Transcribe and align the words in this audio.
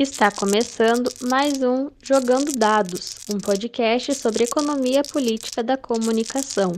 Está 0.00 0.30
começando 0.30 1.12
mais 1.28 1.62
um 1.62 1.90
Jogando 2.02 2.52
Dados, 2.56 3.18
um 3.30 3.36
podcast 3.38 4.14
sobre 4.14 4.44
economia 4.44 5.02
política 5.02 5.62
da 5.62 5.76
comunicação. 5.76 6.72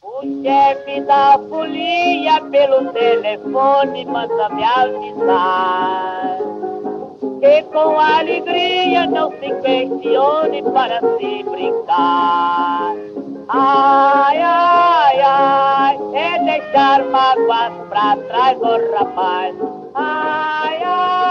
O 0.00 0.22
chefe 0.44 1.00
da 1.00 1.36
folia 1.48 2.40
pelo 2.52 2.92
telefone 2.92 4.04
manda 4.04 4.48
me 4.50 4.62
avisar 4.62 6.38
que 7.40 7.62
com 7.64 7.98
alegria 7.98 9.04
não 9.08 9.32
se 9.32 9.52
questione 9.60 10.62
para 10.62 11.00
se 11.00 11.42
brincar. 11.42 12.94
Ai, 13.48 14.38
ai, 14.40 15.20
ai, 15.20 15.98
é 16.14 16.44
deixar 16.44 17.04
mágoas 17.06 17.72
pra 17.88 18.16
trás, 18.28 18.56
ô 18.60 18.66
oh, 18.66 18.96
rapaz. 18.96 19.56
Ai, 19.96 20.53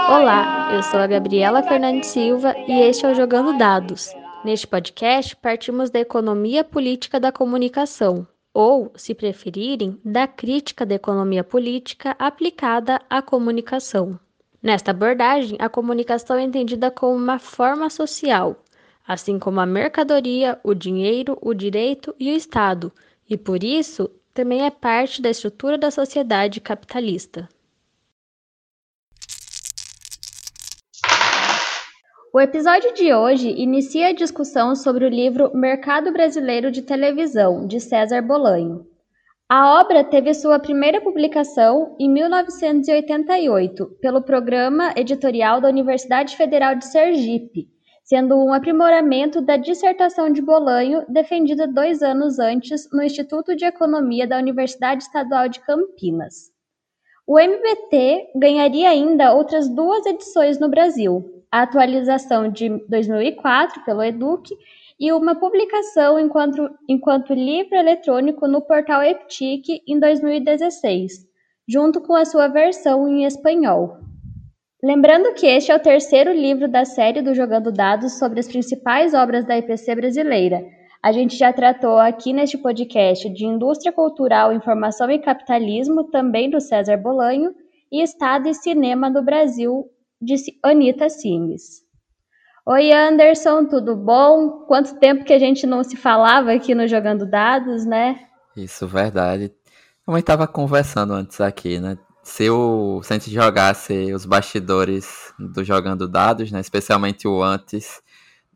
Olá, 0.06 0.70
eu 0.70 0.82
sou 0.82 1.00
a 1.00 1.06
Gabriela 1.06 1.62
Fernandes 1.62 2.10
Silva 2.10 2.54
e 2.68 2.72
este 2.82 3.06
é 3.06 3.10
o 3.10 3.14
Jogando 3.14 3.56
Dados. 3.56 4.14
Neste 4.44 4.66
podcast, 4.66 5.34
partimos 5.36 5.88
da 5.88 5.98
economia 5.98 6.62
política 6.62 7.18
da 7.18 7.32
comunicação, 7.32 8.26
ou, 8.52 8.92
se 8.96 9.14
preferirem, 9.14 9.98
da 10.04 10.26
crítica 10.26 10.84
da 10.84 10.94
economia 10.94 11.42
política 11.42 12.14
aplicada 12.18 13.00
à 13.08 13.22
comunicação. 13.22 14.20
Nesta 14.62 14.90
abordagem, 14.90 15.56
a 15.58 15.70
comunicação 15.70 16.36
é 16.36 16.42
entendida 16.42 16.90
como 16.90 17.16
uma 17.16 17.38
forma 17.38 17.88
social, 17.88 18.62
assim 19.08 19.38
como 19.38 19.58
a 19.58 19.66
mercadoria, 19.66 20.60
o 20.62 20.74
dinheiro, 20.74 21.38
o 21.40 21.54
direito 21.54 22.14
e 22.20 22.30
o 22.30 22.36
Estado, 22.36 22.92
e 23.28 23.38
por 23.38 23.64
isso 23.64 24.10
também 24.34 24.66
é 24.66 24.70
parte 24.70 25.22
da 25.22 25.30
estrutura 25.30 25.78
da 25.78 25.90
sociedade 25.90 26.60
capitalista. 26.60 27.48
O 32.34 32.40
episódio 32.40 32.92
de 32.94 33.14
hoje 33.14 33.48
inicia 33.48 34.08
a 34.08 34.12
discussão 34.12 34.74
sobre 34.74 35.04
o 35.04 35.08
livro 35.08 35.56
Mercado 35.56 36.12
Brasileiro 36.12 36.68
de 36.68 36.82
Televisão, 36.82 37.64
de 37.64 37.78
César 37.78 38.20
Bolanho. 38.22 38.84
A 39.48 39.78
obra 39.80 40.02
teve 40.02 40.34
sua 40.34 40.58
primeira 40.58 41.00
publicação 41.00 41.94
em 41.96 42.10
1988 42.10 43.86
pelo 44.00 44.20
Programa 44.20 44.92
Editorial 44.96 45.60
da 45.60 45.68
Universidade 45.68 46.36
Federal 46.36 46.74
de 46.74 46.86
Sergipe, 46.86 47.68
sendo 48.02 48.34
um 48.34 48.52
aprimoramento 48.52 49.40
da 49.40 49.56
dissertação 49.56 50.28
de 50.28 50.42
Bolanho 50.42 51.04
defendida 51.08 51.68
dois 51.68 52.02
anos 52.02 52.40
antes 52.40 52.90
no 52.92 53.04
Instituto 53.04 53.54
de 53.54 53.64
Economia 53.64 54.26
da 54.26 54.38
Universidade 54.38 55.04
Estadual 55.04 55.48
de 55.48 55.60
Campinas. 55.60 56.52
O 57.24 57.38
MBT 57.38 58.32
ganharia 58.34 58.90
ainda 58.90 59.32
outras 59.32 59.68
duas 59.68 60.04
edições 60.04 60.58
no 60.58 60.68
Brasil, 60.68 61.33
a 61.54 61.62
atualização 61.62 62.50
de 62.50 62.68
2004 62.88 63.84
pelo 63.84 64.02
Educ 64.02 64.52
e 64.98 65.12
uma 65.12 65.36
publicação 65.36 66.18
enquanto, 66.18 66.68
enquanto 66.88 67.32
livro 67.32 67.76
eletrônico 67.76 68.48
no 68.48 68.60
portal 68.60 69.00
Eptic 69.04 69.80
em 69.86 70.00
2016, 70.00 71.12
junto 71.68 72.00
com 72.00 72.16
a 72.16 72.24
sua 72.24 72.48
versão 72.48 73.06
em 73.06 73.24
espanhol. 73.24 73.98
Lembrando 74.82 75.32
que 75.34 75.46
este 75.46 75.70
é 75.70 75.76
o 75.76 75.78
terceiro 75.78 76.32
livro 76.32 76.66
da 76.66 76.84
série 76.84 77.22
do 77.22 77.32
Jogando 77.32 77.70
Dados 77.70 78.18
sobre 78.18 78.40
as 78.40 78.48
principais 78.48 79.14
obras 79.14 79.46
da 79.46 79.56
IPC 79.56 79.94
brasileira. 79.94 80.60
A 81.00 81.12
gente 81.12 81.36
já 81.36 81.52
tratou 81.52 81.98
aqui 81.98 82.32
neste 82.32 82.58
podcast 82.58 83.30
de 83.30 83.46
Indústria 83.46 83.92
Cultural, 83.92 84.52
Informação 84.52 85.08
e 85.08 85.20
Capitalismo, 85.20 86.02
também 86.10 86.50
do 86.50 86.60
César 86.60 86.96
Bolanho, 86.96 87.54
e 87.92 88.02
Estado 88.02 88.48
e 88.48 88.54
Cinema 88.54 89.08
do 89.08 89.22
Brasil, 89.22 89.88
de 90.20 90.36
Anitta 90.62 91.08
Simes. 91.08 91.82
Oi 92.66 92.92
Anderson, 92.92 93.66
tudo 93.66 93.94
bom? 93.94 94.64
Quanto 94.66 94.98
tempo 94.98 95.24
que 95.24 95.32
a 95.32 95.38
gente 95.38 95.66
não 95.66 95.84
se 95.84 95.96
falava 95.96 96.52
aqui 96.52 96.74
no 96.74 96.88
Jogando 96.88 97.26
Dados, 97.26 97.84
né? 97.84 98.26
Isso, 98.56 98.86
verdade. 98.86 99.52
Como 100.06 100.16
estava 100.16 100.46
conversando 100.46 101.12
antes 101.12 101.40
aqui, 101.40 101.78
né? 101.78 101.98
se, 102.24 102.48
o, 102.48 103.02
se 103.02 103.12
a 103.12 103.18
gente 103.18 103.30
jogasse 103.30 104.12
os 104.12 104.24
bastidores 104.24 105.32
do 105.38 105.62
Jogando 105.62 106.08
Dados, 106.08 106.50
né, 106.50 106.58
especialmente 106.58 107.28
o 107.28 107.42
antes, 107.42 108.02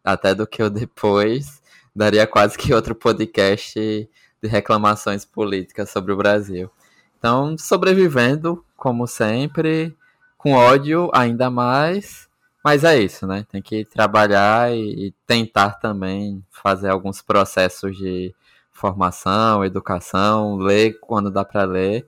até 0.02 0.34
do 0.34 0.46
que 0.46 0.62
o 0.62 0.70
depois, 0.70 1.62
daria 1.94 2.26
quase 2.26 2.56
que 2.56 2.72
outro 2.72 2.94
podcast 2.94 3.78
de 4.42 4.48
reclamações 4.48 5.24
políticas 5.24 5.90
sobre 5.90 6.12
o 6.12 6.16
Brasil. 6.16 6.70
Então, 7.18 7.58
sobrevivendo, 7.58 8.64
como 8.76 9.06
sempre, 9.06 9.94
com 10.38 10.52
ódio 10.52 11.10
ainda 11.12 11.50
mais, 11.50 12.28
mas 12.64 12.84
é 12.84 12.98
isso, 12.98 13.26
né? 13.26 13.44
Tem 13.50 13.60
que 13.60 13.84
trabalhar 13.84 14.72
e, 14.72 15.08
e 15.08 15.14
tentar 15.26 15.72
também 15.72 16.42
fazer 16.50 16.88
alguns 16.88 17.20
processos 17.20 17.96
de 17.96 18.34
formação, 18.70 19.64
educação, 19.64 20.56
ler 20.56 20.98
quando 21.00 21.30
dá 21.30 21.44
para 21.44 21.64
ler 21.64 22.06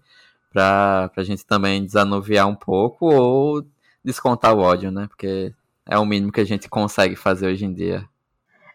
para 0.53 1.11
a 1.17 1.23
gente 1.23 1.47
também 1.47 1.85
desanuviar 1.85 2.49
um 2.49 2.55
pouco 2.55 3.07
ou 3.07 3.65
descontar 4.05 4.55
o 4.55 4.61
ódio, 4.61 4.91
né? 4.91 5.07
Porque 5.09 5.53
é 5.87 5.99
o 5.99 6.05
mínimo 6.05 6.33
que 6.33 6.41
a 6.41 6.45
gente 6.45 6.69
consegue 6.69 7.17
fazer 7.17 7.47
hoje 7.47 7.65
em 7.65 7.73
dia. 7.73 8.05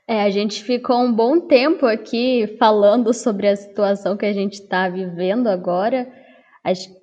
É, 0.07 0.21
a 0.21 0.29
gente 0.29 0.63
ficou 0.63 0.97
um 1.01 1.11
bom 1.11 1.41
tempo 1.41 1.85
aqui 1.85 2.55
falando 2.59 3.13
sobre 3.13 3.47
a 3.47 3.55
situação 3.55 4.15
que 4.15 4.25
a 4.25 4.33
gente 4.33 4.53
está 4.53 4.87
vivendo 4.87 5.47
agora. 5.47 6.07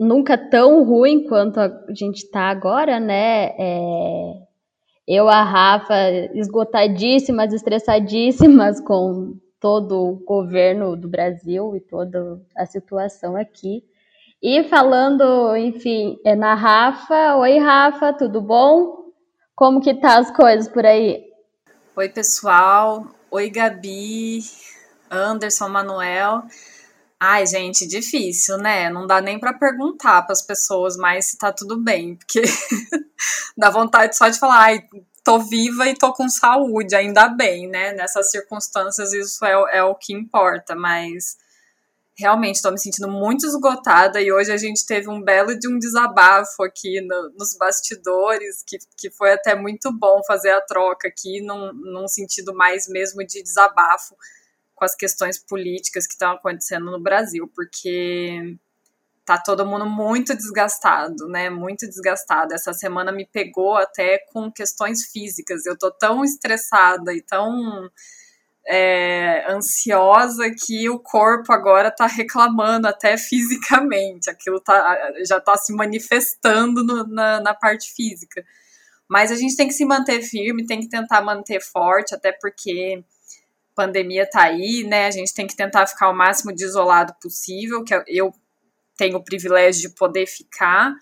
Nunca 0.01 0.37
tão 0.37 0.85
ruim 0.85 1.29
quanto 1.29 1.61
a 1.61 1.71
gente 1.91 2.25
está 2.25 2.51
agora, 2.51 2.99
né? 2.99 3.55
É... 3.59 4.33
Eu, 5.07 5.29
a 5.29 5.43
Rafa, 5.43 5.95
esgotadíssimas, 6.35 7.53
estressadíssimas 7.53 8.81
com 8.87 9.37
todo 9.61 9.97
o 9.97 10.25
governo 10.25 10.97
do 10.97 11.09
Brasil 11.09 11.77
e 11.77 11.81
toda 11.81 12.41
a 12.57 12.67
situação 12.67 13.37
aqui. 13.37 13.85
E 14.43 14.65
falando, 14.65 15.57
enfim, 15.57 16.19
é 16.25 16.35
na 16.35 16.55
Rafa. 16.55 17.37
Oi, 17.37 17.59
Rafa, 17.59 18.13
tudo 18.13 18.41
bom? 18.41 19.13
Como 19.55 19.81
que 19.81 19.95
tá 19.95 20.19
as 20.19 20.31
coisas 20.33 20.67
por 20.67 20.85
aí? 20.85 21.23
Oi, 21.95 22.09
pessoal. 22.09 23.07
Oi, 23.31 23.49
Gabi, 23.51 24.41
Anderson, 25.09 25.69
Manuel. 25.69 26.43
Ai, 27.25 27.47
gente, 27.47 27.87
difícil, 27.87 28.59
né? 28.59 28.91
Não 28.91 29.07
dá 29.07 29.21
nem 29.21 29.39
para 29.39 29.55
perguntar 29.55 30.23
para 30.23 30.33
as 30.33 30.43
pessoas 30.43 30.97
mais 30.97 31.27
se 31.27 31.39
tá 31.39 31.53
tudo 31.53 31.77
bem, 31.77 32.17
porque 32.17 32.43
dá 33.57 33.71
vontade 33.71 34.17
só 34.17 34.29
de 34.29 34.41
falar, 34.41 34.61
ai, 34.61 34.83
tô 35.23 35.39
viva 35.39 35.87
e 35.87 35.95
tô 35.95 36.13
com 36.13 36.29
saúde, 36.29 36.97
ainda 36.97 37.29
bem, 37.29 37.69
né? 37.69 37.93
Nessas 37.93 38.29
circunstâncias 38.29 39.13
isso 39.13 39.45
é, 39.45 39.53
é 39.79 39.85
o 39.85 39.95
que 39.95 40.13
importa, 40.13 40.75
mas 40.75 41.37
realmente 42.19 42.57
estou 42.57 42.73
me 42.73 42.81
sentindo 42.81 43.09
muito 43.09 43.47
esgotada 43.47 44.21
e 44.21 44.33
hoje 44.33 44.51
a 44.51 44.57
gente 44.57 44.85
teve 44.85 45.09
um 45.09 45.23
belo 45.23 45.57
de 45.57 45.69
um 45.69 45.79
desabafo 45.79 46.65
aqui 46.65 47.01
no, 47.03 47.35
nos 47.39 47.57
bastidores, 47.57 48.65
que, 48.67 48.79
que 48.99 49.13
foi 49.13 49.33
até 49.33 49.55
muito 49.55 49.93
bom 49.97 50.21
fazer 50.27 50.51
a 50.51 50.61
troca 50.61 51.07
aqui, 51.07 51.41
num, 51.41 51.73
num 51.73 52.09
sentido 52.09 52.53
mais 52.53 52.89
mesmo 52.89 53.25
de 53.25 53.45
desabafo 53.45 54.17
com 54.83 54.87
as 54.87 54.97
questões 54.97 55.39
políticas 55.39 56.09
que 56.09 56.15
estão 56.15 56.33
acontecendo 56.33 56.91
no 56.91 57.01
Brasil, 57.01 57.49
porque 57.55 58.59
tá 59.25 59.39
todo 59.39 59.65
mundo 59.65 59.87
muito 59.87 60.35
desgastado, 60.35 61.29
né? 61.29 61.49
Muito 61.49 61.87
desgastado. 61.87 62.53
Essa 62.53 62.73
semana 62.73 63.13
me 63.13 63.25
pegou 63.25 63.77
até 63.77 64.19
com 64.33 64.51
questões 64.51 65.05
físicas. 65.05 65.67
Eu 65.67 65.79
tô 65.79 65.89
tão 65.93 66.25
estressada 66.25 67.15
e 67.15 67.23
tão 67.23 67.89
é, 68.67 69.47
ansiosa 69.49 70.51
que 70.51 70.91
o 70.91 70.99
corpo 70.99 71.53
agora 71.53 71.87
está 71.87 72.09
reclamando 72.09 72.89
até 72.89 73.15
fisicamente, 73.17 74.29
aquilo 74.29 74.61
tá, 74.61 75.13
já 75.25 75.37
está 75.39 75.57
se 75.57 75.73
manifestando 75.73 76.83
no, 76.83 77.07
na, 77.07 77.41
na 77.41 77.55
parte 77.55 77.95
física. 77.95 78.45
Mas 79.09 79.31
a 79.31 79.37
gente 79.37 79.55
tem 79.55 79.69
que 79.69 79.75
se 79.75 79.85
manter 79.85 80.23
firme, 80.23 80.67
tem 80.67 80.81
que 80.81 80.89
tentar 80.89 81.23
manter 81.23 81.61
forte, 81.63 82.17
até 82.17 82.33
porque 82.33 83.05
pandemia 83.75 84.29
tá 84.29 84.43
aí, 84.43 84.85
né? 84.85 85.07
A 85.07 85.11
gente 85.11 85.35
tem 85.35 85.47
que 85.47 85.57
tentar 85.57 85.87
ficar 85.87 86.11
o 86.11 86.15
máximo 86.15 86.55
de 86.55 86.65
isolado 86.65 87.15
possível, 87.21 87.85
que 87.85 87.95
eu 88.07 88.33
tenho 88.97 89.17
o 89.17 89.25
privilégio 89.25 89.89
de 89.89 89.95
poder 89.95 90.27
ficar, 90.27 90.95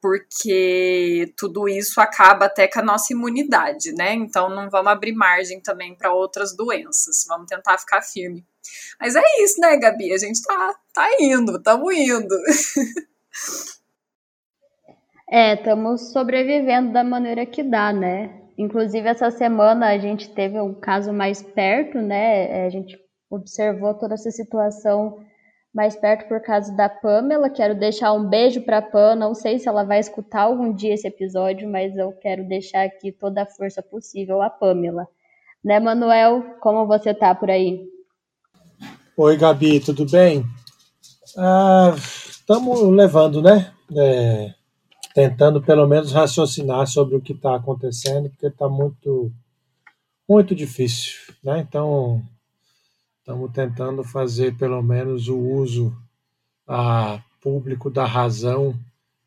porque 0.00 1.32
tudo 1.36 1.68
isso 1.68 2.00
acaba 2.00 2.46
até 2.46 2.66
com 2.66 2.80
a 2.80 2.84
nossa 2.84 3.12
imunidade, 3.12 3.92
né? 3.92 4.12
Então 4.14 4.48
não 4.48 4.68
vamos 4.68 4.90
abrir 4.90 5.12
margem 5.12 5.60
também 5.60 5.94
para 5.94 6.12
outras 6.12 6.56
doenças, 6.56 7.24
vamos 7.28 7.46
tentar 7.46 7.78
ficar 7.78 8.02
firme. 8.02 8.44
Mas 9.00 9.14
é 9.16 9.22
isso, 9.40 9.60
né, 9.60 9.76
Gabi? 9.76 10.12
A 10.12 10.18
gente 10.18 10.42
tá, 10.42 10.74
tá 10.92 11.08
indo, 11.20 11.56
estamos 11.56 11.94
indo. 11.94 12.34
É, 15.34 15.54
estamos 15.54 16.12
sobrevivendo 16.12 16.92
da 16.92 17.02
maneira 17.02 17.46
que 17.46 17.62
dá, 17.62 17.90
né? 17.90 18.41
Inclusive, 18.56 19.08
essa 19.08 19.30
semana 19.30 19.88
a 19.88 19.98
gente 19.98 20.28
teve 20.30 20.60
um 20.60 20.74
caso 20.74 21.12
mais 21.12 21.42
perto, 21.42 21.98
né? 21.98 22.62
É, 22.62 22.66
a 22.66 22.70
gente 22.70 22.98
observou 23.30 23.94
toda 23.94 24.14
essa 24.14 24.30
situação 24.30 25.18
mais 25.74 25.96
perto 25.96 26.28
por 26.28 26.40
causa 26.40 26.74
da 26.76 26.88
Pamela. 26.88 27.48
Quero 27.48 27.74
deixar 27.74 28.12
um 28.12 28.28
beijo 28.28 28.60
para 28.60 28.78
a 28.78 28.82
Pam. 28.82 29.14
Não 29.14 29.34
sei 29.34 29.58
se 29.58 29.68
ela 29.68 29.84
vai 29.84 30.00
escutar 30.00 30.42
algum 30.42 30.72
dia 30.72 30.94
esse 30.94 31.06
episódio, 31.06 31.68
mas 31.68 31.96
eu 31.96 32.12
quero 32.12 32.46
deixar 32.46 32.84
aqui 32.84 33.10
toda 33.10 33.42
a 33.42 33.46
força 33.46 33.82
possível 33.82 34.42
a 34.42 34.50
Pamela. 34.50 35.08
Né, 35.64 35.80
Manuel? 35.80 36.56
Como 36.60 36.86
você 36.86 37.14
tá 37.14 37.34
por 37.34 37.50
aí? 37.50 37.88
Oi, 39.16 39.36
Gabi, 39.36 39.80
tudo 39.80 40.04
bem? 40.10 40.44
Estamos 41.26 42.82
ah, 42.82 42.90
levando, 42.90 43.40
né? 43.40 43.72
É, 43.96 44.52
tentando 45.14 45.62
pelo 45.62 45.86
menos 45.86 46.12
raciocinar 46.12 46.86
sobre 46.86 47.16
o 47.16 47.20
que 47.20 47.32
está 47.32 47.56
acontecendo, 47.56 48.30
porque 48.30 48.46
está 48.46 48.68
muito, 48.68 49.32
muito 50.28 50.54
difícil, 50.54 51.14
né? 51.42 51.60
Então, 51.60 52.22
Estamos 53.22 53.52
tentando 53.52 54.02
fazer 54.02 54.56
pelo 54.56 54.82
menos 54.82 55.28
o 55.28 55.38
uso 55.38 55.96
a 56.66 57.22
público 57.40 57.88
da 57.88 58.04
razão 58.04 58.76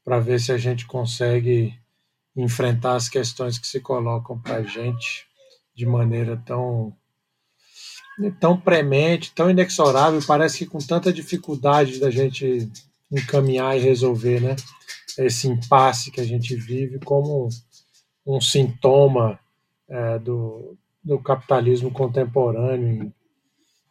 para 0.04 0.20
ver 0.20 0.38
se 0.42 0.52
a 0.52 0.58
gente 0.58 0.86
consegue 0.86 1.74
enfrentar 2.36 2.96
as 2.96 3.08
questões 3.08 3.58
que 3.58 3.66
se 3.66 3.80
colocam 3.80 4.38
para 4.38 4.58
a 4.58 4.64
gente 4.64 5.26
de 5.74 5.86
maneira 5.86 6.36
tão 6.46 6.94
tão 8.38 8.60
premente, 8.60 9.32
tão 9.34 9.50
inexorável, 9.50 10.20
parece 10.28 10.58
que 10.58 10.66
com 10.66 10.80
tanta 10.80 11.14
dificuldade 11.14 11.98
da 11.98 12.12
gente 12.12 12.70
encaminhar 13.10 13.78
e 13.78 13.82
resolver, 13.82 14.42
né? 14.42 14.58
Esse 15.18 15.48
impasse 15.48 16.12
que 16.12 16.22
a 16.22 16.26
gente 16.26 16.56
vive 16.56 17.00
como 17.00 17.50
um 18.26 18.42
sintoma 18.42 19.40
é, 19.88 20.20
do, 20.20 20.78
do 21.04 21.20
capitalismo 21.20 21.92
contemporâneo 21.92 23.14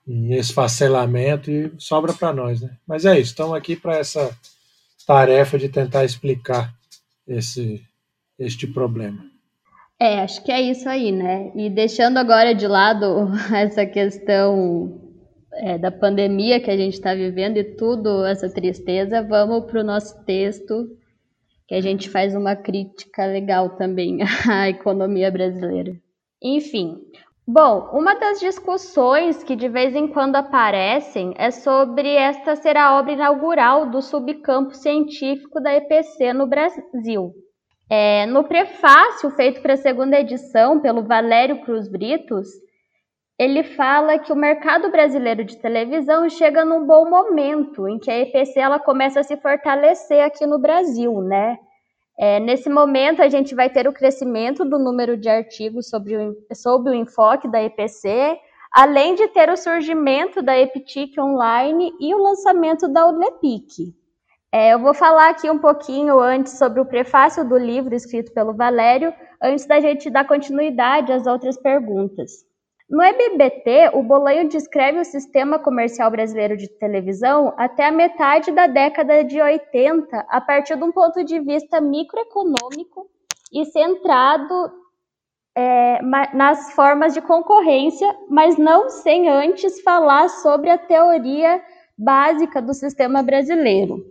em 0.06 0.34
esfacelamento 0.34 1.50
e 1.50 1.72
sobra 1.78 2.12
para 2.12 2.32
nós, 2.32 2.60
né? 2.60 2.76
Mas 2.86 3.04
é 3.06 3.18
isso, 3.18 3.30
estamos 3.30 3.54
aqui 3.54 3.74
para 3.74 3.96
essa 3.96 4.36
tarefa 5.06 5.58
de 5.58 5.68
tentar 5.68 6.04
explicar 6.04 6.74
esse 7.26 7.82
este 8.38 8.66
problema. 8.66 9.24
É, 9.98 10.20
acho 10.20 10.42
que 10.42 10.50
é 10.50 10.60
isso 10.60 10.88
aí, 10.88 11.12
né? 11.12 11.52
E 11.54 11.70
deixando 11.70 12.18
agora 12.18 12.54
de 12.54 12.66
lado 12.66 13.30
essa 13.54 13.86
questão 13.86 15.00
é, 15.52 15.78
da 15.78 15.90
pandemia 15.90 16.60
que 16.60 16.70
a 16.70 16.76
gente 16.76 16.94
está 16.94 17.14
vivendo 17.14 17.56
e 17.56 17.64
tudo, 17.64 18.24
essa 18.24 18.48
tristeza, 18.50 19.22
vamos 19.22 19.64
para 19.70 19.80
o 19.80 19.84
nosso 19.84 20.24
texto, 20.24 20.90
que 21.66 21.74
a 21.74 21.80
gente 21.80 22.10
faz 22.10 22.34
uma 22.34 22.54
crítica 22.54 23.26
legal 23.26 23.70
também 23.70 24.18
à 24.48 24.68
economia 24.68 25.30
brasileira. 25.30 25.94
Enfim, 26.42 27.00
Bom, 27.46 27.90
uma 27.92 28.14
das 28.14 28.40
discussões 28.40 29.44
que 29.44 29.54
de 29.54 29.68
vez 29.68 29.94
em 29.94 30.08
quando 30.08 30.36
aparecem 30.36 31.34
é 31.36 31.50
sobre 31.50 32.08
esta 32.14 32.56
ser 32.56 32.74
a 32.74 32.98
obra 32.98 33.12
inaugural 33.12 33.90
do 33.90 34.00
subcampo 34.00 34.74
científico 34.74 35.60
da 35.60 35.74
EPC 35.74 36.32
no 36.32 36.46
Brasil. 36.46 37.34
É, 37.90 38.24
no 38.24 38.44
prefácio 38.44 39.28
feito 39.32 39.60
para 39.60 39.74
a 39.74 39.76
segunda 39.76 40.18
edição 40.18 40.80
pelo 40.80 41.02
Valério 41.02 41.60
Cruz 41.60 41.86
Britos, 41.86 42.48
ele 43.38 43.64
fala 43.64 44.18
que 44.18 44.32
o 44.32 44.36
mercado 44.36 44.90
brasileiro 44.90 45.44
de 45.44 45.56
televisão 45.56 46.28
chega 46.28 46.64
num 46.64 46.86
bom 46.86 47.08
momento 47.08 47.88
em 47.88 47.98
que 47.98 48.10
a 48.10 48.20
EPC 48.20 48.60
ela 48.60 48.78
começa 48.78 49.20
a 49.20 49.24
se 49.24 49.36
fortalecer 49.36 50.24
aqui 50.24 50.46
no 50.46 50.58
Brasil, 50.58 51.20
né? 51.20 51.58
É, 52.16 52.38
nesse 52.38 52.70
momento, 52.70 53.20
a 53.22 53.28
gente 53.28 53.54
vai 53.54 53.68
ter 53.68 53.88
o 53.88 53.92
crescimento 53.92 54.64
do 54.64 54.78
número 54.78 55.16
de 55.16 55.28
artigos 55.28 55.88
sobre 55.88 56.16
o, 56.16 56.36
sobre 56.54 56.92
o 56.92 56.94
enfoque 56.94 57.48
da 57.48 57.60
EPC, 57.60 58.38
além 58.72 59.16
de 59.16 59.26
ter 59.28 59.50
o 59.50 59.56
surgimento 59.56 60.40
da 60.40 60.56
EPTIC 60.56 61.20
Online 61.20 61.92
e 62.00 62.14
o 62.14 62.22
lançamento 62.22 62.86
da 62.86 63.04
UNEPIC. 63.06 63.92
É, 64.52 64.72
eu 64.72 64.78
vou 64.78 64.94
falar 64.94 65.30
aqui 65.30 65.50
um 65.50 65.58
pouquinho 65.58 66.20
antes 66.20 66.56
sobre 66.56 66.80
o 66.80 66.86
prefácio 66.86 67.44
do 67.44 67.58
livro 67.58 67.92
escrito 67.92 68.32
pelo 68.32 68.54
Valério, 68.54 69.12
antes 69.42 69.66
da 69.66 69.80
gente 69.80 70.08
dar 70.08 70.24
continuidade 70.24 71.12
às 71.12 71.26
outras 71.26 71.56
perguntas. 71.56 72.53
No 72.88 73.02
EBBT, 73.02 73.92
o 73.94 74.02
Bolanho 74.02 74.48
descreve 74.48 75.00
o 75.00 75.04
sistema 75.04 75.58
comercial 75.58 76.10
brasileiro 76.10 76.56
de 76.56 76.68
televisão 76.68 77.54
até 77.56 77.86
a 77.86 77.92
metade 77.92 78.52
da 78.52 78.66
década 78.66 79.24
de 79.24 79.40
80, 79.40 80.26
a 80.28 80.40
partir 80.40 80.76
de 80.76 80.84
um 80.84 80.92
ponto 80.92 81.24
de 81.24 81.40
vista 81.40 81.80
microeconômico 81.80 83.08
e 83.50 83.64
centrado 83.64 84.70
é, 85.56 85.98
nas 86.34 86.72
formas 86.74 87.14
de 87.14 87.22
concorrência, 87.22 88.06
mas 88.28 88.58
não 88.58 88.90
sem 88.90 89.30
antes 89.30 89.80
falar 89.80 90.28
sobre 90.28 90.68
a 90.68 90.76
teoria 90.76 91.62
básica 91.96 92.60
do 92.60 92.74
sistema 92.74 93.22
brasileiro. 93.22 94.04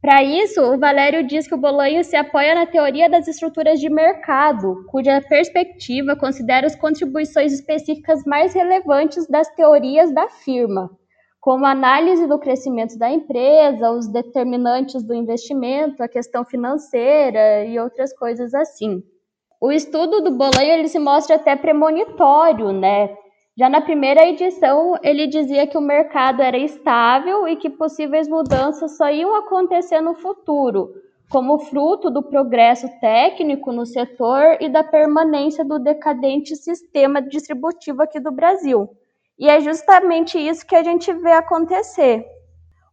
Para 0.00 0.22
isso, 0.22 0.62
o 0.62 0.78
Valério 0.78 1.26
diz 1.26 1.48
que 1.48 1.54
o 1.54 1.58
Bolanho 1.58 2.04
se 2.04 2.14
apoia 2.14 2.54
na 2.54 2.66
teoria 2.66 3.10
das 3.10 3.26
estruturas 3.26 3.80
de 3.80 3.90
mercado, 3.90 4.84
cuja 4.88 5.20
perspectiva 5.20 6.14
considera 6.14 6.66
as 6.66 6.76
contribuições 6.76 7.52
específicas 7.52 8.22
mais 8.24 8.54
relevantes 8.54 9.26
das 9.26 9.48
teorias 9.56 10.14
da 10.14 10.28
firma, 10.28 10.88
como 11.40 11.66
a 11.66 11.72
análise 11.72 12.28
do 12.28 12.38
crescimento 12.38 12.96
da 12.96 13.10
empresa, 13.10 13.90
os 13.90 14.06
determinantes 14.06 15.02
do 15.02 15.12
investimento, 15.12 16.00
a 16.00 16.08
questão 16.08 16.44
financeira 16.44 17.64
e 17.64 17.76
outras 17.80 18.16
coisas 18.16 18.54
assim. 18.54 19.02
O 19.60 19.72
estudo 19.72 20.20
do 20.20 20.30
Bolanho 20.30 20.74
ele 20.74 20.86
se 20.86 21.00
mostra 21.00 21.34
até 21.34 21.56
premonitório, 21.56 22.70
né? 22.70 23.16
Já 23.58 23.68
na 23.68 23.80
primeira 23.80 24.24
edição, 24.24 24.94
ele 25.02 25.26
dizia 25.26 25.66
que 25.66 25.76
o 25.76 25.80
mercado 25.80 26.40
era 26.40 26.56
estável 26.56 27.48
e 27.48 27.56
que 27.56 27.68
possíveis 27.68 28.28
mudanças 28.28 28.96
só 28.96 29.10
iam 29.10 29.34
acontecer 29.34 30.00
no 30.00 30.14
futuro, 30.14 30.94
como 31.28 31.58
fruto 31.58 32.08
do 32.08 32.22
progresso 32.22 32.88
técnico 33.00 33.72
no 33.72 33.84
setor 33.84 34.58
e 34.60 34.68
da 34.68 34.84
permanência 34.84 35.64
do 35.64 35.80
decadente 35.80 36.54
sistema 36.54 37.20
distributivo 37.20 38.00
aqui 38.00 38.20
do 38.20 38.30
Brasil. 38.30 38.88
E 39.36 39.48
é 39.48 39.58
justamente 39.58 40.38
isso 40.38 40.64
que 40.64 40.76
a 40.76 40.84
gente 40.84 41.12
vê 41.14 41.32
acontecer. 41.32 42.24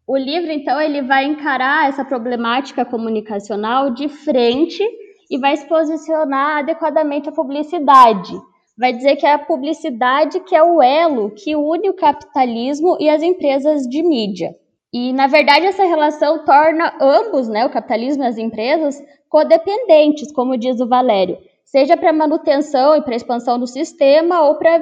O 0.08 0.18
livro, 0.18 0.52
então, 0.52 0.82
ele 0.82 1.04
vai 1.04 1.26
encarar 1.26 1.90
essa 1.90 2.04
problemática 2.04 2.84
comunicacional 2.84 3.92
de 3.92 4.10
frente 4.10 4.84
e 5.30 5.38
vai 5.38 5.56
se 5.56 5.68
posicionar 5.68 6.58
adequadamente 6.58 7.30
à 7.30 7.32
publicidade 7.32 8.34
vai 8.78 8.92
dizer 8.92 9.16
que 9.16 9.26
é 9.26 9.34
a 9.34 9.40
publicidade 9.40 10.40
que 10.42 10.56
é 10.56 10.62
o 10.62 10.82
elo 10.82 11.32
que 11.32 11.56
une 11.56 11.90
o 11.90 11.96
capitalismo 11.96 12.98
e 13.00 13.10
as 13.10 13.22
empresas 13.22 13.84
de 13.84 14.04
mídia. 14.04 14.56
E, 14.94 15.12
na 15.14 15.28
verdade, 15.28 15.66
essa 15.66 15.84
relação 15.84 16.46
torna 16.46 16.96
ambos, 17.02 17.48
né, 17.48 17.66
o 17.66 17.70
capitalismo 17.70 18.24
e 18.24 18.28
as 18.28 18.38
empresas, 18.38 19.02
codependentes, 19.30 20.32
como 20.32 20.58
diz 20.58 20.80
o 20.80 20.88
Valério, 20.88 21.38
seja 21.66 21.98
para 21.98 22.14
manutenção 22.14 22.96
e 22.96 23.02
para 23.02 23.16
expansão 23.16 23.60
do 23.60 23.68
sistema 23.68 24.44
ou 24.44 24.56
para 24.56 24.82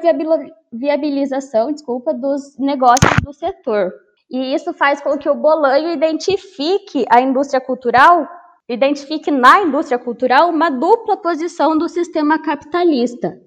viabilização, 0.72 1.72
desculpa, 1.72 2.14
dos 2.14 2.58
negócios 2.60 3.12
do 3.24 3.34
setor. 3.34 3.92
E 4.30 4.54
isso 4.54 4.74
faz 4.74 5.02
com 5.02 5.18
que 5.18 5.30
o 5.30 5.36
Bolanho 5.36 5.92
identifique 5.92 7.06
a 7.10 7.20
indústria 7.22 7.62
cultural, 7.62 8.28
identifique 8.70 9.32
na 9.32 9.62
indústria 9.62 9.98
cultural 9.98 10.50
uma 10.50 10.70
dupla 10.70 11.18
posição 11.18 11.78
do 11.78 11.90
sistema 11.90 12.40
capitalista 12.40 13.43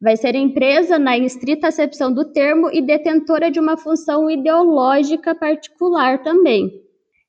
vai 0.00 0.16
ser 0.16 0.34
empresa 0.34 0.98
na 0.98 1.16
estrita 1.16 1.68
acepção 1.68 2.12
do 2.12 2.32
termo 2.32 2.70
e 2.70 2.82
detentora 2.82 3.50
de 3.50 3.58
uma 3.58 3.76
função 3.76 4.30
ideológica 4.30 5.34
particular 5.34 6.22
também. 6.22 6.70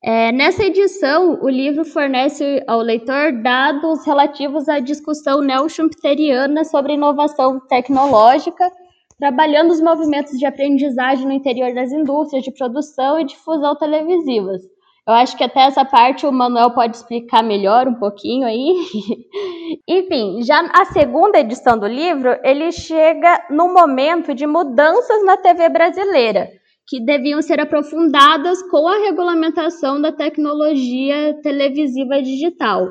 É, 0.03 0.31
nessa 0.31 0.63
edição, 0.63 1.39
o 1.41 1.49
livro 1.49 1.83
fornece 1.83 2.63
ao 2.67 2.81
leitor 2.81 3.31
dados 3.41 4.05
relativos 4.05 4.69
à 4.69 4.79
discussão 4.79 5.41
neo-schumpeteriana 5.41 6.63
sobre 6.63 6.93
inovação 6.93 7.59
tecnológica, 7.59 8.71
trabalhando 9.17 9.71
os 9.71 9.81
movimentos 9.81 10.37
de 10.37 10.45
aprendizagem 10.45 11.25
no 11.25 11.31
interior 11.31 11.73
das 11.73 11.91
indústrias 11.91 12.43
de 12.43 12.51
produção 12.51 13.19
e 13.19 13.25
difusão 13.25 13.75
televisivas. 13.75 14.61
Eu 15.07 15.13
acho 15.13 15.37
que 15.37 15.43
até 15.43 15.61
essa 15.61 15.85
parte 15.85 16.25
o 16.25 16.31
Manuel 16.33 16.71
pode 16.71 16.97
explicar 16.97 17.41
melhor 17.41 17.87
um 17.87 17.93
pouquinho 17.93 18.45
aí. 18.45 18.73
Enfim, 19.87 20.41
já 20.43 20.59
a 20.73 20.83
segunda 20.83 21.39
edição 21.39 21.79
do 21.79 21.87
livro, 21.87 22.37
ele 22.43 22.73
chega 22.73 23.45
no 23.49 23.73
momento 23.73 24.35
de 24.35 24.45
mudanças 24.45 25.23
na 25.23 25.37
TV 25.37 25.69
brasileira, 25.69 26.49
que 26.85 26.99
deviam 26.99 27.41
ser 27.41 27.61
aprofundadas 27.61 28.61
com 28.63 28.85
a 28.85 28.97
regulamentação 28.97 30.01
da 30.01 30.11
tecnologia 30.11 31.39
televisiva 31.41 32.21
digital. 32.21 32.87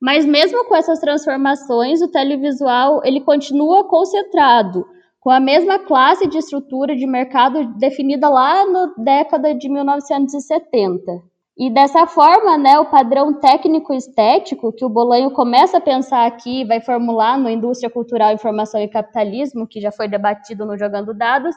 Mas 0.00 0.24
mesmo 0.24 0.64
com 0.64 0.74
essas 0.74 0.98
transformações, 0.98 2.00
o 2.00 2.10
televisual 2.10 3.02
ele 3.04 3.20
continua 3.20 3.86
concentrado 3.86 4.82
com 5.20 5.28
a 5.28 5.38
mesma 5.38 5.78
classe 5.78 6.26
de 6.26 6.38
estrutura 6.38 6.96
de 6.96 7.06
mercado 7.06 7.74
definida 7.76 8.30
lá 8.30 8.66
na 8.66 8.94
década 8.96 9.54
de 9.54 9.68
1970. 9.68 11.29
E 11.58 11.68
dessa 11.68 12.06
forma, 12.06 12.56
né, 12.56 12.78
o 12.78 12.90
padrão 12.90 13.34
técnico-estético 13.34 14.72
que 14.72 14.84
o 14.84 14.88
Bolanho 14.88 15.30
começa 15.30 15.76
a 15.76 15.80
pensar 15.80 16.26
aqui, 16.26 16.64
vai 16.64 16.80
formular 16.80 17.38
no 17.38 17.50
Indústria 17.50 17.90
Cultural, 17.90 18.32
Informação 18.32 18.80
e 18.80 18.88
Capitalismo, 18.88 19.66
que 19.66 19.80
já 19.80 19.92
foi 19.92 20.08
debatido 20.08 20.64
no 20.64 20.78
Jogando 20.78 21.12
Dados, 21.12 21.54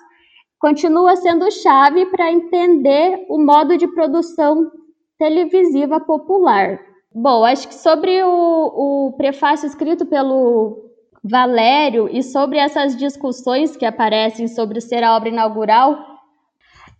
continua 0.59 1.15
sendo 1.15 1.49
chave 1.51 2.05
para 2.07 2.31
entender 2.31 3.25
o 3.29 3.37
modo 3.37 3.77
de 3.77 3.87
produção 3.87 4.71
televisiva 5.17 5.99
popular. 5.99 6.79
Bom, 7.13 7.45
acho 7.45 7.67
que 7.67 7.75
sobre 7.75 8.23
o, 8.23 9.09
o 9.09 9.13
prefácio 9.17 9.67
escrito 9.67 10.05
pelo 10.05 10.89
Valério 11.23 12.09
e 12.11 12.21
sobre 12.21 12.57
essas 12.57 12.97
discussões 12.97 13.77
que 13.77 13.85
aparecem 13.85 14.47
sobre 14.47 14.81
ser 14.81 15.03
a 15.03 15.15
obra 15.15 15.29
inaugural, 15.29 15.97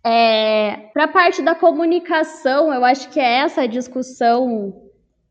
é, 0.04 0.90
para 0.92 1.04
a 1.04 1.08
parte 1.08 1.40
da 1.40 1.54
comunicação, 1.54 2.72
eu 2.72 2.84
acho 2.84 3.08
que 3.08 3.18
é 3.18 3.38
essa 3.38 3.66
discussão 3.66 4.82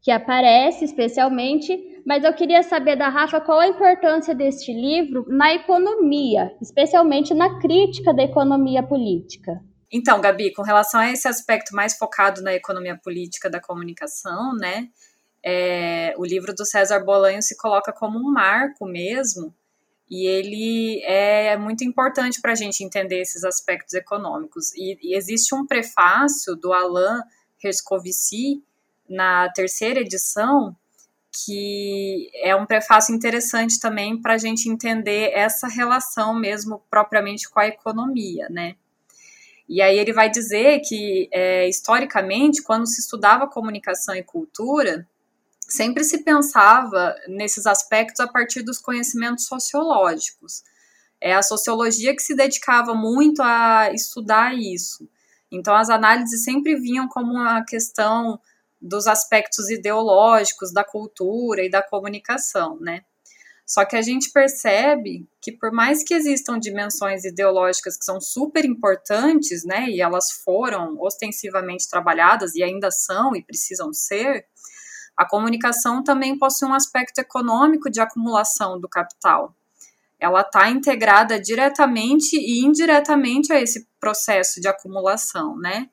que 0.01 0.11
aparece 0.11 0.83
especialmente, 0.83 2.01
mas 2.05 2.23
eu 2.23 2.33
queria 2.33 2.63
saber 2.63 2.97
da 2.97 3.07
Rafa 3.07 3.39
qual 3.39 3.59
a 3.59 3.67
importância 3.67 4.33
deste 4.33 4.73
livro 4.73 5.25
na 5.29 5.53
economia, 5.53 6.51
especialmente 6.61 7.33
na 7.33 7.59
crítica 7.59 8.13
da 8.13 8.23
economia 8.23 8.81
política. 8.83 9.61
Então, 9.91 10.19
Gabi, 10.19 10.51
com 10.51 10.63
relação 10.63 10.99
a 10.99 11.11
esse 11.11 11.27
aspecto 11.27 11.75
mais 11.75 11.95
focado 11.95 12.41
na 12.41 12.53
economia 12.53 12.99
política 13.01 13.49
da 13.49 13.61
comunicação, 13.61 14.55
né, 14.55 14.87
é, 15.45 16.15
o 16.17 16.25
livro 16.25 16.53
do 16.53 16.65
César 16.65 16.99
Bolanho 16.99 17.43
se 17.43 17.55
coloca 17.55 17.93
como 17.93 18.17
um 18.17 18.31
marco 18.31 18.85
mesmo, 18.85 19.53
e 20.13 20.27
ele 20.27 21.01
é 21.05 21.57
muito 21.57 21.83
importante 21.83 22.39
para 22.39 22.51
a 22.51 22.55
gente 22.55 22.83
entender 22.83 23.19
esses 23.19 23.43
aspectos 23.43 23.95
econômicos. 23.95 24.71
E, 24.75 24.95
e 25.01 25.17
existe 25.17 25.55
um 25.55 25.65
prefácio 25.65 26.55
do 26.55 26.71
Alain 26.71 27.19
Herscovici, 27.63 28.63
na 29.09 29.49
terceira 29.49 30.01
edição, 30.01 30.75
que 31.31 32.29
é 32.43 32.55
um 32.55 32.63
prefácio 32.63 33.15
interessante 33.15 33.79
também 33.79 34.21
para 34.21 34.35
a 34.35 34.37
gente 34.37 34.69
entender 34.69 35.31
essa 35.33 35.67
relação 35.67 36.35
mesmo 36.35 36.83
propriamente 36.91 37.49
com 37.49 37.59
a 37.59 37.67
economia, 37.67 38.47
né? 38.51 38.75
E 39.67 39.81
aí 39.81 39.97
ele 39.97 40.13
vai 40.13 40.29
dizer 40.29 40.81
que, 40.81 41.27
é, 41.31 41.67
historicamente, 41.67 42.61
quando 42.61 42.85
se 42.85 43.01
estudava 43.01 43.47
comunicação 43.47 44.13
e 44.13 44.21
cultura, 44.21 45.07
sempre 45.75 46.03
se 46.03 46.23
pensava 46.23 47.15
nesses 47.27 47.65
aspectos 47.65 48.19
a 48.19 48.27
partir 48.27 48.63
dos 48.63 48.79
conhecimentos 48.79 49.45
sociológicos. 49.45 50.63
É 51.19 51.33
a 51.33 51.41
sociologia 51.41 52.15
que 52.15 52.21
se 52.21 52.35
dedicava 52.35 52.93
muito 52.93 53.41
a 53.41 53.91
estudar 53.93 54.53
isso. 54.53 55.09
Então, 55.51 55.75
as 55.75 55.89
análises 55.89 56.43
sempre 56.43 56.75
vinham 56.75 57.07
como 57.07 57.31
uma 57.31 57.63
questão 57.63 58.39
dos 58.81 59.07
aspectos 59.07 59.69
ideológicos 59.69 60.73
da 60.73 60.83
cultura 60.83 61.63
e 61.63 61.69
da 61.69 61.81
comunicação, 61.81 62.77
né? 62.79 63.01
Só 63.65 63.85
que 63.85 63.95
a 63.95 64.01
gente 64.01 64.29
percebe 64.31 65.25
que 65.41 65.51
por 65.51 65.71
mais 65.71 66.03
que 66.03 66.13
existam 66.13 66.59
dimensões 66.59 67.23
ideológicas 67.23 67.97
que 67.97 68.03
são 68.03 68.19
super 68.19 68.65
importantes, 68.65 69.63
né, 69.63 69.87
e 69.89 70.01
elas 70.01 70.31
foram 70.43 70.99
ostensivamente 70.99 71.89
trabalhadas 71.89 72.55
e 72.55 72.61
ainda 72.61 72.91
são 72.91 73.33
e 73.35 73.41
precisam 73.41 73.93
ser, 73.93 74.45
a 75.15 75.25
comunicação 75.25 76.03
também 76.03 76.37
possui 76.37 76.67
um 76.67 76.73
aspecto 76.73 77.19
econômico 77.19 77.89
de 77.89 78.01
acumulação 78.01 78.79
do 78.79 78.89
capital. 78.89 79.55
Ela 80.19 80.41
está 80.41 80.69
integrada 80.69 81.39
diretamente 81.39 82.35
e 82.35 82.63
indiretamente 82.63 83.51
a 83.51 83.61
esse 83.61 83.87
processo 83.99 84.59
de 84.59 84.67
acumulação, 84.67 85.57
né? 85.57 85.89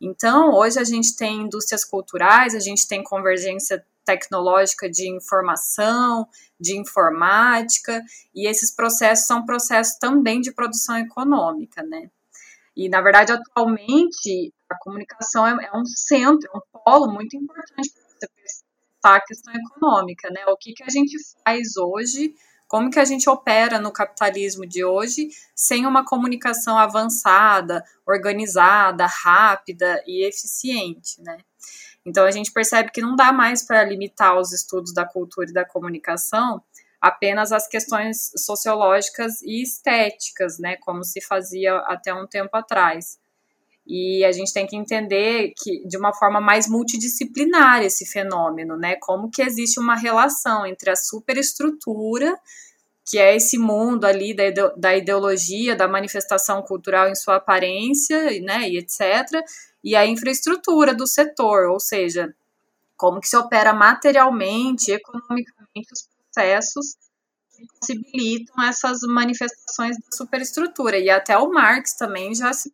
Então, 0.00 0.50
hoje 0.52 0.78
a 0.78 0.84
gente 0.84 1.14
tem 1.16 1.42
indústrias 1.42 1.84
culturais, 1.84 2.54
a 2.54 2.60
gente 2.60 2.88
tem 2.88 3.02
convergência 3.02 3.84
tecnológica 4.04 4.90
de 4.90 5.08
informação, 5.08 6.26
de 6.60 6.76
informática, 6.78 8.02
e 8.34 8.48
esses 8.48 8.74
processos 8.74 9.26
são 9.26 9.44
processos 9.44 9.96
também 9.98 10.40
de 10.40 10.52
produção 10.52 10.98
econômica, 10.98 11.82
né? 11.82 12.10
E, 12.76 12.88
na 12.88 13.00
verdade, 13.00 13.32
atualmente, 13.32 14.52
a 14.68 14.76
comunicação 14.78 15.46
é, 15.46 15.64
é 15.64 15.76
um 15.76 15.86
centro, 15.86 16.48
é 16.52 16.56
um 16.56 16.80
polo 16.84 17.12
muito 17.12 17.36
importante 17.36 17.92
a 19.10 19.20
questão 19.20 19.52
econômica, 19.54 20.28
né? 20.30 20.44
O 20.48 20.56
que, 20.56 20.72
que 20.72 20.82
a 20.82 20.88
gente 20.88 21.16
faz 21.44 21.76
hoje 21.76 22.34
como 22.66 22.90
que 22.90 22.98
a 22.98 23.04
gente 23.04 23.28
opera 23.28 23.78
no 23.78 23.92
capitalismo 23.92 24.66
de 24.66 24.84
hoje 24.84 25.28
sem 25.54 25.86
uma 25.86 26.04
comunicação 26.04 26.76
avançada, 26.76 27.84
organizada, 28.06 29.06
rápida 29.06 30.02
e 30.06 30.26
eficiente, 30.26 31.22
né? 31.22 31.38
Então 32.04 32.24
a 32.24 32.30
gente 32.30 32.52
percebe 32.52 32.90
que 32.90 33.00
não 33.00 33.14
dá 33.14 33.32
mais 33.32 33.64
para 33.64 33.84
limitar 33.84 34.36
os 34.38 34.52
estudos 34.52 34.92
da 34.92 35.06
cultura 35.06 35.48
e 35.48 35.52
da 35.52 35.64
comunicação 35.64 36.62
apenas 37.00 37.52
às 37.52 37.68
questões 37.68 38.32
sociológicas 38.36 39.40
e 39.42 39.62
estéticas, 39.62 40.58
né, 40.58 40.76
como 40.78 41.04
se 41.04 41.20
fazia 41.20 41.76
até 41.80 42.14
um 42.14 42.26
tempo 42.26 42.56
atrás. 42.56 43.18
E 43.86 44.24
a 44.24 44.32
gente 44.32 44.52
tem 44.52 44.66
que 44.66 44.76
entender 44.76 45.52
que 45.56 45.86
de 45.86 45.98
uma 45.98 46.12
forma 46.14 46.40
mais 46.40 46.66
multidisciplinar 46.66 47.82
esse 47.82 48.06
fenômeno, 48.06 48.76
né? 48.76 48.96
Como 48.96 49.30
que 49.30 49.42
existe 49.42 49.78
uma 49.78 49.94
relação 49.94 50.64
entre 50.64 50.90
a 50.90 50.96
superestrutura, 50.96 52.34
que 53.06 53.18
é 53.18 53.36
esse 53.36 53.58
mundo 53.58 54.06
ali 54.06 54.34
da, 54.76 54.96
ideologia, 54.96 55.76
da 55.76 55.86
manifestação 55.86 56.62
cultural 56.62 57.08
em 57.08 57.14
sua 57.14 57.36
aparência, 57.36 58.40
né, 58.40 58.68
e 58.68 58.78
etc., 58.78 59.42
e 59.82 59.94
a 59.94 60.06
infraestrutura 60.06 60.94
do 60.94 61.06
setor, 61.06 61.68
ou 61.68 61.78
seja, 61.78 62.34
como 62.96 63.20
que 63.20 63.28
se 63.28 63.36
opera 63.36 63.74
materialmente, 63.74 64.90
economicamente 64.90 65.92
os 65.92 66.08
processos 66.32 66.96
que 67.54 67.66
possibilitam 67.78 68.64
essas 68.64 69.00
manifestações 69.02 69.98
da 69.98 70.16
superestrutura. 70.16 70.98
E 70.98 71.10
até 71.10 71.36
o 71.36 71.50
Marx 71.50 71.94
também 71.94 72.34
já 72.34 72.50
se 72.54 72.72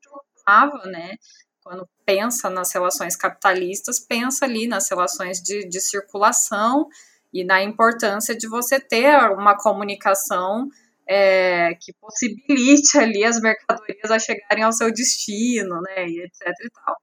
preocupava, 0.50 0.86
né, 0.86 1.14
quando 1.62 1.88
pensa 2.04 2.50
nas 2.50 2.72
relações 2.72 3.14
capitalistas, 3.14 4.00
pensa 4.00 4.44
ali 4.44 4.66
nas 4.66 4.88
relações 4.88 5.40
de, 5.40 5.68
de 5.68 5.80
circulação 5.80 6.88
e 7.32 7.44
na 7.44 7.62
importância 7.62 8.34
de 8.34 8.48
você 8.48 8.80
ter 8.80 9.14
uma 9.32 9.56
comunicação 9.56 10.68
é, 11.06 11.74
que 11.74 11.92
possibilite 11.92 12.98
ali 12.98 13.24
as 13.24 13.40
mercadorias 13.40 14.10
a 14.10 14.18
chegarem 14.18 14.64
ao 14.64 14.72
seu 14.72 14.92
destino, 14.92 15.80
né, 15.82 16.08
e 16.08 16.22
etc 16.24 16.48
e 16.64 16.70
tal. 16.70 16.96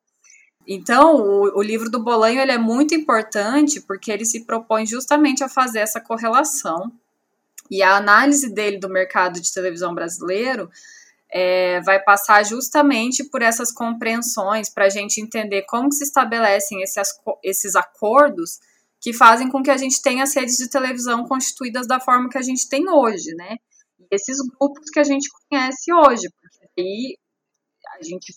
Então, 0.69 1.15
o, 1.15 1.59
o, 1.59 1.61
livro 1.61 1.89
do 1.89 2.03
Bolanho 2.03 2.41
ele 2.41 2.51
é 2.51 2.57
muito 2.57 2.93
importante 2.93 3.79
porque 3.79 4.11
ele 4.11 4.25
se 4.25 4.45
propõe 4.45 4.85
justamente 4.85 5.41
a 5.41 5.47
fazer 5.47 5.79
essa 5.79 6.01
correlação. 6.01 6.91
E 7.71 7.81
a 7.81 7.95
análise 7.95 8.53
dele 8.53 8.77
do 8.77 8.89
mercado 8.89 9.39
de 9.39 9.53
televisão 9.53 9.95
brasileiro 9.95 10.69
é, 11.31 11.81
vai 11.81 12.01
passar 12.01 12.43
justamente 12.45 13.23
por 13.23 13.41
essas 13.41 13.71
compreensões 13.71 14.69
para 14.69 14.85
a 14.85 14.89
gente 14.89 15.21
entender 15.21 15.63
como 15.63 15.91
se 15.91 16.03
estabelecem 16.03 16.81
esses, 16.81 17.09
esses 17.43 17.75
acordos 17.75 18.59
que 18.99 19.13
fazem 19.13 19.49
com 19.49 19.61
que 19.61 19.69
a 19.69 19.77
gente 19.77 20.01
tenha 20.01 20.23
as 20.23 20.33
redes 20.35 20.57
de 20.57 20.69
televisão 20.69 21.25
constituídas 21.25 21.87
da 21.87 21.99
forma 21.99 22.29
que 22.29 22.37
a 22.37 22.41
gente 22.41 22.67
tem 22.67 22.89
hoje, 22.89 23.33
né? 23.35 23.57
E 23.99 24.07
esses 24.11 24.37
grupos 24.57 24.89
que 24.89 24.99
a 24.99 25.03
gente 25.03 25.29
conhece 25.49 25.93
hoje, 25.93 26.29
porque 26.41 26.81
aí 26.81 27.17
a 27.99 28.03
gente 28.03 28.33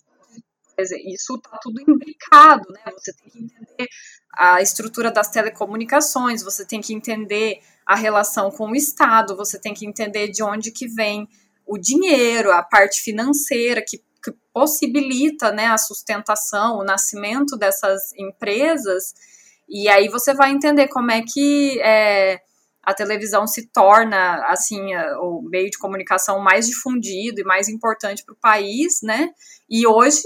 isso 1.06 1.34
está 1.34 1.58
tudo 1.60 1.80
imbricado, 1.86 2.72
né? 2.72 2.80
Você 2.96 3.12
tem 3.12 3.30
que 3.30 3.38
entender 3.38 3.88
a 4.32 4.62
estrutura 4.62 5.10
das 5.10 5.28
telecomunicações, 5.28 6.42
você 6.42 6.64
tem 6.64 6.80
que 6.80 6.94
entender 6.94 7.60
a 7.84 7.94
relação 7.94 8.50
com 8.50 8.70
o 8.70 8.76
Estado, 8.76 9.36
você 9.36 9.58
tem 9.58 9.74
que 9.74 9.86
entender 9.86 10.28
de 10.28 10.42
onde 10.42 10.70
que 10.70 10.86
vem 10.86 11.28
o 11.70 11.78
dinheiro, 11.78 12.50
a 12.50 12.64
parte 12.64 13.00
financeira 13.00 13.80
que, 13.80 13.98
que 13.98 14.32
possibilita 14.52 15.52
né, 15.52 15.66
a 15.66 15.78
sustentação, 15.78 16.78
o 16.78 16.84
nascimento 16.84 17.56
dessas 17.56 18.12
empresas, 18.18 19.14
e 19.68 19.88
aí 19.88 20.08
você 20.08 20.34
vai 20.34 20.50
entender 20.50 20.88
como 20.88 21.12
é 21.12 21.22
que 21.22 21.80
é, 21.80 22.40
a 22.82 22.92
televisão 22.92 23.46
se 23.46 23.70
torna 23.70 24.44
assim 24.48 24.80
o 25.20 25.42
meio 25.42 25.70
de 25.70 25.78
comunicação 25.78 26.40
mais 26.40 26.66
difundido 26.66 27.40
e 27.40 27.44
mais 27.44 27.68
importante 27.68 28.24
para 28.24 28.32
o 28.32 28.40
país, 28.40 29.00
né? 29.00 29.28
E 29.68 29.86
hoje, 29.86 30.22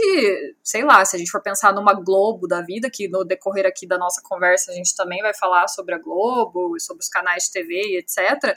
sei 0.62 0.82
lá, 0.82 1.04
se 1.04 1.14
a 1.14 1.18
gente 1.18 1.30
for 1.30 1.42
pensar 1.42 1.74
numa 1.74 1.92
Globo 1.92 2.48
da 2.48 2.62
vida, 2.62 2.88
que 2.90 3.06
no 3.06 3.22
decorrer 3.22 3.66
aqui 3.66 3.86
da 3.86 3.98
nossa 3.98 4.22
conversa 4.24 4.72
a 4.72 4.74
gente 4.74 4.96
também 4.96 5.20
vai 5.20 5.34
falar 5.34 5.68
sobre 5.68 5.94
a 5.94 5.98
Globo, 5.98 6.80
sobre 6.80 7.02
os 7.02 7.08
canais 7.10 7.44
de 7.44 7.52
TV, 7.52 7.98
etc. 7.98 8.56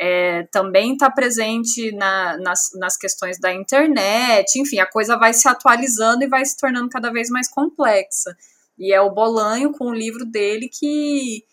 É, 0.00 0.44
também 0.52 0.92
está 0.92 1.10
presente 1.10 1.90
na, 1.92 2.36
nas, 2.38 2.70
nas 2.74 2.96
questões 2.96 3.40
da 3.40 3.52
internet, 3.52 4.60
enfim, 4.60 4.78
a 4.78 4.86
coisa 4.86 5.16
vai 5.16 5.34
se 5.34 5.48
atualizando 5.48 6.22
e 6.22 6.28
vai 6.28 6.44
se 6.44 6.56
tornando 6.56 6.88
cada 6.88 7.10
vez 7.10 7.28
mais 7.28 7.48
complexa. 7.48 8.36
E 8.78 8.92
é 8.92 9.00
o 9.00 9.10
Bolanho 9.10 9.72
com 9.72 9.86
o 9.86 9.94
livro 9.94 10.24
dele 10.24 10.68
que 10.68 11.44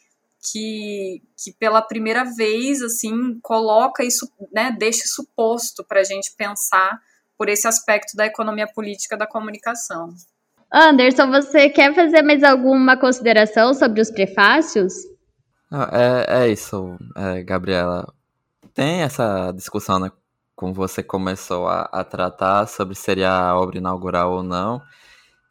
que, 0.51 1.23
que 1.35 1.51
pela 1.53 1.81
primeira 1.81 2.23
vez 2.23 2.81
assim 2.81 3.39
coloca 3.41 4.03
isso, 4.03 4.31
né, 4.53 4.75
deixa 4.77 5.03
isso 5.05 5.27
posto 5.35 5.83
para 5.83 6.01
a 6.01 6.03
gente 6.03 6.35
pensar 6.37 6.99
por 7.37 7.49
esse 7.49 7.67
aspecto 7.67 8.15
da 8.15 8.25
economia 8.25 8.67
política 8.67 9.17
da 9.17 9.27
comunicação. 9.27 10.13
Anderson, 10.71 11.29
você 11.29 11.69
quer 11.69 11.93
fazer 11.93 12.21
mais 12.21 12.43
alguma 12.43 12.97
consideração 12.97 13.73
sobre 13.73 14.01
os 14.01 14.11
prefácios? 14.11 14.93
é, 15.91 16.43
é 16.43 16.51
isso, 16.51 16.97
é, 17.15 17.43
Gabriela. 17.43 18.13
Tem 18.75 19.03
essa 19.03 19.53
discussão, 19.53 19.99
né? 19.99 20.11
como 20.55 20.73
você 20.73 21.01
começou 21.01 21.67
a, 21.67 21.83
a 21.83 22.03
tratar 22.03 22.67
sobre 22.67 22.95
se 22.95 23.03
seria 23.03 23.31
a 23.31 23.57
obra 23.57 23.77
inaugural 23.77 24.33
ou 24.33 24.43
não. 24.43 24.81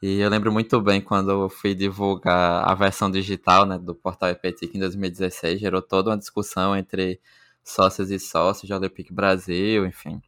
E 0.02 0.21
eu 0.21 0.28
lembro 0.31 0.52
muito 0.52 0.81
bem 0.81 1.00
quando 1.00 1.31
eu 1.31 1.49
fui 1.49 1.75
divulgar 1.75 2.69
a 2.69 2.75
versão 2.75 3.11
digital 3.11 3.66
né, 3.66 3.78
do 3.78 3.95
portal 3.95 4.28
EPTIC 4.31 4.76
em 4.76 4.81
2016, 4.81 5.61
gerou 5.61 5.83
toda 5.83 6.11
uma 6.11 6.19
discussão 6.19 6.76
entre 6.76 7.21
sócios 7.64 8.11
e 8.11 8.19
sócios 8.19 8.66
de 8.66 8.75
Olympic 8.75 9.11
Brasil, 9.12 9.87
enfim. 9.87 10.21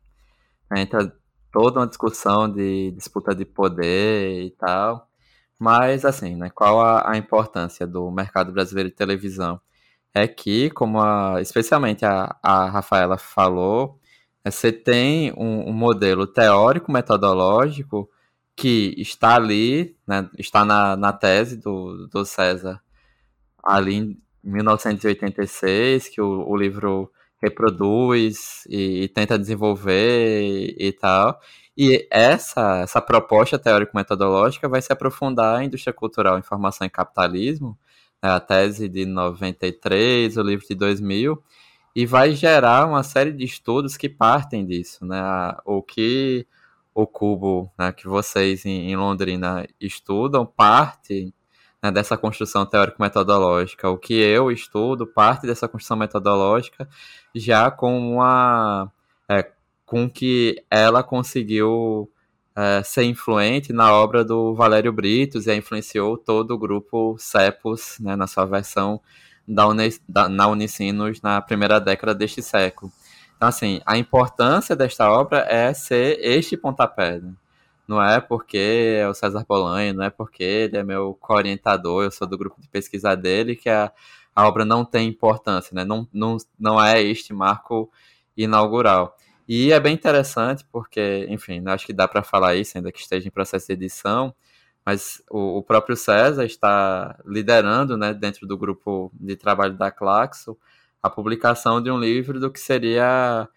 Entra 0.74 1.14
toda 1.52 1.80
uma 1.80 1.86
discussão 1.86 2.50
de 2.50 2.92
disputa 2.92 3.34
de 3.34 3.44
poder 3.44 4.42
e 4.44 4.50
tal. 4.52 5.08
Mas, 5.58 6.04
assim, 6.06 6.36
né, 6.36 6.50
qual 6.50 6.80
a, 6.80 7.12
a 7.12 7.16
importância 7.18 7.86
do 7.86 8.10
mercado 8.10 8.52
brasileiro 8.52 8.90
de 8.90 8.96
televisão? 8.96 9.60
É 10.18 10.26
que, 10.26 10.70
como 10.70 10.98
a, 10.98 11.42
especialmente 11.42 12.02
a, 12.06 12.34
a 12.42 12.70
Rafaela 12.70 13.18
falou, 13.18 14.00
é, 14.42 14.50
você 14.50 14.72
tem 14.72 15.30
um, 15.36 15.68
um 15.68 15.72
modelo 15.74 16.26
teórico, 16.26 16.90
metodológico, 16.90 18.08
que 18.56 18.94
está 18.96 19.36
ali, 19.36 19.94
né, 20.06 20.26
está 20.38 20.64
na, 20.64 20.96
na 20.96 21.12
tese 21.12 21.58
do, 21.58 22.06
do 22.08 22.24
César, 22.24 22.80
ali 23.62 23.96
em 23.96 24.18
1986, 24.42 26.08
que 26.08 26.20
o, 26.22 26.48
o 26.48 26.56
livro 26.56 27.12
reproduz 27.42 28.64
e, 28.70 29.02
e 29.04 29.08
tenta 29.08 29.38
desenvolver 29.38 30.42
e, 30.42 30.88
e, 30.88 30.92
tal. 30.92 31.38
E 31.76 32.08
essa, 32.10 32.80
essa 32.80 33.02
proposta 33.02 33.58
teórico-metodológica 33.58 34.66
vai 34.66 34.80
se 34.80 34.92
aprofundar 34.92 35.62
em 35.62 35.66
indústria 35.66 35.92
cultural, 35.92 36.38
informação 36.38 36.86
e 36.86 36.90
capitalismo, 36.90 37.78
a 38.22 38.40
tese 38.40 38.88
de 38.88 39.04
93, 39.06 40.36
o 40.36 40.42
livro 40.42 40.66
de 40.66 40.74
2000, 40.74 41.42
e 41.94 42.06
vai 42.06 42.32
gerar 42.32 42.86
uma 42.86 43.02
série 43.02 43.32
de 43.32 43.44
estudos 43.44 43.96
que 43.96 44.08
partem 44.08 44.66
disso, 44.66 45.04
né? 45.06 45.22
O 45.64 45.82
que 45.82 46.46
o 46.94 47.06
cubo 47.06 47.70
né, 47.78 47.92
que 47.92 48.08
vocês 48.08 48.64
em, 48.64 48.90
em 48.90 48.96
Londrina 48.96 49.66
estudam 49.78 50.46
parte 50.46 51.32
né, 51.82 51.90
dessa 51.92 52.16
construção 52.16 52.64
teórico-metodológica. 52.64 53.90
O 53.90 53.98
que 53.98 54.14
eu 54.14 54.50
estudo 54.50 55.06
parte 55.06 55.46
dessa 55.46 55.68
construção 55.68 55.98
metodológica 55.98 56.88
já 57.34 57.70
com 57.70 57.98
uma 58.14 58.90
é, 59.28 59.50
com 59.84 60.08
que 60.08 60.64
ela 60.70 61.02
conseguiu 61.02 62.10
é, 62.56 62.82
ser 62.82 63.04
influente 63.04 63.72
na 63.72 63.92
obra 63.92 64.24
do 64.24 64.54
Valério 64.54 64.92
Britos 64.92 65.46
e 65.46 65.54
influenciou 65.54 66.16
todo 66.16 66.52
o 66.52 66.58
grupo 66.58 67.16
CEPOS 67.18 67.98
né, 68.00 68.16
na 68.16 68.26
sua 68.26 68.46
versão 68.46 69.00
da, 69.46 69.66
Uni, 69.66 69.90
da, 70.08 70.28
na 70.28 70.48
Unicinos 70.48 71.20
na 71.20 71.40
primeira 71.42 71.78
década 71.78 72.14
deste 72.14 72.42
século. 72.42 72.90
Então, 73.36 73.48
assim, 73.48 73.80
a 73.84 73.98
importância 73.98 74.74
desta 74.74 75.10
obra 75.10 75.46
é 75.48 75.74
ser 75.74 76.18
este 76.20 76.56
pontapé. 76.56 77.18
Né? 77.18 77.34
Não 77.86 78.02
é 78.02 78.20
porque 78.20 78.96
é 79.00 79.08
o 79.08 79.14
César 79.14 79.44
Bolanho, 79.46 79.94
não 79.94 80.04
é 80.04 80.10
porque 80.10 80.42
ele 80.42 80.78
é 80.78 80.82
meu 80.82 81.14
co-orientador, 81.20 82.04
eu 82.04 82.10
sou 82.10 82.26
do 82.26 82.38
grupo 82.38 82.60
de 82.60 82.68
pesquisa 82.68 83.14
dele, 83.14 83.54
que 83.54 83.68
a, 83.68 83.92
a 84.34 84.48
obra 84.48 84.64
não 84.64 84.84
tem 84.84 85.08
importância, 85.08 85.74
né? 85.74 85.84
Não, 85.84 86.08
não, 86.12 86.36
não 86.58 86.82
é 86.82 87.00
este 87.02 87.32
marco 87.32 87.90
inaugural. 88.36 89.16
E 89.48 89.72
é 89.72 89.78
bem 89.78 89.94
interessante 89.94 90.64
porque, 90.72 91.26
enfim, 91.28 91.62
acho 91.66 91.86
que 91.86 91.92
dá 91.92 92.08
para 92.08 92.22
falar 92.22 92.56
isso, 92.56 92.76
ainda 92.76 92.90
que 92.90 93.00
esteja 93.00 93.28
em 93.28 93.30
processo 93.30 93.66
de 93.68 93.74
edição, 93.74 94.34
mas 94.84 95.22
o, 95.30 95.58
o, 95.58 95.62
próprio 95.62 95.96
César 95.96 96.44
está 96.44 97.18
liderando, 97.24 97.96
né, 97.96 98.14
dentro 98.14 98.46
do 98.46 98.56
grupo 98.56 99.10
de 99.14 99.36
trabalho 99.36 99.76
da 99.76 99.90
Claxo, 99.90 100.56
a 101.02 101.10
publicação 101.10 101.82
de 101.82 101.90
um 101.90 101.98
livro 101.98 102.40
do 102.40 102.50
que 102.50 102.60
seria 102.60 103.48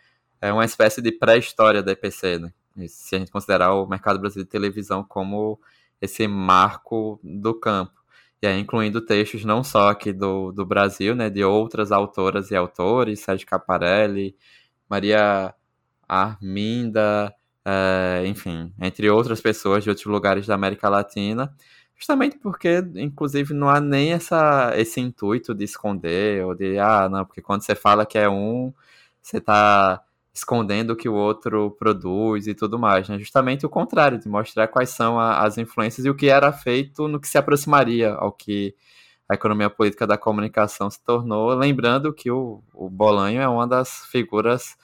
é, 0.42 0.52
uma 0.54 0.66
espécie 0.66 1.02
de 1.02 1.12
pré-história 1.12 1.84
da 1.84 1.92
EPC, 1.92 2.40
né? 2.40 2.54
se 2.88 3.16
a 3.16 3.20
gente 3.20 3.32
considerar 3.32 3.74
o 3.74 3.86
mercado 3.88 4.20
brasileiro 4.20 4.48
de 4.48 4.52
televisão 4.52 5.04
como 5.04 5.60
esse 6.02 6.28
marco 6.28 7.20
do 7.24 7.54
campo. 7.54 7.94
E 8.42 8.48
aí, 8.48 8.60
incluindo 8.60 9.02
textos 9.02 9.44
não 9.44 9.64
só 9.64 9.90
aqui 9.90 10.14
do, 10.14 10.52
do 10.52 10.66
Brasil, 10.66 11.14
né, 11.16 11.30
de 11.30 11.44
outras 11.44 11.92
autoras 11.92 12.52
e 12.52 12.56
autores, 12.56 13.20
Sérgio 13.20 13.46
Caparelli, 13.46 14.36
Maria 14.90 15.54
Arminda, 16.10 17.34
é, 17.66 18.24
enfim, 18.26 18.74
entre 18.82 19.10
outras 19.10 19.42
pessoas 19.42 19.84
de 19.84 19.90
outros 19.90 20.08
lugares 20.08 20.48
da 20.48 20.56
América 20.56 20.90
Latina, 20.90 21.54
justamente 21.96 22.38
porque, 22.38 22.84
inclusive, 22.96 23.54
não 23.54 23.70
há 23.70 23.80
nem 23.80 24.14
essa, 24.14 24.74
esse 24.76 25.00
intuito 25.00 25.54
de 25.54 25.66
esconder, 25.66 26.44
ou 26.46 26.56
de, 26.56 26.80
ah, 26.80 27.08
não, 27.10 27.26
porque 27.26 27.42
quando 27.42 27.62
você 27.62 27.76
fala 27.76 28.06
que 28.06 28.18
é 28.18 28.30
um, 28.30 28.74
você 29.22 29.38
está 29.38 30.02
escondendo 30.34 30.92
o 30.92 30.96
que 30.96 31.10
o 31.10 31.14
outro 31.14 31.72
produz 31.72 32.48
e 32.48 32.54
tudo 32.54 32.80
mais, 32.80 33.10
né? 33.10 33.20
Justamente 33.20 33.66
o 33.66 33.70
contrário, 33.70 34.18
de 34.20 34.30
mostrar 34.30 34.68
quais 34.68 34.90
são 34.90 35.20
a, 35.20 35.42
as 35.44 35.58
influências 35.58 36.06
e 36.06 36.10
o 36.10 36.16
que 36.16 36.30
era 36.30 36.52
feito 36.54 37.08
no 37.08 37.20
que 37.20 37.28
se 37.28 37.38
aproximaria 37.38 38.14
ao 38.14 38.32
que 38.32 38.74
a 39.28 39.36
economia 39.36 39.70
política 39.70 40.08
da 40.08 40.18
comunicação 40.18 40.90
se 40.90 41.04
tornou, 41.04 41.54
lembrando 41.54 42.14
que 42.14 42.32
o, 42.32 42.64
o 42.74 42.90
Bolanho 42.90 43.42
é 43.42 43.48
uma 43.48 43.68
das 43.68 44.06
figuras 44.08 44.76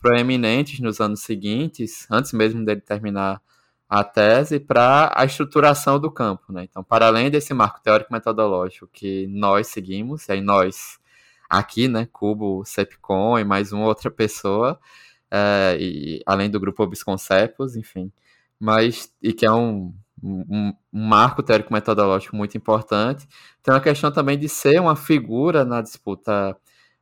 proeminentes 0.00 0.80
nos 0.80 1.00
anos 1.00 1.20
seguintes, 1.20 2.06
antes 2.10 2.32
mesmo 2.32 2.64
dele 2.64 2.80
terminar 2.80 3.40
a 3.88 4.04
tese, 4.04 4.60
para 4.60 5.12
a 5.14 5.24
estruturação 5.24 5.98
do 5.98 6.10
campo, 6.10 6.52
né? 6.52 6.64
Então, 6.64 6.82
para 6.82 7.06
além 7.06 7.30
desse 7.30 7.52
marco 7.52 7.80
teórico 7.82 8.12
metodológico 8.12 8.88
que 8.92 9.26
nós 9.28 9.66
seguimos, 9.66 10.28
e 10.28 10.32
aí 10.32 10.40
nós 10.40 11.00
aqui, 11.48 11.88
né, 11.88 12.08
Cubo, 12.12 12.64
Cepcom 12.64 13.38
e 13.38 13.44
mais 13.44 13.72
uma 13.72 13.84
outra 13.86 14.08
pessoa, 14.10 14.78
é, 15.30 15.76
e, 15.80 16.22
além 16.24 16.48
do 16.48 16.60
grupo 16.60 16.82
Obisconcepos, 16.84 17.76
enfim, 17.76 18.12
mas, 18.60 19.12
e 19.20 19.32
que 19.32 19.44
é 19.44 19.52
um, 19.52 19.92
um, 20.22 20.72
um 20.92 21.08
marco 21.08 21.42
teórico-metodológico 21.42 22.36
muito 22.36 22.56
importante, 22.56 23.26
tem 23.62 23.74
uma 23.74 23.80
questão 23.80 24.12
também 24.12 24.38
de 24.38 24.48
ser 24.48 24.80
uma 24.80 24.94
figura 24.94 25.64
na 25.64 25.80
disputa 25.80 26.56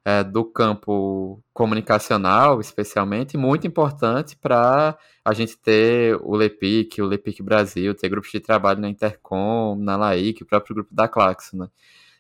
é, 0.09 0.25
do 0.25 0.43
campo 0.43 1.39
comunicacional, 1.53 2.63
especialmente, 2.63 3.37
muito 3.37 3.67
importante 3.67 4.35
para 4.37 4.97
a 5.23 5.35
gente 5.35 5.55
ter 5.59 6.17
o 6.23 6.35
LEPIC, 6.35 7.03
o 7.03 7.07
LEPIC 7.07 7.43
Brasil, 7.43 7.95
ter 7.95 8.09
grupos 8.09 8.31
de 8.31 8.41
trabalho 8.41 8.81
na 8.81 8.89
Intercom, 8.89 9.77
na 9.77 9.99
LAIC, 9.99 10.43
o 10.43 10.47
próprio 10.47 10.77
grupo 10.77 10.95
da 10.95 11.07
Claxo, 11.07 11.59
né? 11.59 11.69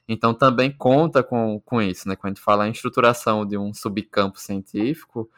Então 0.07 0.35
também 0.35 0.71
conta 0.71 1.23
com, 1.23 1.59
com 1.65 1.81
isso, 1.81 2.07
né? 2.07 2.15
Quando 2.15 2.33
a 2.33 2.35
gente 2.35 2.45
fala 2.45 2.69
em 2.69 2.73
estruturação 2.73 3.47
de 3.47 3.57
um 3.57 3.73
subcampo 3.73 4.39
científico, 4.39 5.31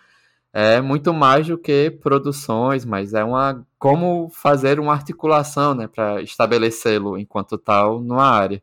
é 0.53 0.81
muito 0.81 1.15
mais 1.15 1.47
do 1.47 1.57
que 1.57 1.89
produções, 2.03 2.85
mas 2.85 3.15
é 3.15 3.23
uma 3.23 3.65
como 3.79 4.29
fazer 4.31 4.81
uma 4.81 4.93
articulação, 4.93 5.75
né, 5.75 5.87
para 5.87 6.21
estabelecê-lo 6.23 7.17
enquanto 7.17 7.57
tal 7.57 8.01
numa 8.01 8.27
área. 8.27 8.61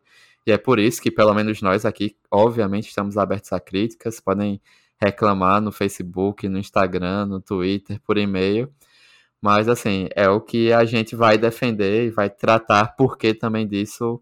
E 0.48 0.52
é 0.54 0.58
por 0.58 0.80
isso 0.80 1.02
que 1.02 1.12
pelo 1.12 1.34
menos 1.34 1.62
nós 1.62 1.86
aqui, 1.86 2.16
obviamente, 2.32 2.88
estamos 2.88 3.18
abertos 3.18 3.52
a 3.52 3.60
críticas, 3.60 4.22
podem 4.22 4.62
reclamar 4.98 5.60
no 5.62 5.74
Facebook, 5.74 6.48
no 6.48 6.58
Instagram, 6.58 7.26
no 7.26 7.42
Twitter, 7.42 8.00
por 8.02 8.18
e-mail. 8.18 8.72
Mas 9.42 9.68
assim, 9.68 10.08
é 10.16 10.30
o 10.30 10.40
que 10.40 10.72
a 10.72 10.86
gente 10.86 11.18
vai 11.18 11.38
defender 11.38 12.06
e 12.08 12.10
vai 12.10 12.30
tratar 12.30 12.96
porque 12.96 13.34
também 13.34 13.68
disso 13.68 14.22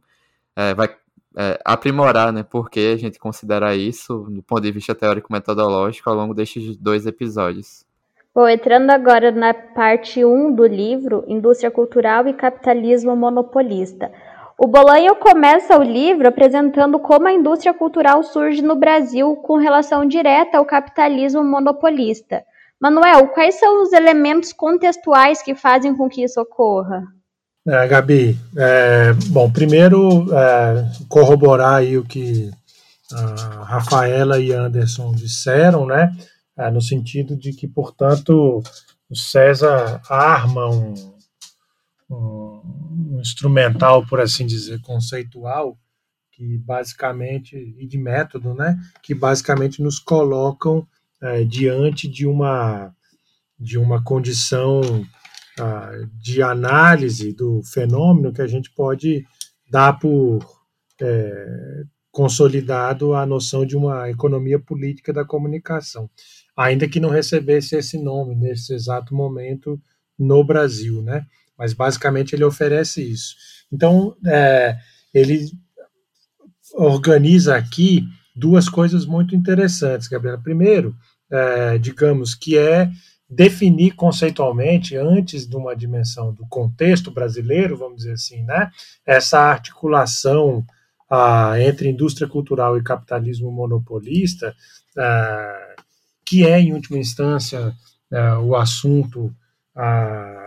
é, 0.56 0.74
vai 0.74 0.90
é, 1.38 1.60
aprimorar, 1.64 2.34
né? 2.34 2.42
Porque 2.42 2.94
a 2.96 2.98
gente 2.98 3.20
considera 3.20 3.76
isso 3.76 4.26
do 4.30 4.42
ponto 4.42 4.62
de 4.62 4.72
vista 4.72 4.96
teórico-metodológico 4.96 6.10
ao 6.10 6.16
longo 6.16 6.34
destes 6.34 6.76
dois 6.76 7.06
episódios. 7.06 7.86
Bom, 8.34 8.50
entrando 8.50 8.90
agora 8.90 9.32
na 9.32 9.54
parte 9.54 10.26
1 10.26 10.56
do 10.56 10.66
livro, 10.66 11.24
Indústria 11.28 11.70
Cultural 11.70 12.28
e 12.28 12.34
Capitalismo 12.34 13.16
Monopolista. 13.16 14.12
O 14.58 14.68
Bolanho 14.68 15.16
começa 15.18 15.78
o 15.78 15.84
livro 15.84 16.30
apresentando 16.30 16.98
como 16.98 17.28
a 17.28 17.34
indústria 17.34 17.74
cultural 17.74 18.24
surge 18.24 18.62
no 18.62 18.76
Brasil 18.76 19.36
com 19.36 19.58
relação 19.58 20.08
direta 20.08 20.58
ao 20.58 20.66
capitalismo 20.66 21.44
monopolista. 21.44 22.42
Manuel, 22.80 23.28
quais 23.30 23.56
são 23.56 23.84
os 23.84 23.92
elementos 23.92 24.54
contextuais 24.54 25.42
que 25.42 25.56
fazem 25.56 25.96
com 25.96 26.08
que 26.08 26.24
isso 26.24 26.40
ocorra? 26.40 27.04
É, 27.68 27.88
Gabi, 27.88 28.38
é, 28.56 29.12
bom, 29.28 29.52
primeiro 29.52 30.28
é, 30.34 30.86
corroborar 31.10 31.76
aí 31.76 31.98
o 31.98 32.06
que 32.06 32.50
a 33.12 33.64
Rafaela 33.64 34.40
e 34.40 34.54
Anderson 34.54 35.12
disseram, 35.14 35.86
né, 35.86 36.16
é, 36.58 36.72
no 36.72 36.82
sentido 36.82 37.36
de 37.36 37.52
que, 37.52 37.68
portanto, 37.68 38.62
o 39.10 39.16
César 39.16 40.00
arma 40.10 40.70
um, 40.70 41.15
um, 42.10 43.16
um 43.16 43.20
instrumental, 43.20 44.06
por 44.06 44.20
assim 44.20 44.46
dizer, 44.46 44.82
conceitual, 44.82 45.78
que 46.32 46.58
basicamente, 46.58 47.56
e 47.56 47.88
de 47.88 47.98
método, 47.98 48.54
né, 48.54 48.78
que 49.02 49.16
basicamente 49.16 49.82
nos 49.82 50.00
colocam 50.00 50.86
é, 51.22 51.44
diante 51.44 52.08
de 52.08 52.28
uma, 52.28 52.94
de 53.58 53.78
uma 53.78 54.04
condição 54.04 54.82
de 56.20 56.42
análise 56.42 57.32
do 57.32 57.62
fenômeno 57.64 58.34
que 58.34 58.42
a 58.42 58.48
gente 58.48 58.70
pode 58.72 59.26
dar 59.70 59.94
por 59.94 60.46
é, 61.02 61.84
consolidado 62.12 63.14
a 63.14 63.26
noção 63.26 63.66
de 63.66 63.76
uma 63.76 64.10
economia 64.10 64.60
política 64.60 65.14
da 65.14 65.26
comunicação. 65.26 66.10
ainda 66.58 66.88
que 66.88 67.00
não 67.00 67.10
recebesse 67.10 67.76
esse 67.76 67.98
nome 67.98 68.36
nesse 68.36 68.74
exato 68.74 69.14
momento 69.14 69.80
no 70.18 70.44
Brasil, 70.44 71.02
né? 71.02 71.26
Mas 71.58 71.74
basicamente 71.74 72.34
ele 72.34 72.44
oferece 72.44 73.02
isso. 73.02 73.36
Então, 73.72 74.16
é, 74.26 74.78
ele 75.14 75.50
organiza 76.74 77.56
aqui 77.56 78.04
duas 78.36 78.68
coisas 78.68 79.06
muito 79.06 79.36
interessantes, 79.36 80.08
Gabriela. 80.08 80.42
Primeiro, 80.42 80.96
é, 81.32 81.78
digamos 81.78 82.36
que 82.36 82.58
é 82.58 82.90
definir 83.30 83.96
conceitualmente, 83.96 84.96
antes 84.96 85.48
de 85.48 85.56
uma 85.56 85.76
dimensão 85.76 86.34
do 86.34 86.46
contexto 86.48 87.10
brasileiro, 87.10 87.78
vamos 87.78 87.98
dizer 87.98 88.14
assim, 88.14 88.44
né, 88.44 88.70
essa 89.06 89.40
articulação 89.40 90.66
ah, 91.10 91.60
entre 91.60 91.90
indústria 91.90 92.28
cultural 92.28 92.78
e 92.78 92.84
capitalismo 92.84 93.52
monopolista, 93.52 94.56
ah, 94.98 95.76
que 96.26 96.46
é, 96.46 96.60
em 96.60 96.74
última 96.74 96.98
instância, 96.98 97.74
ah, 98.12 98.40
o 98.40 98.56
assunto 98.56 99.34
ah, 99.76 100.45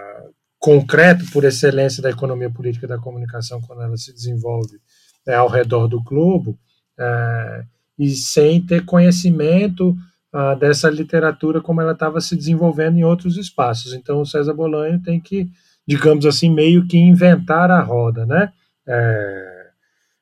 concreto 0.59 1.25
por 1.31 1.45
excelência 1.45 2.03
da 2.03 2.11
economia 2.11 2.51
política 2.51 2.87
da 2.87 2.99
comunicação 2.99 3.61
quando 3.61 3.83
ela 3.83 3.97
se 3.97 4.13
desenvolve 4.13 4.79
é, 5.27 5.35
ao 5.35 5.49
redor 5.49 5.87
do 5.87 6.03
globo, 6.03 6.59
é, 6.99 7.65
e 7.99 8.11
sem 8.11 8.61
ter 8.61 8.85
conhecimento 8.85 9.97
uh, 10.33 10.59
dessa 10.59 10.89
literatura 10.89 11.61
como 11.61 11.81
ela 11.81 11.93
estava 11.93 12.21
se 12.21 12.37
desenvolvendo 12.37 12.99
em 12.99 13.05
outros 13.05 13.37
espaços. 13.37 13.93
Então, 13.93 14.21
o 14.21 14.27
César 14.27 14.55
Bolanho 14.55 15.03
tem 15.03 15.21
que, 15.21 15.51
digamos 15.87 16.25
assim, 16.25 16.49
meio 16.49 16.87
que 16.87 16.97
inventar 16.97 17.71
a 17.71 17.81
roda, 17.81 18.25
né? 18.25 18.53
É, 18.87 19.67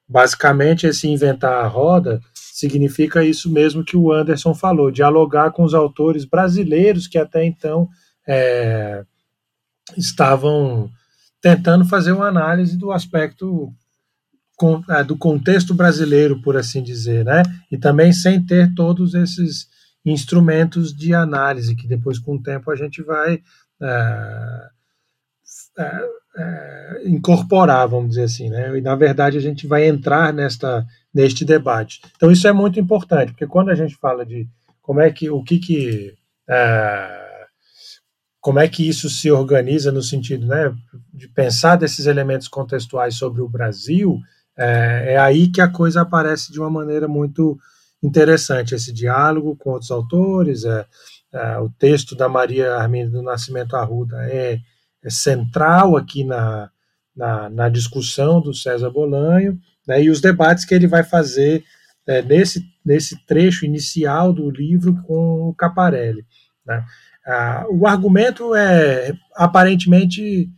basicamente, 0.09 0.87
esse 0.87 1.07
inventar 1.09 1.65
a 1.65 1.67
roda 1.67 2.21
significa 2.33 3.23
isso 3.23 3.53
mesmo 3.53 3.85
que 3.85 3.97
o 3.97 4.11
Anderson 4.11 4.55
falou, 4.55 4.91
dialogar 4.91 5.51
com 5.51 5.63
os 5.63 5.75
autores 5.75 6.25
brasileiros 6.25 7.07
que 7.07 7.19
até 7.19 7.45
então 7.45 7.87
é, 8.27 9.05
estavam 9.97 10.91
tentando 11.41 11.85
fazer 11.85 12.13
uma 12.13 12.29
análise 12.29 12.77
do 12.77 12.91
aspecto 12.91 13.73
é, 14.89 15.05
do 15.05 15.17
contexto 15.17 15.75
brasileiro, 15.75 16.41
por 16.41 16.57
assim 16.57 16.83
dizer, 16.83 17.25
né? 17.25 17.43
E 17.71 17.77
também 17.77 18.13
sem 18.13 18.43
ter 18.43 18.75
todos 18.75 19.15
esses 19.15 19.69
instrumentos 20.05 20.95
de 20.95 21.13
análise, 21.13 21.77
que 21.77 21.87
depois, 21.87 22.19
com 22.19 22.37
o 22.37 22.43
tempo, 22.43 22.71
a 22.71 22.77
gente 22.77 23.03
vai 23.03 23.43
é, 23.83 24.69
é, 25.79 26.01
é, 26.39 27.03
incorporar, 27.05 27.87
vamos 27.87 28.11
dizer 28.11 28.23
assim, 28.23 28.49
né? 28.49 28.79
E, 28.79 28.81
na 28.81 28.95
verdade, 28.95 29.37
a 29.37 29.41
gente 29.41 29.67
vai 29.67 29.87
entrar 29.87 30.33
nesta, 30.33 30.87
neste 31.13 31.45
debate. 31.45 32.01
Então, 32.17 32.31
isso 32.31 32.49
é 32.49 32.53
muito 32.53 32.81
importante, 32.81 33.33
porque 33.33 33.47
quando 33.47 33.71
a 33.71 33.75
gente 33.75 33.95
fala 33.97 34.25
de 34.25 34.49
como 34.81 35.01
é 35.01 35.11
que, 35.11 35.29
o 35.29 35.43
que 35.43 35.59
que, 35.59 36.15
é, 36.49 37.26
como 38.47 38.61
é 38.61 38.69
que 38.69 38.89
isso 38.89 39.11
se 39.11 39.29
organiza 39.29 39.91
no 39.91 40.01
sentido, 40.01 40.47
né, 40.47 40.73
de 41.13 41.27
pensar 41.27 41.75
desses 41.75 42.07
elementos 42.07 42.47
contextuais 42.47 43.17
sobre 43.17 43.43
o 43.43 43.49
Brasil, 43.49 44.21
é, 44.57 45.15
é 45.15 45.19
aí 45.19 45.49
que 45.49 45.61
a 45.61 45.67
coisa 45.67 46.03
aparece 46.03 46.53
de 46.53 46.61
uma 46.61 46.71
maneira 46.71 47.09
muito 47.09 47.59
interessante 48.01 48.73
esse 48.73 48.93
diálogo 48.93 49.57
com 49.57 49.71
outros 49.71 49.91
autores. 49.91 50.65
É, 50.65 50.87
é, 51.33 51.59
o 51.59 51.69
texto 51.71 52.15
da 52.15 52.29
Maria 52.29 52.77
Arminda 52.77 53.11
do 53.11 53.21
Nascimento 53.21 53.75
Arruda 53.75 54.17
é, 54.31 54.61
é 55.03 55.11
central 55.11 55.97
aqui 55.97 56.23
na, 56.23 56.71
na, 57.17 57.51
na, 57.51 57.69
discussão 57.69 58.41
do 58.41 58.55
César 58.55 58.91
Bolanho, 58.91 59.59
né, 59.89 60.05
e 60.05 60.09
os 60.09 60.21
debates 60.21 60.65
que 60.65 60.73
ele 60.73 60.87
vai 60.87 61.03
fazer 61.03 61.65
é, 62.07 62.23
nesse, 62.23 62.65
nesse 62.85 63.27
trecho 63.27 63.65
inicial 63.65 64.33
do 64.33 64.49
livro 64.49 64.95
com 65.03 65.49
o 65.49 65.53
Caparelli. 65.53 66.25
Né. 66.65 66.85
Ah, 67.27 67.67
o 67.69 67.87
argumento 67.87 68.55
é 68.55 69.13
aparentemente 69.35 70.49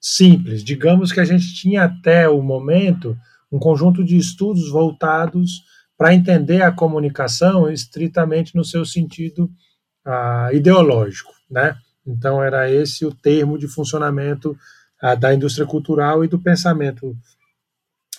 simples. 0.00 0.62
Digamos 0.62 1.10
que 1.10 1.20
a 1.20 1.24
gente 1.24 1.54
tinha 1.54 1.84
até 1.84 2.28
o 2.28 2.40
momento 2.40 3.16
um 3.50 3.58
conjunto 3.58 4.04
de 4.04 4.16
estudos 4.16 4.68
voltados 4.70 5.64
para 5.96 6.14
entender 6.14 6.62
a 6.62 6.72
comunicação 6.72 7.70
estritamente 7.70 8.54
no 8.54 8.64
seu 8.64 8.84
sentido 8.84 9.50
ah, 10.04 10.50
ideológico, 10.52 11.32
né? 11.50 11.76
Então 12.06 12.42
era 12.42 12.70
esse 12.70 13.04
o 13.06 13.14
termo 13.14 13.58
de 13.58 13.66
funcionamento 13.66 14.56
ah, 15.00 15.14
da 15.14 15.32
indústria 15.32 15.66
cultural 15.66 16.24
e 16.24 16.28
do 16.28 16.38
pensamento 16.38 17.16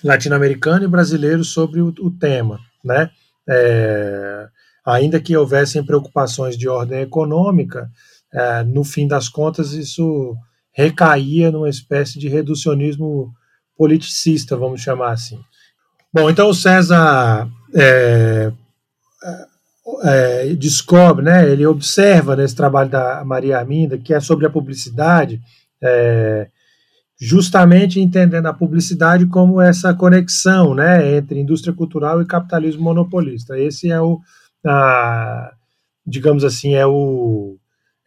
latino-americano 0.04 0.86
e 0.86 0.88
brasileiro 0.88 1.44
sobre 1.44 1.82
o, 1.82 1.94
o 2.00 2.12
tema, 2.12 2.60
né? 2.84 3.10
É, 3.48 4.48
ainda 4.86 5.19
que 5.19 5.36
houvessem 5.36 5.84
preocupações 5.84 6.58
de 6.58 6.69
ordem 6.69 7.02
econômica, 7.02 7.89
é, 8.32 8.63
no 8.63 8.84
fim 8.84 9.08
das 9.08 9.28
contas 9.28 9.71
isso 9.71 10.36
recaía 10.71 11.52
numa 11.52 11.69
espécie 11.69 12.19
de 12.19 12.28
reducionismo 12.28 13.34
politicista, 13.78 14.56
vamos 14.58 14.82
chamar 14.82 15.12
assim. 15.13 15.39
Bom, 16.13 16.30
então 16.30 16.50
o 16.50 16.54
César 16.54 17.50
é, 17.74 18.52
é, 20.04 20.54
descobre, 20.56 21.26
né, 21.26 21.50
ele 21.50 21.65
observa 21.65 22.36
nesse 22.36 22.56
trabalho 22.56 22.89
da 22.89 23.24
Maria 23.26 23.58
Arminda, 23.58 23.98
que 23.98 24.13
é 24.13 24.19
sobre 24.19 24.45
a 24.45 24.50
publicidade, 24.50 25.41
é, 25.82 26.48
justamente 27.19 28.00
entendendo 28.00 28.48
a 28.48 28.54
publicidade 28.54 29.26
como 29.28 29.62
essa 29.62 29.93
conexão 29.93 30.74
né, 30.74 31.15
entre 31.15 31.39
indústria 31.39 31.74
cultural 31.74 32.21
e 32.21 32.26
capitalismo 32.26 32.84
monopolista. 32.84 33.58
Esse 33.58 33.89
é 33.89 34.02
o, 34.02 34.19
digamos 36.06 36.43
assim, 36.43 36.75
é 36.75 36.86
o, 36.86 37.58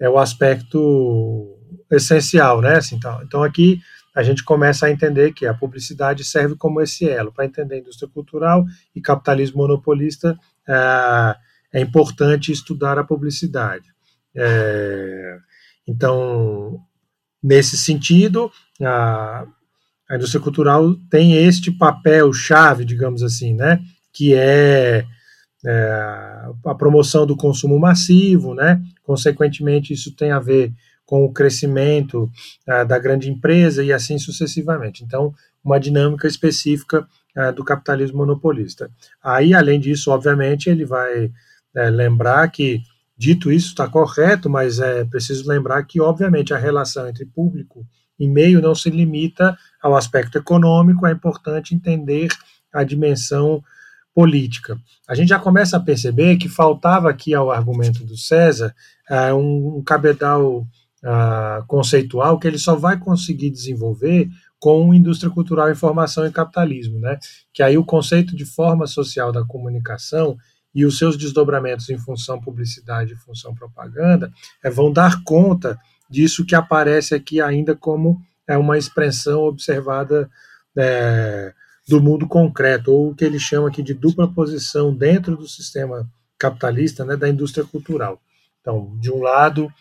é 0.00 0.08
o 0.08 0.18
aspecto 0.18 1.56
essencial, 1.90 2.60
né? 2.60 2.76
Assim, 2.76 2.96
então, 2.96 3.22
então 3.22 3.42
aqui 3.42 3.80
a 4.14 4.22
gente 4.22 4.42
começa 4.42 4.86
a 4.86 4.90
entender 4.90 5.32
que 5.32 5.46
a 5.46 5.54
publicidade 5.54 6.24
serve 6.24 6.56
como 6.56 6.80
esse 6.80 7.08
elo. 7.08 7.32
Para 7.32 7.44
entender 7.44 7.76
a 7.76 7.78
indústria 7.78 8.08
cultural 8.08 8.64
e 8.94 9.00
capitalismo 9.00 9.58
monopolista, 9.58 10.38
é, 10.66 11.36
é 11.78 11.80
importante 11.80 12.50
estudar 12.50 12.98
a 12.98 13.04
publicidade. 13.04 13.88
É, 14.34 15.38
então, 15.86 16.80
nesse 17.42 17.76
sentido, 17.76 18.50
a, 18.82 19.46
a 20.08 20.16
indústria 20.16 20.42
cultural 20.42 20.94
tem 21.10 21.34
este 21.34 21.70
papel 21.70 22.32
chave, 22.32 22.84
digamos 22.84 23.22
assim, 23.22 23.54
né, 23.54 23.80
que 24.12 24.34
é, 24.34 25.04
é, 25.70 26.48
a 26.64 26.74
promoção 26.74 27.26
do 27.26 27.37
consumo 27.37 27.78
massivo, 27.78 28.54
né, 28.54 28.81
consequentemente 29.02 29.92
isso 29.92 30.14
tem 30.16 30.31
a 30.31 30.38
ver 30.38 30.72
com 31.09 31.24
o 31.24 31.33
crescimento 31.33 32.31
uh, 32.68 32.87
da 32.87 32.98
grande 32.98 33.31
empresa 33.31 33.83
e 33.83 33.90
assim 33.90 34.18
sucessivamente. 34.18 35.02
Então, 35.02 35.33
uma 35.64 35.81
dinâmica 35.81 36.28
específica 36.28 37.09
uh, 37.35 37.50
do 37.50 37.64
capitalismo 37.64 38.18
monopolista. 38.18 38.90
Aí, 39.22 39.54
além 39.54 39.81
disso, 39.81 40.11
obviamente, 40.11 40.68
ele 40.68 40.85
vai 40.85 41.24
uh, 41.24 41.90
lembrar 41.90 42.46
que, 42.48 42.83
dito 43.16 43.50
isso, 43.50 43.68
está 43.68 43.88
correto, 43.88 44.50
mas 44.50 44.81
é 44.81 45.02
preciso 45.02 45.48
lembrar 45.48 45.83
que, 45.85 45.98
obviamente, 45.98 46.52
a 46.52 46.59
relação 46.59 47.09
entre 47.09 47.24
público 47.24 47.87
e 48.18 48.28
meio 48.28 48.61
não 48.61 48.74
se 48.74 48.90
limita 48.90 49.57
ao 49.83 49.96
aspecto 49.96 50.37
econômico, 50.37 51.07
é 51.07 51.12
importante 51.12 51.74
entender 51.74 52.28
a 52.70 52.85
dimensão 52.85 53.62
política. 54.18 54.76
A 55.07 55.14
gente 55.14 55.28
já 55.28 55.38
começa 55.38 55.76
a 55.76 55.81
perceber 55.81 56.38
que 56.38 56.48
faltava 56.48 57.09
aqui 57.09 57.35
ao 57.35 57.52
argumento 57.52 58.04
do 58.04 58.16
César 58.16 58.74
uh, 59.09 59.37
um, 59.37 59.81
cabedal 59.81 60.66
uh, 61.04 61.64
conceitual 61.68 62.37
que 62.37 62.48
ele 62.48 62.59
só 62.59 62.74
vai 62.74 62.98
conseguir 62.98 63.48
desenvolver 63.48 64.28
com 64.59 64.92
indústria 64.92 65.31
cultural, 65.31 65.70
informação 65.70 66.26
e 66.26 66.33
capitalismo, 66.33 66.98
né? 66.98 67.16
Que 67.54 67.62
aí 67.62 67.78
o 67.78 67.85
conceito 67.85 68.35
de 68.35 68.44
forma 68.44 68.88
social 68.88 69.31
da 69.31 69.44
comunicação 69.44 70.37
e 70.74 70.85
os 70.85 70.98
seus 70.98 71.16
desdobramentos 71.16 71.88
em 71.88 71.96
função 71.96 72.40
publicidade 72.40 73.12
e 73.12 73.16
função 73.16 73.54
propaganda 73.54 74.33
é, 74.64 74.68
vão 74.68 74.92
dar 74.92 75.22
conta 75.22 75.78
disso 76.11 76.44
que 76.44 76.57
aparece 76.57 77.14
aqui 77.14 77.40
ainda 77.40 77.76
como 77.76 78.20
é 78.48 78.59
uma 78.59 78.76
expressão 78.76 79.42
observada 79.42 80.28
é, 80.76 81.54
do 81.88 82.03
mundo 82.03 82.29
concreto, 82.29 82.92
ou 82.92 83.11
o 83.11 83.14
que 83.14 83.24
ele 83.24 83.38
chama 83.38 83.68
aqui 83.68 83.83
de 83.83 83.94
dupla 83.94 84.29
posição 84.33 84.94
dentro 84.94 85.37
do 85.37 85.48
sistema 85.48 86.09
capitalista, 86.38 87.05
né, 87.05 87.16
da 87.16 87.29
indústria 87.29 87.64
cultural. 87.64 88.20
Então, 88.61 88.96
de 89.01 89.11
um 89.11 89.22
lado, 89.22 89.72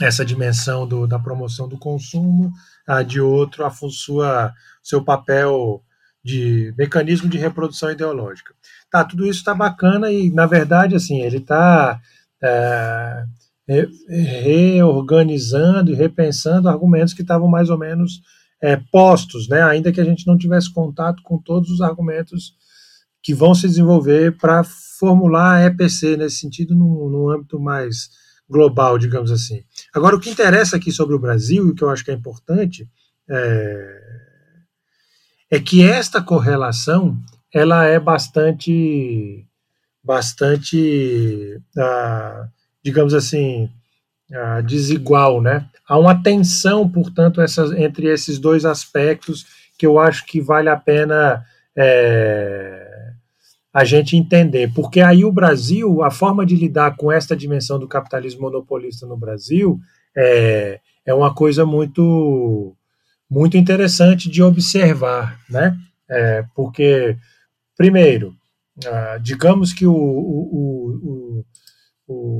essa 0.00 0.24
dimensão 0.24 0.86
do, 0.86 1.06
da 1.06 1.18
promoção 1.18 1.68
do 1.68 1.78
consumo, 1.78 2.52
a 2.86 3.02
de 3.02 3.20
outro 3.20 3.64
a 3.64 3.70
sua 3.70 4.54
seu 4.82 5.02
papel 5.02 5.82
de 6.24 6.74
mecanismo 6.76 7.28
de 7.28 7.38
reprodução 7.38 7.90
ideológica. 7.90 8.54
Tá, 8.90 9.04
tudo 9.04 9.26
isso 9.26 9.40
está 9.40 9.54
bacana 9.54 10.10
e 10.10 10.30
na 10.30 10.46
verdade 10.46 10.96
assim 10.96 11.20
ele 11.20 11.38
está 11.38 12.00
é, 12.42 13.24
reorganizando 14.08 15.92
e 15.92 15.94
repensando 15.94 16.68
argumentos 16.68 17.14
que 17.14 17.22
estavam 17.22 17.48
mais 17.48 17.68
ou 17.70 17.78
menos 17.78 18.22
é, 18.62 18.76
postos, 18.90 19.48
né? 19.48 19.62
Ainda 19.62 19.92
que 19.92 20.00
a 20.00 20.04
gente 20.04 20.26
não 20.26 20.36
tivesse 20.36 20.72
contato 20.72 21.22
com 21.22 21.38
todos 21.38 21.70
os 21.70 21.80
argumentos 21.80 22.54
que 23.22 23.34
vão 23.34 23.54
se 23.54 23.66
desenvolver 23.66 24.36
para 24.38 24.62
formular 24.98 25.66
EPC 25.66 26.16
nesse 26.16 26.36
sentido, 26.38 26.74
num, 26.74 27.08
num 27.08 27.30
âmbito 27.30 27.58
mais 27.58 28.10
global, 28.48 28.98
digamos 28.98 29.30
assim. 29.30 29.64
Agora, 29.92 30.16
o 30.16 30.20
que 30.20 30.30
interessa 30.30 30.76
aqui 30.76 30.92
sobre 30.92 31.14
o 31.14 31.18
Brasil, 31.18 31.66
e 31.66 31.70
o 31.70 31.74
que 31.74 31.82
eu 31.82 31.90
acho 31.90 32.04
que 32.04 32.10
é 32.10 32.14
importante, 32.14 32.88
é, 33.28 34.00
é 35.50 35.60
que 35.60 35.82
esta 35.82 36.22
correlação 36.22 37.18
ela 37.52 37.84
é 37.84 37.98
bastante, 37.98 39.46
bastante, 40.02 41.60
ah, 41.76 42.48
digamos 42.84 43.14
assim, 43.14 43.70
desigual, 44.64 45.40
né? 45.40 45.66
Há 45.86 45.98
uma 45.98 46.20
tensão, 46.20 46.88
portanto, 46.88 47.40
essas, 47.40 47.72
entre 47.72 48.08
esses 48.08 48.38
dois 48.38 48.64
aspectos 48.64 49.46
que 49.78 49.86
eu 49.86 49.98
acho 49.98 50.26
que 50.26 50.40
vale 50.40 50.68
a 50.68 50.76
pena 50.76 51.44
é, 51.76 53.12
a 53.72 53.84
gente 53.84 54.16
entender, 54.16 54.72
porque 54.74 55.00
aí 55.00 55.24
o 55.24 55.30
Brasil, 55.30 56.02
a 56.02 56.10
forma 56.10 56.46
de 56.46 56.56
lidar 56.56 56.96
com 56.96 57.12
esta 57.12 57.36
dimensão 57.36 57.78
do 57.78 57.86
capitalismo 57.86 58.42
monopolista 58.42 59.06
no 59.06 59.16
Brasil 59.16 59.78
é, 60.16 60.80
é 61.04 61.14
uma 61.14 61.34
coisa 61.34 61.66
muito 61.66 62.74
muito 63.28 63.56
interessante 63.56 64.30
de 64.30 64.42
observar, 64.42 65.38
né? 65.50 65.76
É, 66.08 66.44
porque, 66.54 67.16
primeiro, 67.76 68.34
ah, 68.86 69.18
digamos 69.20 69.72
que 69.72 69.84
o, 69.84 69.92
o, 69.92 71.00
o, 71.02 71.25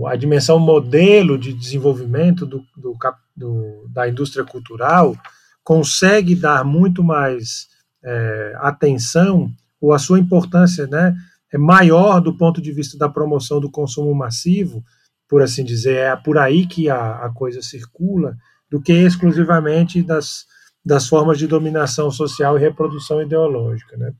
a 0.06 0.14
dimensão 0.16 0.58
modelo 0.58 1.36
de 1.36 1.52
desenvolvimento 1.52 2.46
do, 2.46 2.64
do, 2.76 2.96
do, 3.36 3.88
da 3.88 4.08
indústria 4.08 4.44
cultural 4.44 5.16
consegue 5.64 6.34
dar 6.34 6.64
muito 6.64 7.02
mais 7.02 7.66
é, 8.04 8.52
atenção, 8.58 9.50
ou 9.80 9.92
a 9.92 9.98
sua 9.98 10.20
importância 10.20 10.86
né, 10.86 11.14
é 11.52 11.58
maior 11.58 12.20
do 12.20 12.36
ponto 12.36 12.62
de 12.62 12.70
vista 12.70 12.96
da 12.96 13.08
promoção 13.08 13.60
do 13.60 13.70
consumo 13.70 14.14
massivo, 14.14 14.84
por 15.28 15.42
assim 15.42 15.64
dizer, 15.64 15.96
é 15.96 16.16
por 16.16 16.38
aí 16.38 16.66
que 16.66 16.88
a, 16.88 17.24
a 17.24 17.30
coisa 17.30 17.60
circula, 17.60 18.36
do 18.70 18.80
que 18.80 18.92
exclusivamente 18.92 20.02
das, 20.02 20.44
das 20.84 21.08
formas 21.08 21.38
de 21.38 21.48
dominação 21.48 22.10
social 22.10 22.56
e 22.56 22.60
reprodução 22.60 23.20
ideológica. 23.20 23.96
Né? 23.96 24.12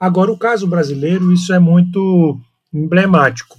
Agora, 0.00 0.32
o 0.32 0.38
caso 0.38 0.66
brasileiro, 0.66 1.32
isso 1.32 1.52
é 1.52 1.60
muito 1.60 2.40
emblemático. 2.72 3.56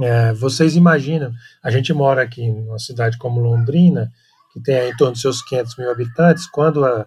É, 0.00 0.32
vocês 0.32 0.76
imaginam, 0.76 1.32
a 1.62 1.70
gente 1.70 1.92
mora 1.92 2.22
aqui 2.22 2.42
em 2.42 2.66
uma 2.66 2.78
cidade 2.78 3.18
como 3.18 3.40
Londrina, 3.40 4.10
que 4.52 4.60
tem 4.60 4.90
em 4.90 4.96
torno 4.96 5.14
de 5.14 5.20
seus 5.20 5.42
500 5.42 5.76
mil 5.76 5.90
habitantes, 5.90 6.46
quando 6.46 6.84
a, 6.84 7.06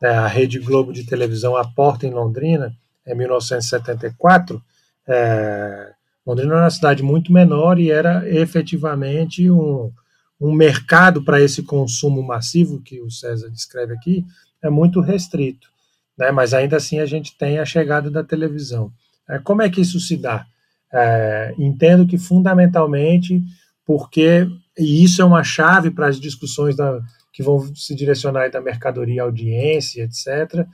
né, 0.00 0.10
a 0.10 0.26
Rede 0.26 0.58
Globo 0.58 0.92
de 0.92 1.04
televisão 1.04 1.56
aporta 1.56 2.06
em 2.06 2.12
Londrina, 2.12 2.72
em 3.06 3.14
1974, 3.14 4.62
é, 5.06 5.92
Londrina 6.26 6.54
era 6.54 6.64
uma 6.64 6.70
cidade 6.70 7.02
muito 7.02 7.32
menor 7.32 7.78
e 7.78 7.90
era 7.90 8.28
efetivamente 8.28 9.50
um, 9.50 9.92
um 10.40 10.52
mercado 10.52 11.24
para 11.24 11.40
esse 11.40 11.62
consumo 11.62 12.22
massivo 12.22 12.80
que 12.80 13.00
o 13.00 13.10
César 13.10 13.50
descreve 13.50 13.94
aqui 13.94 14.24
é 14.62 14.68
muito 14.68 15.00
restrito, 15.00 15.68
né? 16.16 16.30
Mas 16.30 16.52
ainda 16.52 16.76
assim 16.76 16.98
a 16.98 17.06
gente 17.06 17.36
tem 17.36 17.58
a 17.58 17.64
chegada 17.64 18.10
da 18.10 18.22
televisão. 18.22 18.92
É, 19.28 19.38
como 19.38 19.62
é 19.62 19.70
que 19.70 19.80
isso 19.80 19.98
se 19.98 20.16
dá? 20.16 20.46
É, 20.92 21.54
entendo 21.56 22.06
que 22.06 22.18
fundamentalmente 22.18 23.42
porque 23.86 24.48
e 24.80 25.04
isso 25.04 25.20
é 25.20 25.24
uma 25.24 25.44
chave 25.44 25.90
para 25.90 26.08
as 26.08 26.18
discussões 26.18 26.74
da, 26.74 27.00
que 27.32 27.42
vão 27.42 27.74
se 27.74 27.94
direcionar 27.94 28.50
da 28.50 28.60
mercadoria, 28.60 29.22
audiência, 29.22 30.04
etc. 30.04 30.66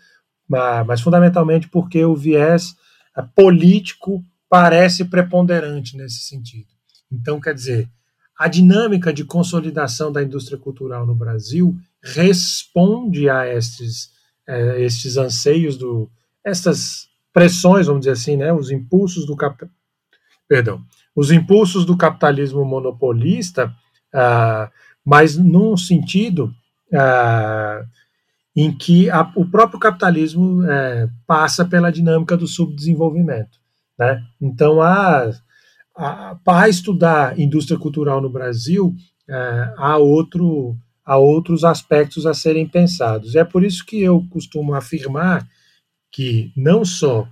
Mas, 0.48 0.87
mas 0.87 1.00
fundamentalmente 1.00 1.68
porque 1.68 2.05
o 2.05 2.14
viés 2.14 2.76
é, 3.16 3.22
político 3.22 4.22
parece 4.48 5.05
preponderante 5.05 5.96
nesse 5.96 6.20
sentido. 6.20 6.68
Então, 7.11 7.40
quer 7.40 7.55
dizer, 7.55 7.88
a 8.38 8.48
dinâmica 8.48 9.12
de 9.12 9.24
consolidação 9.24 10.12
da 10.12 10.22
indústria 10.22 10.59
cultural 10.59 11.07
no 11.07 11.14
Brasil 11.14 11.76
responde 12.02 13.29
a 13.29 13.46
estes, 13.46 14.11
é, 14.46 14.83
estes 14.83 15.16
anseios, 15.16 15.76
do, 15.76 16.09
estas 16.44 17.09
pressões, 17.33 17.87
vamos 17.87 18.02
dizer 18.02 18.12
assim, 18.12 18.37
né, 18.37 18.52
os 18.52 18.70
impulsos 18.70 19.26
do. 19.26 19.37
Perdão, 20.48 20.82
os 21.14 21.30
impulsos 21.30 21.85
do 21.85 21.96
capitalismo 21.96 22.64
monopolista, 22.64 23.72
ah, 24.14 24.70
mas 25.04 25.37
num 25.37 25.76
sentido 25.76 26.52
ah, 26.94 27.85
em 28.54 28.72
que 28.72 29.11
a, 29.11 29.30
o 29.37 29.44
próprio 29.44 29.78
capitalismo 29.78 30.64
é, 30.64 31.09
passa 31.26 31.62
pela 31.62 31.92
dinâmica 31.92 32.38
do 32.38 32.46
subdesenvolvimento. 32.46 33.59
Né? 33.98 34.22
Então, 34.40 34.80
a 34.80 35.30
para 36.44 36.68
estudar 36.68 37.38
indústria 37.38 37.78
cultural 37.78 38.20
no 38.20 38.28
Brasil, 38.28 38.94
é, 39.28 39.74
há, 39.78 39.96
outro, 39.96 40.76
há 41.04 41.16
outros 41.16 41.64
aspectos 41.64 42.26
a 42.26 42.35
serem 42.35 42.68
pensados. 42.68 43.35
É 43.35 43.44
por 43.44 43.64
isso 43.64 43.85
que 43.85 44.02
eu 44.02 44.22
costumo 44.28 44.74
afirmar 44.74 45.46
que 46.12 46.52
não 46.56 46.85
só 46.85 47.26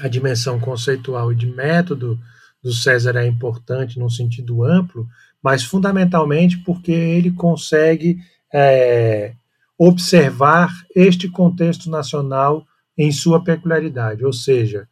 a 0.00 0.08
dimensão 0.08 0.60
conceitual 0.60 1.32
e 1.32 1.36
de 1.36 1.46
método 1.46 2.18
do 2.62 2.72
César 2.72 3.16
é 3.16 3.26
importante 3.26 3.98
num 3.98 4.10
sentido 4.10 4.64
amplo, 4.64 5.06
mas 5.42 5.62
fundamentalmente 5.62 6.58
porque 6.58 6.92
ele 6.92 7.30
consegue 7.30 8.18
é, 8.52 9.34
observar 9.78 10.70
este 10.94 11.28
contexto 11.28 11.88
nacional 11.88 12.66
em 12.96 13.12
sua 13.12 13.42
peculiaridade, 13.42 14.24
ou 14.24 14.32
seja, 14.32 14.88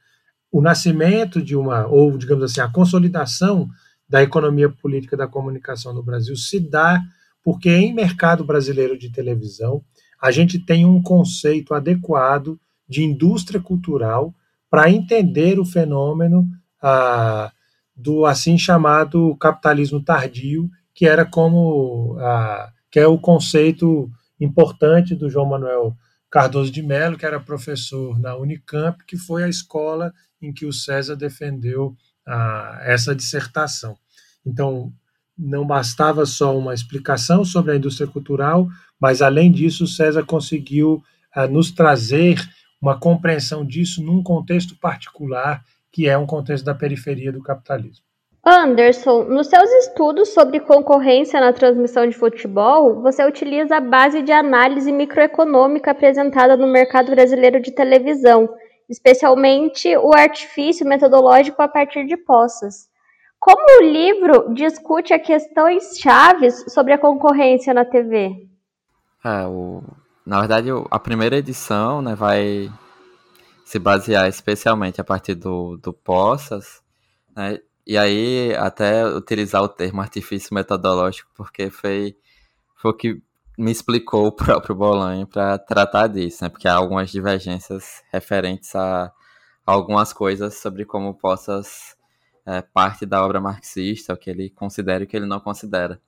o 0.51 0.63
nascimento 0.63 1.43
de 1.43 1.57
uma, 1.57 1.87
ou 1.87 2.17
digamos 2.17 2.45
assim, 2.45 2.61
a 2.61 2.69
consolidação 2.69 3.69
da 4.09 4.23
economia 4.23 4.69
política 4.69 5.17
da 5.17 5.27
comunicação 5.27 5.93
no 5.93 6.03
Brasil 6.03 6.37
se 6.37 6.61
dá 6.61 7.03
porque 7.43 7.69
em 7.71 7.93
mercado 7.93 8.45
brasileiro 8.45 8.97
de 8.97 9.11
televisão 9.11 9.83
a 10.21 10.31
gente 10.31 10.59
tem 10.59 10.87
um 10.87 11.03
conceito 11.03 11.75
adequado 11.75 12.59
de 12.89 13.03
indústria 13.03 13.61
cultural 13.61 14.33
para 14.71 14.91
entender 14.91 15.59
o 15.59 15.65
fenômeno 15.65 16.47
ah, 16.83 17.51
do 17.95 18.27
assim 18.27 18.59
chamado 18.59 19.37
capitalismo 19.37 20.03
tardio, 20.03 20.69
que 20.95 21.07
era 21.07 21.25
como 21.25 22.17
ah, 22.19 22.71
que 22.91 23.01
é 23.01 23.07
o 23.07 23.19
conceito 23.19 24.11
importante 24.41 25.15
do 25.15 25.31
João 25.31 25.47
Manuel 25.47 25.97
Cardoso 26.31 26.71
de 26.71 26.83
Mello, 26.83 27.17
que 27.17 27.25
era 27.25 27.41
professor 27.41 28.19
na 28.19 28.37
Unicamp, 28.37 29.03
que 29.07 29.17
foi 29.17 29.45
a 29.45 29.49
escola 29.49 30.13
em 30.41 30.53
que 30.53 30.67
o 30.67 30.73
César 30.73 31.17
defendeu 31.17 31.97
ah, 32.27 32.79
essa 32.83 33.15
dissertação. 33.15 33.97
Então, 34.45 34.93
não 35.37 35.67
bastava 35.67 36.25
só 36.25 36.57
uma 36.57 36.73
explicação 36.73 37.45
sobre 37.45 37.73
a 37.73 37.77
indústria 37.77 38.07
cultural, 38.07 38.69
mas, 39.01 39.21
além 39.21 39.53
disso, 39.53 39.85
o 39.85 39.89
César 39.89 40.25
conseguiu 40.25 41.03
ah, 41.35 41.47
nos 41.47 41.71
trazer 41.71 42.43
uma 42.81 42.99
compreensão 42.99 43.65
disso 43.65 44.03
num 44.03 44.23
contexto 44.23 44.79
particular, 44.79 45.63
que 45.91 46.09
é 46.09 46.17
um 46.17 46.27
contexto 46.27 46.65
da 46.65 46.75
periferia 46.75 47.33
do 47.33 47.43
capitalismo. 47.43 48.05
Anderson, 48.45 49.25
nos 49.25 49.49
seus 49.49 49.69
estudos 49.71 50.29
sobre 50.29 50.61
concorrência 50.61 51.41
na 51.41 51.53
transmissão 51.53 52.07
de 52.07 52.15
futebol, 52.15 53.03
você 53.03 53.25
utiliza 53.25 53.77
a 53.77 53.81
base 53.81 54.23
de 54.23 54.31
análise 54.31 54.93
microeconômica 54.93 55.91
apresentada 55.91 56.57
no 56.57 56.69
mercado 56.69 57.11
brasileiro 57.11 57.61
de 57.61 57.73
televisão 57.73 58.49
especialmente 58.89 59.97
o 59.97 60.15
artifício 60.15 60.87
metodológico 60.87 61.61
a 61.61 61.69
partir 61.69 62.07
de 62.07 62.17
poças. 62.17 62.89
Como 63.39 63.81
o 63.81 63.85
livro 63.85 64.55
discute 64.55 65.13
as 65.13 65.25
questões 65.25 65.99
chaves 65.99 66.65
sobre 66.73 66.93
a 66.93 66.99
concorrência 66.99 67.75
na 67.75 67.85
TV? 67.85 68.49
É, 69.25 69.47
o, 69.47 69.83
na 70.27 70.41
verdade, 70.41 70.69
a 70.91 70.99
primeira 70.99 71.37
edição 71.37 72.03
né, 72.03 72.15
vai 72.15 72.71
se 73.65 73.79
basear 73.79 74.29
especialmente 74.29 75.01
a 75.01 75.05
partir 75.05 75.35
do, 75.35 75.77
do 75.77 75.93
Poças, 75.93 76.83
né, 77.35 77.61
e 77.87 77.97
aí 77.97 78.55
até 78.57 79.07
utilizar 79.07 79.63
o 79.63 79.69
termo 79.69 80.01
artifício 80.01 80.53
metodológico, 80.53 81.31
porque 81.37 81.71
foi, 81.71 82.17
foi 82.75 82.91
o 82.91 82.95
que 82.95 83.23
me 83.57 83.71
explicou 83.71 84.27
o 84.27 84.33
próprio 84.33 84.75
Bolanho 84.75 85.27
para 85.27 85.57
tratar 85.59 86.09
disso, 86.09 86.43
né? 86.45 86.51
Porque 86.51 86.69
há 86.69 86.75
algumas 86.75 87.11
divergências 87.11 88.03
referentes 88.13 88.75
a, 88.75 89.13
algumas 89.65 90.13
coisas 90.13 90.55
sobre 90.55 90.85
como 90.85 91.15
possas 91.15 91.97
é, 92.45 92.61
parte 92.61 93.07
da 93.07 93.25
obra 93.25 93.41
marxista, 93.41 94.13
o 94.13 94.17
que 94.17 94.31
ele 94.31 94.51
considera 94.51 95.03
e 95.03 95.07
o 95.07 95.09
que 95.09 95.17
ele 95.17 95.27
não 95.27 95.41
considera. 95.41 96.01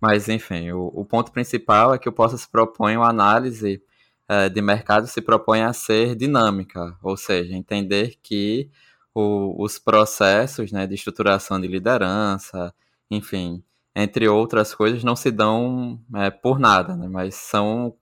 Mas, 0.00 0.28
enfim, 0.28 0.70
o, 0.72 0.90
o 0.94 1.04
ponto 1.04 1.30
principal 1.30 1.94
é 1.94 1.98
que 1.98 2.08
o 2.08 2.12
Poça 2.12 2.36
se 2.36 2.48
propõe 2.48 2.96
uma 2.96 3.08
análise 3.08 3.82
é, 4.28 4.48
de 4.48 4.62
mercado, 4.62 5.06
se 5.06 5.20
propõe 5.20 5.62
a 5.62 5.72
ser 5.72 6.14
dinâmica, 6.16 6.96
ou 7.02 7.16
seja, 7.16 7.54
entender 7.54 8.16
que 8.22 8.70
o, 9.14 9.62
os 9.62 9.78
processos 9.78 10.72
né, 10.72 10.86
de 10.86 10.94
estruturação 10.94 11.60
de 11.60 11.66
liderança, 11.68 12.72
enfim, 13.10 13.62
entre 13.94 14.28
outras 14.28 14.74
coisas, 14.74 15.04
não 15.04 15.16
se 15.16 15.30
dão 15.30 16.00
é, 16.14 16.30
por 16.30 16.58
nada, 16.58 16.96
né? 16.96 17.08
mas 17.08 17.34
são, 17.34 17.94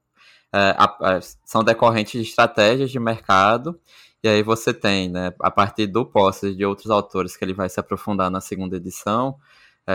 é, 0.53 0.75
a, 0.79 1.19
são 1.45 1.65
decorrentes 1.65 2.13
de 2.23 2.29
estratégias 2.29 2.91
de 2.91 3.01
mercado 3.01 3.81
E 4.23 4.29
aí 4.29 4.43
você 4.43 4.75
tem, 4.75 5.09
né, 5.09 5.33
a 5.41 5.51
partir 5.51 5.87
do 5.87 6.05
posse 6.07 6.55
de 6.55 6.65
outros 6.65 6.91
autores 6.91 7.37
que 7.37 7.45
ele 7.45 7.55
vai 7.55 7.69
se 7.69 7.81
aprofundar 7.81 8.31
na 8.31 8.41
segunda 8.41 8.77
edição, 8.77 9.39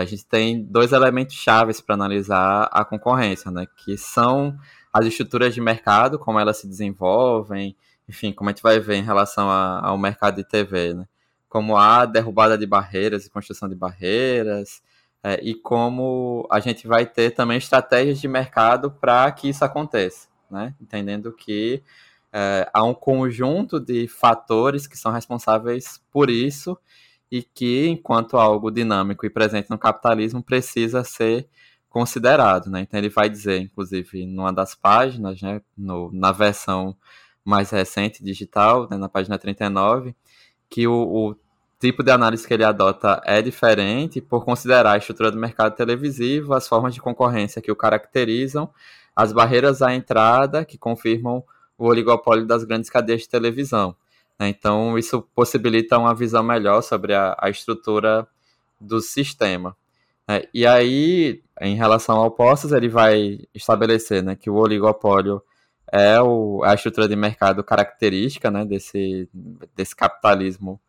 a 0.00 0.04
gente 0.04 0.26
tem 0.26 0.64
dois 0.64 0.92
elementos 0.92 1.36
chaves 1.36 1.80
para 1.80 1.94
analisar 1.94 2.68
a 2.72 2.84
concorrência, 2.84 3.50
né, 3.50 3.66
que 3.84 3.96
são 3.96 4.56
as 4.92 5.06
estruturas 5.06 5.54
de 5.54 5.60
mercado, 5.60 6.18
como 6.18 6.38
elas 6.38 6.56
se 6.58 6.68
desenvolvem, 6.68 7.76
enfim, 8.08 8.32
como 8.32 8.50
a 8.50 8.52
gente 8.52 8.62
vai 8.62 8.78
ver 8.80 8.96
em 8.96 9.02
relação 9.02 9.48
a, 9.48 9.80
ao 9.86 9.98
mercado 9.98 10.36
de 10.36 10.44
TV, 10.44 10.94
né? 10.94 11.06
Como 11.48 11.76
a 11.76 12.04
derrubada 12.04 12.58
de 12.58 12.66
barreiras 12.66 13.24
e 13.24 13.30
construção 13.30 13.68
de 13.68 13.74
barreiras, 13.74 14.82
é, 15.22 15.40
e 15.42 15.54
como 15.54 16.46
a 16.50 16.60
gente 16.60 16.86
vai 16.86 17.06
ter 17.06 17.30
também 17.30 17.56
estratégias 17.56 18.20
de 18.20 18.28
mercado 18.28 18.90
para 18.90 19.30
que 19.32 19.48
isso 19.48 19.64
aconteça, 19.64 20.28
né? 20.50 20.74
Entendendo 20.80 21.32
que 21.32 21.82
é, 22.32 22.68
há 22.72 22.84
um 22.84 22.94
conjunto 22.94 23.80
de 23.80 24.06
fatores 24.06 24.86
que 24.86 24.98
são 24.98 25.12
responsáveis 25.12 26.00
por 26.10 26.28
isso 26.28 26.78
e 27.34 27.42
que, 27.42 27.88
enquanto 27.88 28.36
algo 28.36 28.70
dinâmico 28.70 29.26
e 29.26 29.30
presente 29.30 29.68
no 29.68 29.76
capitalismo, 29.76 30.40
precisa 30.40 31.02
ser 31.02 31.48
considerado, 31.88 32.70
né? 32.70 32.82
Então 32.82 32.96
ele 32.96 33.08
vai 33.08 33.28
dizer, 33.28 33.60
inclusive, 33.60 34.24
numa 34.24 34.52
das 34.52 34.76
páginas, 34.76 35.42
né, 35.42 35.60
no, 35.76 36.12
na 36.12 36.30
versão 36.30 36.96
mais 37.44 37.70
recente 37.70 38.22
digital, 38.22 38.88
né, 38.88 38.96
na 38.96 39.08
página 39.08 39.36
39, 39.36 40.14
que 40.70 40.86
o, 40.86 40.92
o 40.94 41.36
tipo 41.80 42.04
de 42.04 42.12
análise 42.12 42.46
que 42.46 42.54
ele 42.54 42.62
adota 42.62 43.20
é 43.24 43.42
diferente 43.42 44.20
por 44.20 44.44
considerar 44.44 44.92
a 44.92 44.98
estrutura 44.98 45.32
do 45.32 45.36
mercado 45.36 45.74
televisivo, 45.74 46.54
as 46.54 46.68
formas 46.68 46.94
de 46.94 47.00
concorrência 47.00 47.60
que 47.60 47.72
o 47.72 47.76
caracterizam, 47.76 48.70
as 49.14 49.32
barreiras 49.32 49.82
à 49.82 49.92
entrada 49.92 50.64
que 50.64 50.78
confirmam 50.78 51.42
o 51.76 51.86
oligopólio 51.86 52.46
das 52.46 52.62
grandes 52.62 52.88
cadeias 52.88 53.22
de 53.22 53.28
televisão. 53.28 53.96
Né? 54.38 54.48
Então, 54.48 54.98
isso 54.98 55.22
possibilita 55.34 55.98
uma 55.98 56.14
visão 56.14 56.42
melhor 56.42 56.82
sobre 56.82 57.14
a, 57.14 57.36
a 57.38 57.50
estrutura 57.50 58.26
do 58.80 59.00
sistema. 59.00 59.76
Né? 60.28 60.42
E 60.52 60.66
aí, 60.66 61.42
em 61.60 61.76
relação 61.76 62.16
ao 62.16 62.30
postos, 62.30 62.72
ele 62.72 62.88
vai 62.88 63.40
estabelecer 63.54 64.22
né, 64.22 64.34
que 64.34 64.50
o 64.50 64.56
oligopólio 64.56 65.42
é 65.92 66.20
o, 66.20 66.62
a 66.64 66.74
estrutura 66.74 67.06
de 67.08 67.16
mercado 67.16 67.62
característica 67.62 68.50
né, 68.50 68.64
desse, 68.64 69.28
desse 69.76 69.94
capitalismo 69.94 70.80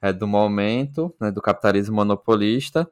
é, 0.00 0.12
do 0.12 0.26
momento, 0.26 1.14
né, 1.20 1.30
do 1.30 1.42
capitalismo 1.42 1.96
monopolista, 1.96 2.90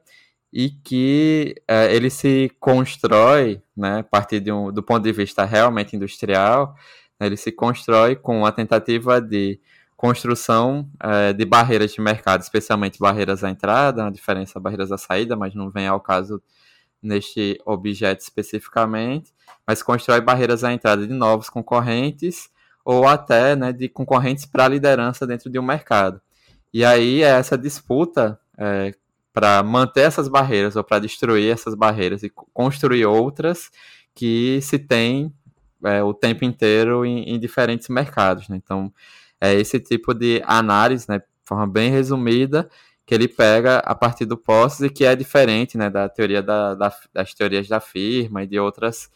e 0.51 0.69
que 0.69 1.55
é, 1.67 1.93
ele 1.95 2.09
se 2.09 2.51
constrói, 2.59 3.61
né, 3.75 3.99
a 3.99 4.03
partir 4.03 4.39
de 4.39 4.51
um, 4.51 4.71
do 4.71 4.83
ponto 4.83 5.03
de 5.03 5.11
vista 5.11 5.45
realmente 5.45 5.95
industrial, 5.95 6.75
né, 7.19 7.25
ele 7.25 7.37
se 7.37 7.51
constrói 7.51 8.15
com 8.15 8.45
a 8.45 8.51
tentativa 8.51 9.19
de 9.19 9.59
construção 10.03 10.85
é, 11.01 11.31
de 11.31 11.45
barreiras 11.45 11.93
de 11.93 12.01
mercado, 12.01 12.41
especialmente 12.41 12.99
barreiras 12.99 13.41
à 13.41 13.49
entrada, 13.49 14.05
a 14.05 14.09
diferença 14.09 14.59
barreiras 14.59 14.91
à 14.91 14.97
saída, 14.97 15.33
mas 15.33 15.55
não 15.55 15.69
vem 15.69 15.87
ao 15.87 16.01
caso 16.01 16.43
neste 17.01 17.57
objeto 17.65 18.19
especificamente, 18.19 19.33
mas 19.65 19.81
constrói 19.81 20.19
barreiras 20.19 20.61
à 20.65 20.73
entrada 20.73 21.07
de 21.07 21.13
novos 21.13 21.49
concorrentes 21.49 22.49
ou 22.83 23.07
até 23.07 23.55
né, 23.55 23.71
de 23.71 23.87
concorrentes 23.87 24.45
para 24.45 24.65
a 24.65 24.67
liderança 24.67 25.25
dentro 25.25 25.49
de 25.49 25.57
um 25.57 25.63
mercado. 25.63 26.19
E 26.73 26.83
aí 26.83 27.23
é 27.23 27.29
essa 27.29 27.57
disputa 27.57 28.37
é, 28.57 28.93
para 29.31 29.63
manter 29.63 30.01
essas 30.01 30.27
barreiras 30.27 30.75
ou 30.75 30.83
para 30.83 30.99
destruir 30.99 31.49
essas 31.49 31.75
barreiras 31.75 32.23
e 32.23 32.29
construir 32.53 33.05
outras 33.05 33.71
que 34.13 34.59
se 34.63 34.77
tem 34.77 35.33
é, 35.85 36.03
o 36.03 36.13
tempo 36.13 36.43
inteiro 36.43 37.05
em, 37.05 37.23
em 37.23 37.39
diferentes 37.39 37.87
mercados. 37.87 38.49
Né? 38.49 38.57
Então, 38.57 38.91
é 39.43 39.53
esse 39.53 39.77
tipo 39.77 40.13
de 40.13 40.41
análise, 40.45 41.05
né, 41.09 41.19
de 41.19 41.25
forma 41.43 41.67
bem 41.67 41.91
resumida, 41.91 42.69
que 43.05 43.13
ele 43.13 43.27
pega 43.27 43.79
a 43.79 43.93
partir 43.93 44.23
do 44.23 44.37
postos 44.37 44.85
e 44.85 44.89
que 44.89 45.03
é 45.03 45.13
diferente 45.17 45.77
né, 45.77 45.89
da 45.89 46.07
teoria 46.07 46.41
da, 46.41 46.73
da, 46.73 46.95
das 47.13 47.33
teorias 47.33 47.67
da 47.67 47.81
firma 47.81 48.43
e 48.43 48.47
de 48.47 48.57
outras 48.57 49.11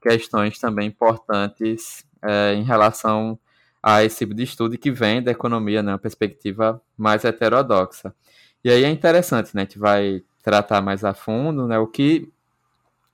questões 0.00 0.58
também 0.58 0.88
importantes 0.88 2.06
é, 2.24 2.54
em 2.54 2.62
relação 2.62 3.38
a 3.82 4.02
esse 4.02 4.16
tipo 4.16 4.32
de 4.32 4.44
estudo 4.44 4.78
que 4.78 4.90
vem 4.90 5.22
da 5.22 5.30
economia, 5.30 5.82
né, 5.82 5.92
uma 5.92 5.98
perspectiva 5.98 6.80
mais 6.96 7.22
heterodoxa. 7.26 8.14
E 8.64 8.70
aí 8.70 8.82
é 8.82 8.88
interessante, 8.88 9.54
né, 9.54 9.60
a 9.60 9.64
gente 9.66 9.78
vai 9.78 10.22
tratar 10.42 10.80
mais 10.80 11.04
a 11.04 11.12
fundo, 11.12 11.66
né, 11.66 11.78
o 11.78 11.86
que 11.86 12.32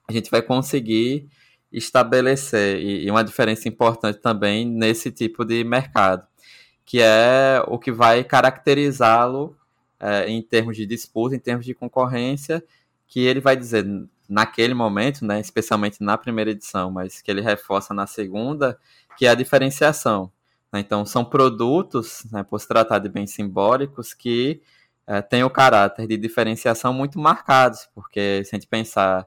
a 0.09 0.13
gente 0.13 0.31
vai 0.31 0.43
conseguir 0.43 1.29
estabelecer 1.73 2.79
e, 2.79 3.05
e 3.05 3.11
uma 3.11 3.25
diferença 3.25 3.69
importante 3.69 4.21
também 4.21 4.65
nesse 4.65 5.11
tipo 5.11 5.45
de 5.45 5.65
mercado, 5.65 6.25
que 6.85 7.01
é 7.01 7.63
o 7.67 7.79
que 7.79 7.93
vai 7.93 8.25
caracterizá-lo 8.25 9.57
é, 10.01 10.29
em 10.29 10.43
termos 10.43 10.77
de 10.77 10.85
disputa, 10.85 11.35
em 11.35 11.39
termos 11.39 11.65
de 11.65 11.75
concorrência, 11.75 12.63
que 13.07 13.21
ele 13.21 13.41
vai 13.41 13.57
dizer 13.57 13.87
naquele 14.29 14.75
momento, 14.75 15.25
né, 15.25 15.39
especialmente 15.41 16.03
na 16.03 16.17
primeira 16.17 16.51
edição, 16.51 16.91
mas 16.91 17.21
que 17.21 17.31
ele 17.31 17.41
reforça 17.41 17.93
na 17.93 18.07
segunda, 18.07 18.79
que 19.17 19.27
é 19.27 19.31
a 19.31 19.35
diferenciação. 19.35 20.33
Né? 20.73 20.81
Então, 20.81 21.05
são 21.05 21.25
produtos, 21.25 22.25
né, 22.33 22.43
por 22.43 22.59
se 22.59 22.67
tratar 22.67 22.99
de 22.99 23.09
bens 23.09 23.31
simbólicos, 23.31 24.15
que 24.15 24.63
é, 25.07 25.21
têm 25.21 25.45
o 25.45 25.51
caráter 25.51 26.07
de 26.07 26.17
diferenciação 26.17 26.93
muito 26.93 27.19
marcados, 27.19 27.89
porque 27.95 28.43
se 28.45 28.55
a 28.55 28.59
gente 28.59 28.69
pensar, 28.69 29.27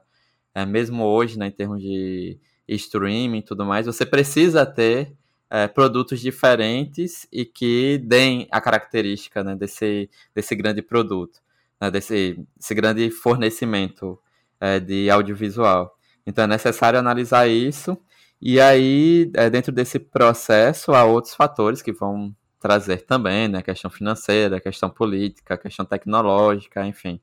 é, 0.54 0.66
mesmo 0.66 1.04
hoje, 1.04 1.38
né, 1.38 1.46
em 1.46 1.52
termos 1.52 1.80
de 1.80 2.38
streaming 2.66 3.38
e 3.38 3.42
tudo 3.42 3.64
mais, 3.64 3.86
você 3.86 4.04
precisa 4.04 4.66
ter 4.66 5.14
é, 5.56 5.66
produtos 5.66 6.20
diferentes 6.20 7.26
e 7.32 7.46
que 7.46 7.98
deem 7.98 8.46
a 8.50 8.60
característica 8.60 9.42
né, 9.42 9.56
desse, 9.56 10.10
desse 10.34 10.54
grande 10.54 10.82
produto, 10.82 11.40
né, 11.80 11.90
desse, 11.90 12.38
desse 12.54 12.74
grande 12.74 13.10
fornecimento 13.10 14.18
é, 14.60 14.78
de 14.78 15.08
audiovisual. 15.08 15.96
Então 16.26 16.44
é 16.44 16.46
necessário 16.46 16.98
analisar 16.98 17.48
isso 17.48 17.98
e 18.40 18.60
aí, 18.60 19.30
é, 19.34 19.48
dentro 19.48 19.72
desse 19.72 19.98
processo, 19.98 20.92
há 20.92 21.04
outros 21.04 21.34
fatores 21.34 21.80
que 21.80 21.90
vão 21.92 22.36
trazer 22.60 22.98
também, 23.06 23.48
né? 23.48 23.62
Questão 23.62 23.90
financeira, 23.90 24.60
questão 24.60 24.90
política, 24.90 25.56
questão 25.56 25.86
tecnológica, 25.86 26.84
enfim. 26.86 27.18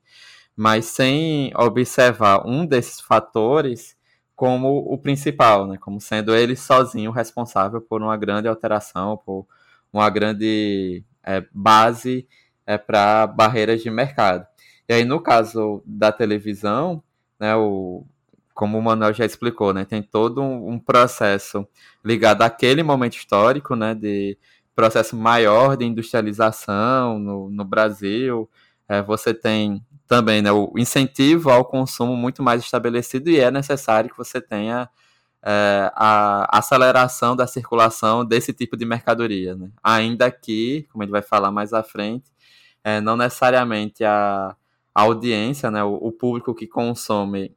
Mas 0.56 0.86
sem 0.86 1.52
observar 1.56 2.44
um 2.46 2.66
desses 2.66 3.00
fatores 3.00 3.96
como 4.36 4.78
o 4.92 4.98
principal, 4.98 5.66
né? 5.66 5.78
Como 5.78 6.00
sendo 6.00 6.34
ele 6.34 6.56
sozinho 6.56 7.10
responsável 7.10 7.80
por 7.80 8.02
uma 8.02 8.16
grande 8.16 8.48
alteração, 8.48 9.16
por 9.16 9.46
uma 9.92 10.10
grande 10.10 11.04
é, 11.22 11.44
base 11.52 12.26
é, 12.66 12.76
para 12.76 13.26
barreiras 13.26 13.82
de 13.82 13.90
mercado. 13.90 14.46
E 14.88 14.92
aí, 14.92 15.04
no 15.04 15.20
caso 15.20 15.82
da 15.86 16.12
televisão, 16.12 17.02
né, 17.38 17.54
o, 17.56 18.04
como 18.54 18.78
o 18.78 18.82
Manuel 18.82 19.14
já 19.14 19.24
explicou, 19.24 19.72
né, 19.72 19.84
tem 19.84 20.02
todo 20.02 20.42
um, 20.42 20.72
um, 20.72 20.78
processo 20.78 21.66
ligado 22.04 22.42
àquele 22.42 22.82
momento 22.82 23.16
histórico, 23.16 23.74
né, 23.74 23.94
de 23.94 24.36
processo 24.74 25.16
maior 25.16 25.76
de 25.76 25.84
industrialização 25.84 27.18
no, 27.18 27.50
no 27.50 27.64
Brasil. 27.64 28.48
É, 28.88 29.02
você 29.02 29.32
tem 29.32 29.84
também 30.06 30.42
né, 30.42 30.52
o 30.52 30.72
incentivo 30.76 31.50
ao 31.50 31.64
consumo 31.64 32.16
muito 32.16 32.42
mais 32.42 32.62
estabelecido 32.62 33.30
e 33.30 33.40
é 33.40 33.50
necessário 33.50 34.10
que 34.10 34.16
você 34.16 34.40
tenha 34.40 34.88
é, 35.42 35.90
a 35.94 36.58
aceleração 36.58 37.34
da 37.34 37.46
circulação 37.46 38.24
desse 38.24 38.52
tipo 38.52 38.76
de 38.76 38.84
mercadoria. 38.84 39.54
Né? 39.54 39.70
Ainda 39.82 40.30
que, 40.30 40.86
como 40.92 41.02
gente 41.04 41.12
vai 41.12 41.22
falar 41.22 41.50
mais 41.50 41.72
à 41.72 41.82
frente, 41.82 42.30
é, 42.82 43.00
não 43.00 43.16
necessariamente 43.16 44.04
a, 44.04 44.54
a 44.94 45.02
audiência, 45.02 45.70
né, 45.70 45.82
o, 45.82 45.94
o 45.94 46.12
público 46.12 46.54
que 46.54 46.66
consome 46.66 47.56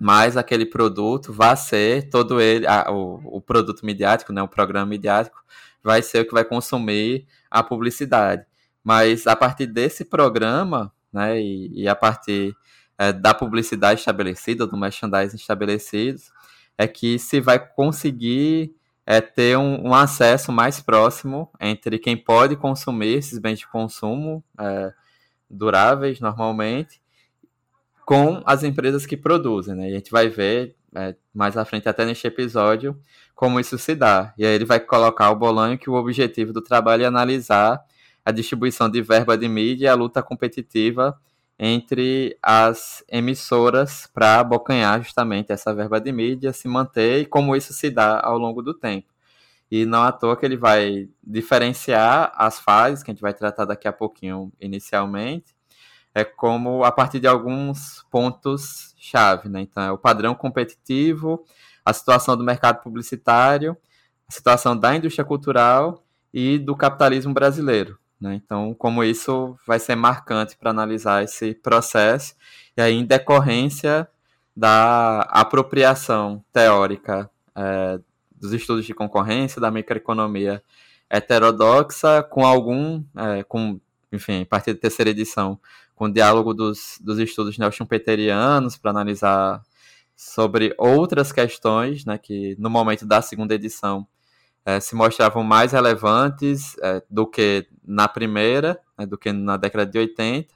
mas 0.00 0.38
aquele 0.38 0.64
produto 0.64 1.30
vai 1.30 1.54
ser 1.54 2.08
todo 2.08 2.40
ele, 2.40 2.66
a, 2.66 2.90
o, 2.90 3.36
o 3.36 3.40
produto 3.40 3.84
midiático, 3.84 4.32
né, 4.32 4.42
o 4.42 4.48
programa 4.48 4.86
midiático, 4.86 5.44
vai 5.84 6.00
ser 6.00 6.20
o 6.20 6.24
que 6.26 6.32
vai 6.32 6.42
consumir 6.42 7.26
a 7.50 7.62
publicidade. 7.62 8.46
Mas 8.82 9.26
a 9.26 9.36
partir 9.36 9.66
desse 9.66 10.04
programa, 10.04 10.92
né, 11.12 11.40
e, 11.40 11.82
e 11.82 11.88
a 11.88 11.94
partir 11.94 12.54
é, 12.98 13.12
da 13.12 13.34
publicidade 13.34 14.00
estabelecida, 14.00 14.66
do 14.66 14.76
merchandising 14.76 15.36
estabelecido, 15.36 16.20
é 16.76 16.86
que 16.86 17.18
se 17.18 17.40
vai 17.40 17.58
conseguir 17.58 18.74
é, 19.06 19.20
ter 19.20 19.56
um, 19.58 19.88
um, 19.88 19.94
acesso 19.94 20.52
mais 20.52 20.80
próximo 20.80 21.50
entre 21.60 21.98
quem 21.98 22.16
pode 22.16 22.56
consumir 22.56 23.18
esses 23.18 23.38
bens 23.38 23.58
de 23.58 23.66
consumo 23.66 24.42
é, 24.58 24.92
duráveis 25.48 26.20
normalmente 26.20 27.00
com 28.04 28.42
as 28.44 28.62
empresas 28.62 29.06
que 29.06 29.16
produzem, 29.16 29.74
né? 29.74 29.88
E 29.88 29.92
a 29.92 29.96
gente 29.96 30.10
vai 30.10 30.28
ver 30.28 30.74
é, 30.94 31.14
mais 31.32 31.56
à 31.56 31.64
frente, 31.64 31.88
até 31.88 32.04
neste 32.04 32.26
episódio, 32.26 32.98
como 33.34 33.60
isso 33.60 33.78
se 33.78 33.94
dá. 33.94 34.34
E 34.36 34.44
aí 34.44 34.54
ele 34.54 34.64
vai 34.64 34.80
colocar 34.80 35.30
o 35.30 35.36
Bolanho 35.36 35.78
que 35.78 35.88
o 35.88 35.94
objetivo 35.94 36.52
do 36.52 36.60
trabalho 36.60 37.04
é 37.04 37.06
analisar 37.06 37.80
a 38.24 38.30
distribuição 38.30 38.88
de 38.88 39.02
verba 39.02 39.36
de 39.36 39.48
mídia 39.48 39.86
e 39.86 39.88
a 39.88 39.94
luta 39.94 40.22
competitiva 40.22 41.18
entre 41.62 42.38
as 42.42 43.04
emissoras 43.06 44.08
para 44.14 44.40
abocanhar 44.40 45.02
justamente 45.02 45.52
essa 45.52 45.74
verba 45.74 46.00
de 46.00 46.10
mídia, 46.10 46.54
se 46.54 46.66
manter 46.66 47.20
e 47.20 47.26
como 47.26 47.54
isso 47.54 47.74
se 47.74 47.90
dá 47.90 48.18
ao 48.18 48.38
longo 48.38 48.62
do 48.62 48.72
tempo. 48.72 49.12
E 49.70 49.84
não 49.84 50.02
à 50.02 50.10
toa 50.10 50.38
que 50.38 50.46
ele 50.46 50.56
vai 50.56 51.08
diferenciar 51.22 52.32
as 52.34 52.58
fases, 52.58 53.02
que 53.02 53.10
a 53.10 53.14
gente 53.14 53.20
vai 53.20 53.34
tratar 53.34 53.66
daqui 53.66 53.86
a 53.86 53.92
pouquinho 53.92 54.50
inicialmente, 54.58 55.54
é 56.14 56.24
como 56.24 56.82
a 56.82 56.90
partir 56.90 57.20
de 57.20 57.28
alguns 57.28 58.06
pontos-chave. 58.10 59.50
Né? 59.50 59.60
Então, 59.60 59.82
é 59.82 59.92
o 59.92 59.98
padrão 59.98 60.34
competitivo, 60.34 61.44
a 61.84 61.92
situação 61.92 62.38
do 62.38 62.42
mercado 62.42 62.82
publicitário, 62.82 63.76
a 64.26 64.32
situação 64.32 64.74
da 64.74 64.96
indústria 64.96 65.26
cultural 65.26 66.02
e 66.32 66.58
do 66.58 66.74
capitalismo 66.74 67.34
brasileiro. 67.34 67.99
Né? 68.20 68.34
Então, 68.34 68.74
como 68.74 69.02
isso 69.02 69.56
vai 69.66 69.78
ser 69.78 69.96
marcante 69.96 70.56
para 70.56 70.70
analisar 70.70 71.24
esse 71.24 71.54
processo, 71.54 72.34
e 72.76 72.82
aí, 72.82 72.94
em 72.94 73.04
decorrência 73.04 74.08
da 74.54 75.22
apropriação 75.22 76.44
teórica 76.52 77.30
é, 77.56 77.98
dos 78.38 78.52
estudos 78.52 78.84
de 78.84 78.94
concorrência, 78.94 79.60
da 79.60 79.70
microeconomia 79.70 80.62
heterodoxa, 81.08 82.22
com 82.22 82.44
algum, 82.44 83.02
é, 83.16 83.42
com, 83.42 83.80
enfim, 84.12 84.42
a 84.42 84.46
partir 84.46 84.74
da 84.74 84.80
terceira 84.80 85.10
edição, 85.10 85.58
com 85.94 86.06
o 86.06 86.12
diálogo 86.12 86.54
dos, 86.54 86.98
dos 87.00 87.18
estudos 87.18 87.58
neo-schumpeterianos 87.58 88.76
para 88.76 88.90
analisar 88.90 89.62
sobre 90.16 90.74
outras 90.78 91.32
questões, 91.32 92.04
né, 92.04 92.18
que 92.18 92.54
no 92.58 92.70
momento 92.70 93.06
da 93.06 93.22
segunda 93.22 93.54
edição 93.54 94.06
é, 94.64 94.80
se 94.80 94.94
mostravam 94.94 95.42
mais 95.42 95.72
relevantes 95.72 96.76
é, 96.82 97.02
do 97.08 97.26
que 97.26 97.66
na 97.84 98.06
primeira, 98.08 98.78
né, 98.98 99.06
do 99.06 99.18
que 99.18 99.32
na 99.32 99.56
década 99.56 99.86
de 99.86 99.98
80, 99.98 100.54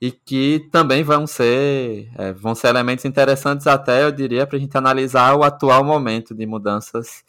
e 0.00 0.12
que 0.12 0.68
também 0.70 1.02
vão 1.02 1.26
ser, 1.26 2.10
é, 2.16 2.32
vão 2.32 2.54
ser 2.54 2.68
elementos 2.68 3.04
interessantes 3.04 3.66
até, 3.66 4.04
eu 4.04 4.12
diria, 4.12 4.46
para 4.46 4.56
a 4.56 4.60
gente 4.60 4.76
analisar 4.76 5.34
o 5.34 5.42
atual 5.42 5.82
momento 5.84 6.34
de 6.34 6.46
mudanças 6.46 7.24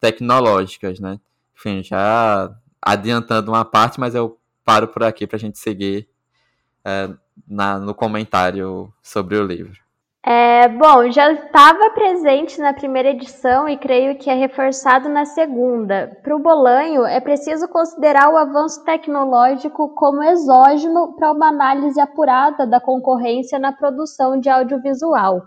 tecnológicas, 0.00 1.00
né? 1.00 1.18
Enfim, 1.56 1.82
já 1.82 2.54
adiantando 2.82 3.50
uma 3.50 3.64
parte, 3.64 4.00
mas 4.00 4.14
eu 4.14 4.38
paro 4.64 4.88
por 4.88 5.02
aqui 5.02 5.26
para 5.26 5.36
a 5.36 5.40
gente 5.40 5.58
seguir 5.58 6.08
é, 6.84 7.10
na, 7.46 7.78
no 7.78 7.94
comentário 7.94 8.92
sobre 9.02 9.36
o 9.36 9.46
livro. 9.46 9.78
É, 10.22 10.68
bom, 10.68 11.10
já 11.10 11.32
estava 11.32 11.90
presente 11.90 12.60
na 12.60 12.74
primeira 12.74 13.08
edição 13.08 13.66
e 13.66 13.78
creio 13.78 14.18
que 14.18 14.28
é 14.28 14.34
reforçado 14.34 15.08
na 15.08 15.24
segunda. 15.24 16.14
Para 16.22 16.36
o 16.36 16.38
Bolanho, 16.38 17.06
é 17.06 17.18
preciso 17.20 17.66
considerar 17.66 18.28
o 18.30 18.36
avanço 18.36 18.84
tecnológico 18.84 19.94
como 19.94 20.22
exógeno 20.22 21.14
para 21.16 21.32
uma 21.32 21.48
análise 21.48 21.98
apurada 21.98 22.66
da 22.66 22.78
concorrência 22.78 23.58
na 23.58 23.72
produção 23.72 24.38
de 24.38 24.50
audiovisual. 24.50 25.40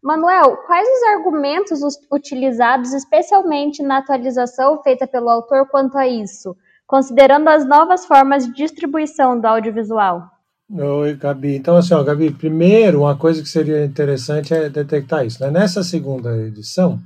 Manuel, 0.00 0.58
quais 0.58 0.88
os 0.88 1.02
argumentos 1.08 1.80
utilizados 2.10 2.92
especialmente 2.94 3.82
na 3.82 3.98
atualização 3.98 4.80
feita 4.80 5.08
pelo 5.08 5.28
autor 5.28 5.68
quanto 5.68 5.98
a 5.98 6.06
isso, 6.06 6.56
considerando 6.86 7.48
as 7.48 7.66
novas 7.66 8.06
formas 8.06 8.46
de 8.46 8.52
distribuição 8.52 9.38
do 9.38 9.46
audiovisual? 9.46 10.39
Oi, 10.72 11.16
Gabi. 11.16 11.56
Então, 11.56 11.76
assim, 11.76 11.94
ó, 11.94 12.02
Gabi, 12.04 12.30
primeiro, 12.30 13.00
uma 13.00 13.16
coisa 13.16 13.42
que 13.42 13.48
seria 13.48 13.84
interessante 13.84 14.54
é 14.54 14.68
detectar 14.70 15.26
isso. 15.26 15.42
Né? 15.42 15.50
Nessa 15.50 15.82
segunda 15.82 16.36
edição, 16.36 17.00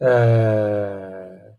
é... 0.00 1.50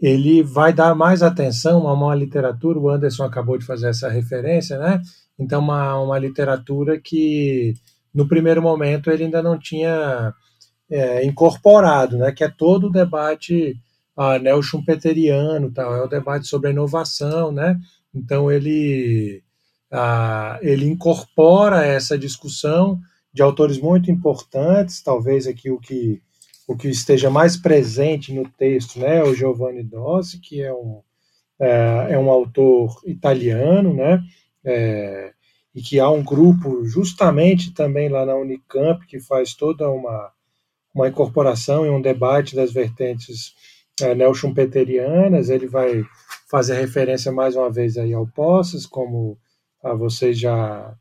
ele 0.00 0.44
vai 0.44 0.72
dar 0.72 0.94
mais 0.94 1.24
atenção 1.24 1.88
a 1.88 1.92
uma 1.92 2.14
literatura, 2.14 2.78
o 2.78 2.88
Anderson 2.88 3.24
acabou 3.24 3.58
de 3.58 3.64
fazer 3.66 3.88
essa 3.88 4.08
referência, 4.08 4.78
né? 4.78 5.02
Então, 5.38 5.60
uma, 5.60 5.98
uma 6.00 6.18
literatura 6.18 7.00
que, 7.00 7.74
no 8.14 8.28
primeiro 8.28 8.62
momento, 8.62 9.10
ele 9.10 9.24
ainda 9.24 9.42
não 9.42 9.58
tinha 9.58 10.32
é, 10.90 11.24
incorporado, 11.26 12.16
né? 12.18 12.32
Que 12.32 12.44
é 12.44 12.48
todo 12.48 12.86
o 12.86 12.92
debate 12.92 13.76
ah, 14.16 14.38
neo-schumpeteriano, 14.38 15.72
tal, 15.72 15.96
é 15.96 16.02
o 16.04 16.08
debate 16.08 16.46
sobre 16.46 16.68
a 16.68 16.72
inovação, 16.72 17.50
né? 17.52 17.76
Então, 18.14 18.50
ele 18.52 19.42
ah, 19.90 20.58
ele 20.62 20.86
incorpora 20.86 21.84
essa 21.84 22.18
discussão 22.18 23.00
de 23.32 23.42
autores 23.42 23.78
muito 23.78 24.10
importantes, 24.10 25.02
talvez 25.02 25.46
aqui 25.46 25.70
o 25.70 25.78
que, 25.78 26.22
o 26.66 26.76
que 26.76 26.88
esteja 26.88 27.30
mais 27.30 27.56
presente 27.56 28.32
no 28.32 28.48
texto, 28.48 28.98
né, 28.98 29.22
o 29.22 29.34
Giovanni 29.34 29.82
Dossi, 29.82 30.40
que 30.40 30.62
é 30.62 30.72
um, 30.72 31.02
é, 31.60 32.06
é 32.10 32.18
um 32.18 32.30
autor 32.30 33.00
italiano, 33.04 33.92
né, 33.92 34.22
é, 34.64 35.32
e 35.74 35.82
que 35.82 36.00
há 36.00 36.08
um 36.08 36.24
grupo 36.24 36.86
justamente 36.86 37.74
também 37.74 38.08
lá 38.08 38.24
na 38.24 38.34
Unicamp 38.34 39.06
que 39.06 39.20
faz 39.20 39.52
toda 39.52 39.90
uma, 39.90 40.32
uma 40.94 41.08
incorporação 41.08 41.84
e 41.84 41.90
um 41.90 42.00
debate 42.00 42.56
das 42.56 42.72
vertentes 42.72 43.54
é, 44.00 44.14
neo-schumpeterianas, 44.14 45.50
ele 45.50 45.66
vai 45.66 46.02
fazer 46.50 46.80
referência 46.80 47.30
mais 47.30 47.54
uma 47.54 47.70
vez 47.70 47.98
aí 47.98 48.14
ao 48.14 48.26
Posses 48.26 48.86
como 48.86 49.38
ah, 49.86 49.94
vocês 49.94 50.38
já, 50.38 50.94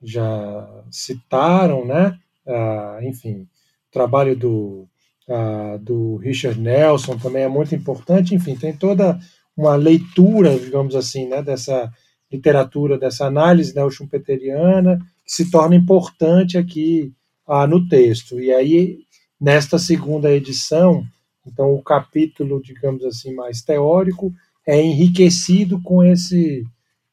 já 0.00 0.84
citaram, 0.90 1.84
né? 1.84 2.16
Ah, 2.46 3.00
enfim, 3.02 3.40
o 3.40 3.48
trabalho 3.92 4.36
do, 4.36 4.88
ah, 5.28 5.76
do 5.80 6.16
Richard 6.16 6.60
Nelson 6.60 7.18
também 7.18 7.42
é 7.42 7.48
muito 7.48 7.74
importante. 7.74 8.34
Enfim, 8.34 8.54
tem 8.54 8.72
toda 8.72 9.18
uma 9.56 9.74
leitura, 9.74 10.56
digamos 10.58 10.94
assim, 10.94 11.26
né, 11.28 11.42
dessa 11.42 11.92
literatura, 12.30 12.96
dessa 12.96 13.26
análise 13.26 13.74
neo-schumpeteriana, 13.74 14.98
que 15.24 15.32
se 15.32 15.50
torna 15.50 15.74
importante 15.74 16.56
aqui 16.56 17.12
ah, 17.46 17.66
no 17.66 17.88
texto. 17.88 18.40
E 18.40 18.52
aí, 18.52 19.00
nesta 19.40 19.76
segunda 19.76 20.30
edição, 20.30 21.04
então 21.44 21.74
o 21.74 21.82
capítulo, 21.82 22.62
digamos 22.62 23.04
assim, 23.04 23.34
mais 23.34 23.60
teórico, 23.60 24.32
é 24.64 24.80
enriquecido 24.80 25.82
com 25.82 26.04
esse 26.04 26.64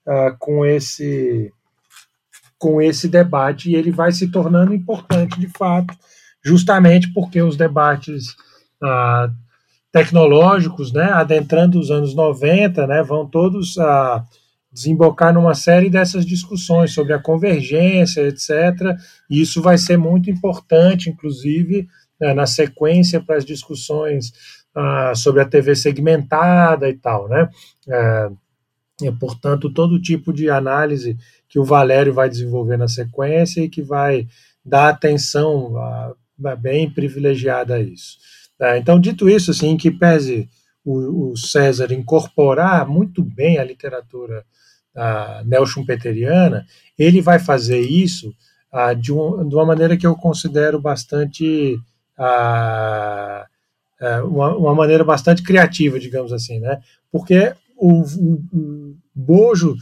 uh, 0.08 0.36
com 0.40 0.66
esse 0.66 1.52
com 2.60 2.82
esse 2.82 3.08
debate 3.08 3.70
e 3.70 3.76
ele 3.76 3.92
vai 3.92 4.12
se 4.12 4.32
tornando 4.32 4.74
importante 4.74 5.40
de 5.40 5.48
fato, 5.48 5.94
justamente 6.44 7.14
porque 7.14 7.40
os 7.40 7.56
debates 7.56 8.32
uh, 8.82 9.32
tecnológicos, 9.92 10.92
né, 10.92 11.12
adentrando 11.12 11.80
os 11.80 11.92
anos 11.92 12.16
90, 12.16 12.88
né, 12.88 13.04
vão 13.04 13.28
todos 13.28 13.78
uh, 13.78 14.22
desembocar 14.72 15.34
numa 15.34 15.54
série 15.54 15.90
dessas 15.90 16.26
discussões 16.26 16.94
sobre 16.94 17.14
a 17.14 17.22
convergência, 17.22 18.22
etc. 18.22 18.98
E 19.30 19.42
isso 19.42 19.62
vai 19.62 19.78
ser 19.78 19.98
muito 19.98 20.30
importante, 20.30 21.10
inclusive, 21.10 21.88
né, 22.20 22.34
na 22.34 22.46
sequência 22.46 23.22
para 23.22 23.38
as 23.38 23.46
discussões 23.46 24.32
uh, 24.76 25.16
sobre 25.16 25.42
a 25.42 25.46
TV 25.46 25.76
segmentada 25.76 26.90
e 26.90 26.94
tal, 26.94 27.28
né? 27.28 27.50
Uh, 27.88 28.38
e, 29.02 29.12
portanto, 29.12 29.72
todo 29.72 30.02
tipo 30.02 30.34
de 30.34 30.50
análise 30.50 31.18
que 31.48 31.60
o 31.60 31.64
Valério 31.64 32.14
vai 32.14 32.30
desenvolver 32.30 32.78
na 32.78 32.88
sequência 32.88 33.62
e 33.62 33.70
que 33.70 33.82
vai 33.82 34.28
dar 34.66 34.90
atenção 34.90 35.78
a, 35.78 36.14
a 36.46 36.56
bem 36.56 36.90
privilegiada 36.90 37.76
a 37.76 37.80
isso. 37.80 38.18
É, 38.60 38.78
então, 38.78 39.00
dito 39.00 39.30
isso, 39.30 39.52
assim, 39.52 39.78
que 39.78 39.92
pese 39.92 40.50
o, 40.84 41.32
o 41.32 41.38
César 41.38 41.94
incorporar 41.94 42.88
muito 42.88 43.24
bem 43.24 43.60
a 43.60 43.64
literatura 43.64 44.44
neo-schumpeteriana, 45.46 46.66
ele 46.98 47.22
vai 47.22 47.38
fazer 47.40 47.80
isso 47.80 48.34
a, 48.72 48.94
de, 48.94 49.14
um, 49.14 49.48
de, 49.48 49.56
uma 49.56 49.66
maneira 49.66 49.96
que 49.96 50.08
eu 50.08 50.16
considero 50.16 50.82
bastante 50.82 51.78
a, 52.18 53.46
uma, 54.26 54.56
uma, 54.56 54.76
maneira 54.76 55.04
bastante 55.04 55.44
criativa, 55.44 56.00
digamos 56.00 56.34
assim, 56.34 56.60
né? 56.60 56.82
Porque 57.12 57.54
o, 57.76 58.02
o 58.02 58.87
bojo 59.18 59.76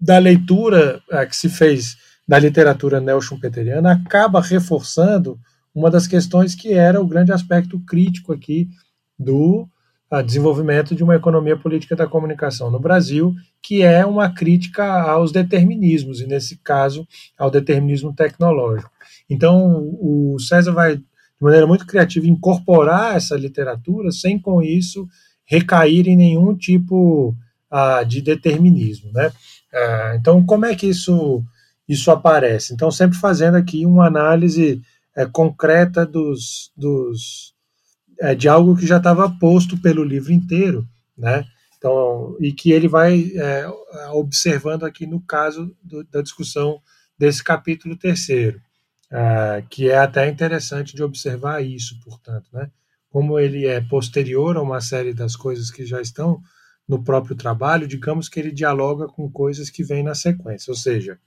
da 0.00 0.18
leitura 0.18 1.00
que 1.30 1.36
se 1.36 1.48
fez 1.48 1.96
da 2.26 2.38
literatura 2.38 3.00
neo-schumpeteriana 3.00 3.92
acaba 3.92 4.40
reforçando 4.40 5.38
uma 5.74 5.90
das 5.90 6.06
questões 6.06 6.54
que 6.54 6.72
era 6.72 7.00
o 7.00 7.06
grande 7.06 7.32
aspecto 7.32 7.78
crítico 7.80 8.32
aqui 8.32 8.68
do 9.18 9.68
desenvolvimento 10.24 10.94
de 10.94 11.02
uma 11.02 11.16
economia 11.16 11.56
política 11.56 11.96
da 11.96 12.06
comunicação 12.06 12.70
no 12.70 12.78
Brasil, 12.78 13.34
que 13.60 13.82
é 13.82 14.06
uma 14.06 14.30
crítica 14.30 14.84
aos 14.84 15.32
determinismos, 15.32 16.20
e 16.20 16.26
nesse 16.26 16.56
caso, 16.58 17.06
ao 17.36 17.50
determinismo 17.50 18.12
tecnológico. 18.14 18.92
Então, 19.28 19.90
o 20.00 20.36
César 20.38 20.72
vai, 20.72 20.98
de 20.98 21.04
maneira 21.40 21.66
muito 21.66 21.84
criativa, 21.84 22.28
incorporar 22.28 23.16
essa 23.16 23.36
literatura, 23.36 24.12
sem 24.12 24.38
com 24.38 24.62
isso 24.62 25.08
recair 25.44 26.06
em 26.08 26.16
nenhum 26.16 26.54
tipo 26.54 27.34
de 28.06 28.20
determinismo, 28.20 29.10
né? 29.12 29.28
Uh, 29.72 30.16
então, 30.16 30.44
como 30.44 30.64
é 30.64 30.74
que 30.74 30.86
isso, 30.86 31.42
isso 31.88 32.10
aparece? 32.10 32.72
Então, 32.72 32.90
sempre 32.90 33.18
fazendo 33.18 33.56
aqui 33.56 33.84
uma 33.84 34.06
análise 34.06 34.80
uh, 35.16 35.30
concreta 35.32 36.06
dos, 36.06 36.70
dos, 36.76 37.54
é, 38.20 38.34
de 38.34 38.48
algo 38.48 38.76
que 38.76 38.86
já 38.86 38.98
estava 38.98 39.28
posto 39.40 39.76
pelo 39.76 40.04
livro 40.04 40.32
inteiro, 40.32 40.86
né? 41.16 41.44
Então, 41.76 42.36
e 42.40 42.52
que 42.52 42.72
ele 42.72 42.88
vai 42.88 43.30
é, 43.34 43.66
observando 44.12 44.84
aqui 44.84 45.06
no 45.06 45.20
caso 45.20 45.76
do, 45.82 46.04
da 46.04 46.22
discussão 46.22 46.80
desse 47.18 47.44
capítulo 47.44 47.96
terceiro, 47.96 48.58
que 49.68 49.90
é 49.90 49.98
até 49.98 50.26
interessante 50.28 50.96
de 50.96 51.02
observar 51.02 51.62
isso, 51.62 52.00
portanto, 52.02 52.48
né? 52.52 52.70
como 53.14 53.38
ele 53.38 53.64
é 53.64 53.80
posterior 53.80 54.56
a 54.56 54.62
uma 54.62 54.80
série 54.80 55.14
das 55.14 55.36
coisas 55.36 55.70
que 55.70 55.86
já 55.86 56.00
estão 56.00 56.42
no 56.88 57.02
próprio 57.02 57.34
trabalho, 57.34 57.88
digamos 57.88 58.28
que 58.28 58.38
ele 58.38 58.52
dialoga 58.52 59.06
com 59.06 59.30
coisas 59.30 59.70
que 59.70 59.82
vêm 59.82 60.02
na 60.02 60.14
sequência, 60.14 60.70
ou 60.70 60.76
seja, 60.76 61.18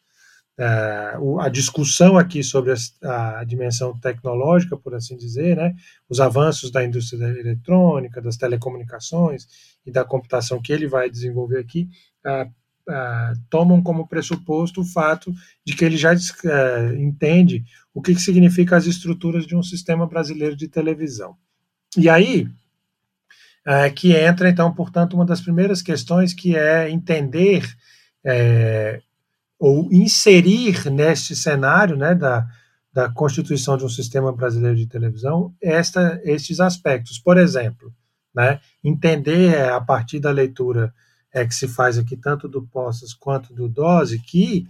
é, 0.59 1.13
a 1.39 1.49
discussão 1.49 2.17
aqui 2.17 2.43
sobre 2.43 2.73
a, 3.03 3.43
dimensão 3.43 3.97
tecnológica, 3.99 4.75
por 4.75 4.95
assim 4.95 5.15
dizer, 5.15 5.55
né, 5.55 5.75
os 6.09 6.19
avanços 6.19 6.71
da 6.71 6.83
indústria 6.83 7.19
da 7.19 7.29
eletrônica, 7.29 8.19
das 8.19 8.37
telecomunicações 8.37 9.47
e 9.85 9.91
da 9.91 10.03
computação 10.03 10.59
que 10.59 10.73
ele 10.73 10.87
vai 10.87 11.09
desenvolver 11.09 11.59
aqui, 11.59 11.87
é, 12.25 12.49
é, 12.89 13.33
tomam 13.49 13.83
como 13.83 14.07
pressuposto 14.07 14.81
o 14.81 14.85
fato 14.85 15.31
de 15.63 15.75
que 15.75 15.85
ele 15.85 15.97
já 15.97 16.11
entende 16.97 17.63
o 17.93 18.01
que, 18.01 18.15
que 18.15 18.21
significa 18.21 18.75
as 18.77 18.87
estruturas 18.87 19.45
de 19.45 19.55
um 19.55 19.61
sistema 19.61 20.07
brasileiro 20.07 20.55
de 20.55 20.67
televisão. 20.67 21.37
E 21.95 22.09
aí, 22.09 22.47
é, 23.67 23.89
que 23.89 24.15
entra, 24.15 24.49
então, 24.49 24.73
portanto, 24.73 25.13
uma 25.15 25.25
das 25.25 25.41
primeiras 25.41 25.81
questões 25.81 26.33
que 26.33 26.55
é 26.55 26.89
entender 26.89 27.69
é, 28.25 29.01
ou 29.59 29.91
inserir 29.91 30.89
neste 30.89 31.35
cenário 31.35 31.97
né, 31.97 32.15
da, 32.15 32.47
da 32.93 33.09
constituição 33.09 33.75
de 33.75 33.83
um 33.83 33.89
sistema 33.89 34.31
brasileiro 34.31 34.77
de 34.77 34.87
televisão 34.87 35.53
esta, 35.61 36.17
estes 36.23 36.61
aspectos. 36.61 37.19
Por 37.19 37.37
exemplo, 37.37 37.93
né, 38.33 38.61
entender 38.81 39.53
é, 39.53 39.69
a 39.69 39.81
partir 39.81 40.21
da 40.21 40.31
leitura 40.31 40.93
é, 41.33 41.45
que 41.45 41.53
se 41.53 41.67
faz 41.67 41.97
aqui, 41.97 42.15
tanto 42.15 42.47
do 42.47 42.65
Postas 42.65 43.13
quanto 43.13 43.53
do 43.53 43.67
Dose, 43.67 44.17
que 44.19 44.65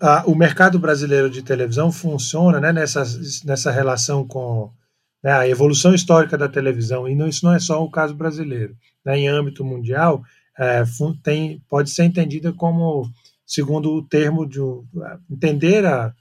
a, 0.00 0.24
o 0.26 0.34
mercado 0.34 0.80
brasileiro 0.80 1.30
de 1.30 1.42
televisão 1.42 1.92
funciona 1.92 2.58
né, 2.58 2.72
nessa, 2.72 3.04
nessa 3.44 3.70
relação 3.70 4.26
com 4.26 4.72
né, 5.26 5.32
a 5.32 5.48
evolução 5.48 5.92
histórica 5.92 6.38
da 6.38 6.48
televisão, 6.48 7.08
e 7.08 7.14
não, 7.16 7.26
isso 7.26 7.44
não 7.44 7.52
é 7.52 7.58
só 7.58 7.82
o 7.82 7.90
caso 7.90 8.14
brasileiro. 8.14 8.76
Né, 9.04 9.18
em 9.18 9.26
âmbito 9.26 9.64
mundial, 9.64 10.22
é, 10.56 10.84
tem, 11.20 11.60
pode 11.68 11.90
ser 11.90 12.04
entendida 12.04 12.52
como, 12.52 13.10
segundo 13.44 13.92
o 13.92 14.04
termo 14.04 14.48
de 14.48 14.60
entender 15.28 15.84
a, 15.84 16.14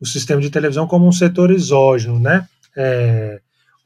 o 0.00 0.04
sistema 0.04 0.40
de 0.40 0.50
televisão 0.50 0.88
como 0.88 1.06
um 1.06 1.12
setor 1.12 1.52
exógeno, 1.52 2.18
né? 2.18 2.48
É, 2.76 3.40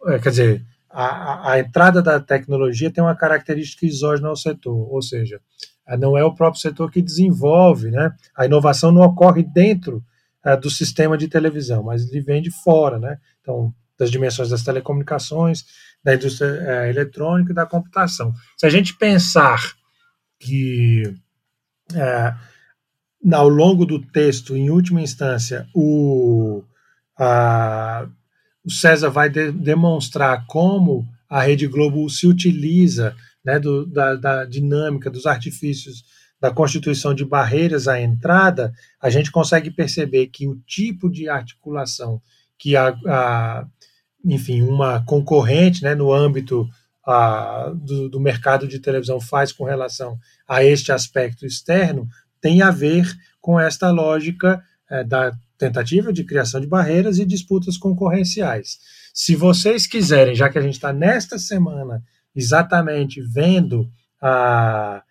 é, 0.06 0.18
quer 0.18 0.30
dizer, 0.30 0.64
a, 0.88 1.52
a, 1.52 1.60
entrada 1.60 2.00
da 2.00 2.18
tecnologia 2.18 2.90
tem 2.90 3.04
uma 3.04 3.14
característica 3.14 3.84
exógena 3.84 4.28
ao 4.28 4.36
setor, 4.36 4.90
ou 4.90 5.02
seja, 5.02 5.38
não 5.98 6.16
é 6.16 6.24
o 6.24 6.34
próprio 6.34 6.62
setor 6.62 6.90
que 6.90 7.02
desenvolve, 7.02 7.90
né? 7.90 8.10
A 8.34 8.46
inovação 8.46 8.90
não 8.90 9.02
ocorre 9.02 9.42
dentro 9.42 10.02
é, 10.42 10.56
do 10.56 10.70
sistema 10.70 11.18
de 11.18 11.28
televisão, 11.28 11.82
mas 11.82 12.08
ele 12.08 12.22
vem 12.22 12.40
de 12.40 12.50
fora, 12.50 12.98
né? 12.98 13.18
Então, 13.42 13.74
das 13.98 14.10
dimensões 14.10 14.48
das 14.48 14.62
telecomunicações, 14.62 15.64
da 16.02 16.14
indústria 16.14 16.48
é, 16.48 16.90
eletrônica 16.90 17.52
e 17.52 17.54
da 17.54 17.66
computação. 17.66 18.32
Se 18.56 18.66
a 18.66 18.70
gente 18.70 18.96
pensar 18.96 19.74
que 20.38 21.14
é, 21.94 22.34
ao 23.32 23.48
longo 23.48 23.86
do 23.86 24.00
texto, 24.00 24.56
em 24.56 24.70
última 24.70 25.00
instância, 25.00 25.68
o, 25.74 26.64
a, 27.18 28.08
o 28.64 28.70
César 28.70 29.10
vai 29.10 29.30
de, 29.30 29.52
demonstrar 29.52 30.44
como 30.46 31.06
a 31.28 31.42
Rede 31.42 31.66
Globo 31.66 32.08
se 32.10 32.26
utiliza 32.26 33.14
né, 33.44 33.58
do, 33.58 33.86
da, 33.86 34.16
da 34.16 34.44
dinâmica, 34.44 35.10
dos 35.10 35.26
artifícios 35.26 36.04
da 36.40 36.50
constituição 36.50 37.14
de 37.14 37.24
barreiras 37.24 37.86
à 37.86 38.00
entrada, 38.00 38.72
a 39.00 39.08
gente 39.08 39.30
consegue 39.30 39.70
perceber 39.70 40.26
que 40.26 40.48
o 40.48 40.56
tipo 40.66 41.08
de 41.08 41.28
articulação 41.28 42.20
que 42.58 42.76
a, 42.76 42.88
a 43.06 43.66
enfim, 44.24 44.62
uma 44.62 45.04
concorrente 45.04 45.82
né, 45.82 45.94
no 45.94 46.12
âmbito 46.12 46.68
a, 47.04 47.72
do, 47.74 48.08
do, 48.08 48.20
mercado 48.20 48.68
de 48.68 48.78
televisão 48.78 49.20
faz 49.20 49.50
com 49.50 49.64
relação 49.64 50.18
a 50.46 50.64
este 50.64 50.92
aspecto 50.92 51.44
externo 51.44 52.06
tem 52.40 52.62
a 52.62 52.70
ver 52.70 53.06
com 53.40 53.58
esta 53.58 53.90
lógica 53.90 54.62
é, 54.90 55.02
da 55.02 55.32
tentativa 55.56 56.12
de 56.12 56.24
criação 56.24 56.60
de 56.60 56.66
barreiras 56.66 57.18
e 57.18 57.24
disputas 57.24 57.76
concorrenciais. 57.76 58.78
Se 59.14 59.36
vocês 59.36 59.86
quiserem, 59.86 60.34
já 60.34 60.48
que 60.48 60.58
a 60.58 60.62
gente 60.62 60.74
está 60.74 60.92
nesta 60.92 61.38
semana 61.38 62.02
exatamente 62.34 63.20
vendo 63.20 63.88
a, 64.20 65.02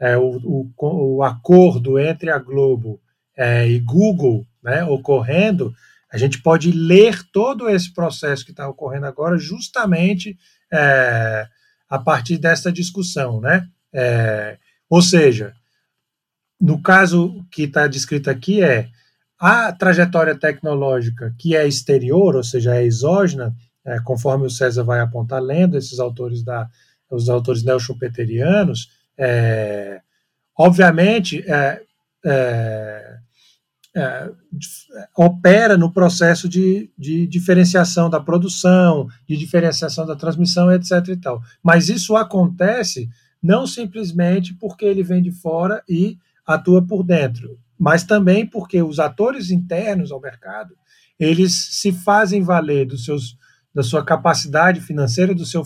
é, 0.00 0.16
o, 0.16 0.38
o, 0.44 1.16
o, 1.16 1.22
acordo 1.22 1.98
entre 1.98 2.30
a 2.30 2.38
Globo 2.38 3.00
é, 3.36 3.68
e 3.68 3.80
Google 3.80 4.46
né, 4.62 4.84
ocorrendo, 4.84 5.74
a 6.10 6.16
gente 6.16 6.40
pode 6.42 6.72
ler 6.72 7.22
todo 7.30 7.68
esse 7.68 7.92
processo 7.92 8.44
que 8.44 8.50
está 8.50 8.68
ocorrendo 8.68 9.06
agora 9.06 9.36
justamente 9.36 10.38
é, 10.72 11.46
a 11.88 11.98
partir 11.98 12.38
dessa 12.38 12.72
discussão, 12.72 13.40
né? 13.40 13.68
É, 13.92 14.58
ou 14.88 15.02
seja, 15.02 15.54
no 16.60 16.80
caso 16.82 17.44
que 17.50 17.64
está 17.64 17.86
descrito 17.86 18.30
aqui 18.30 18.62
é 18.62 18.88
a 19.38 19.72
trajetória 19.72 20.34
tecnológica 20.34 21.34
que 21.38 21.54
é 21.54 21.66
exterior, 21.66 22.34
ou 22.34 22.42
seja, 22.42 22.74
é 22.74 22.84
exógena, 22.84 23.54
é, 23.84 24.00
conforme 24.00 24.46
o 24.46 24.50
César 24.50 24.82
vai 24.82 25.00
apontar 25.00 25.40
lendo 25.40 25.76
esses 25.76 25.98
autores 25.98 26.42
da 26.42 26.68
os 27.10 27.30
autores 27.30 27.62
neo-schumpeterianos, 27.62 28.90
é, 29.16 30.02
obviamente 30.54 31.42
é, 33.96 34.00
é 34.00 34.32
opera 35.16 35.76
no 35.76 35.92
processo 35.92 36.48
de, 36.48 36.90
de 36.96 37.26
diferenciação 37.26 38.08
da 38.08 38.20
produção, 38.20 39.08
de 39.28 39.36
diferenciação 39.36 40.06
da 40.06 40.16
transmissão, 40.16 40.72
etc. 40.72 41.08
E 41.08 41.16
tal. 41.16 41.42
Mas 41.62 41.88
isso 41.88 42.16
acontece 42.16 43.08
não 43.42 43.66
simplesmente 43.66 44.54
porque 44.54 44.84
ele 44.84 45.02
vem 45.02 45.22
de 45.22 45.30
fora 45.30 45.82
e 45.88 46.18
atua 46.46 46.84
por 46.84 47.02
dentro, 47.02 47.58
mas 47.78 48.04
também 48.04 48.46
porque 48.46 48.82
os 48.82 48.98
atores 48.98 49.50
internos 49.50 50.10
ao 50.10 50.20
mercado 50.20 50.74
eles 51.18 51.52
se 51.72 51.92
fazem 51.92 52.42
valer 52.42 52.86
dos 52.86 53.04
seus, 53.04 53.36
da 53.74 53.82
sua 53.82 54.04
capacidade 54.04 54.80
financeira, 54.80 55.34
do 55.34 55.44
seu, 55.44 55.62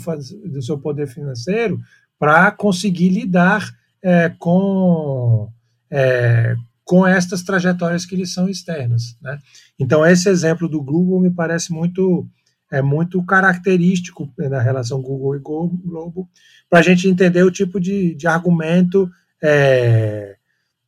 do 0.47 0.63
seu 0.63 0.79
poder 0.79 1.07
financeiro, 1.07 1.79
para 2.19 2.51
conseguir 2.51 3.11
lidar 3.11 3.71
é, 4.03 4.31
com, 4.39 5.51
é, 5.91 6.57
com 6.93 7.07
estas 7.07 7.43
trajetórias 7.43 8.05
que 8.05 8.15
lhes 8.15 8.35
são 8.35 8.51
externas. 8.51 9.17
Né? 9.23 9.39
Então, 9.79 10.05
esse 10.05 10.29
exemplo 10.29 10.69
do 10.69 10.83
Google 10.83 11.23
me 11.23 11.31
parece 11.31 11.73
muito 11.73 12.29
é 12.71 12.83
muito 12.83 13.25
característico 13.25 14.31
na 14.37 14.61
relação 14.61 15.01
Google 15.01 15.37
e 15.37 15.39
Globo, 15.39 16.29
para 16.69 16.81
a 16.81 16.83
gente 16.83 17.09
entender 17.09 17.45
o 17.45 17.51
tipo 17.51 17.81
de, 17.81 18.15
de 18.15 18.27
argumento 18.27 19.11
é, 19.43 20.37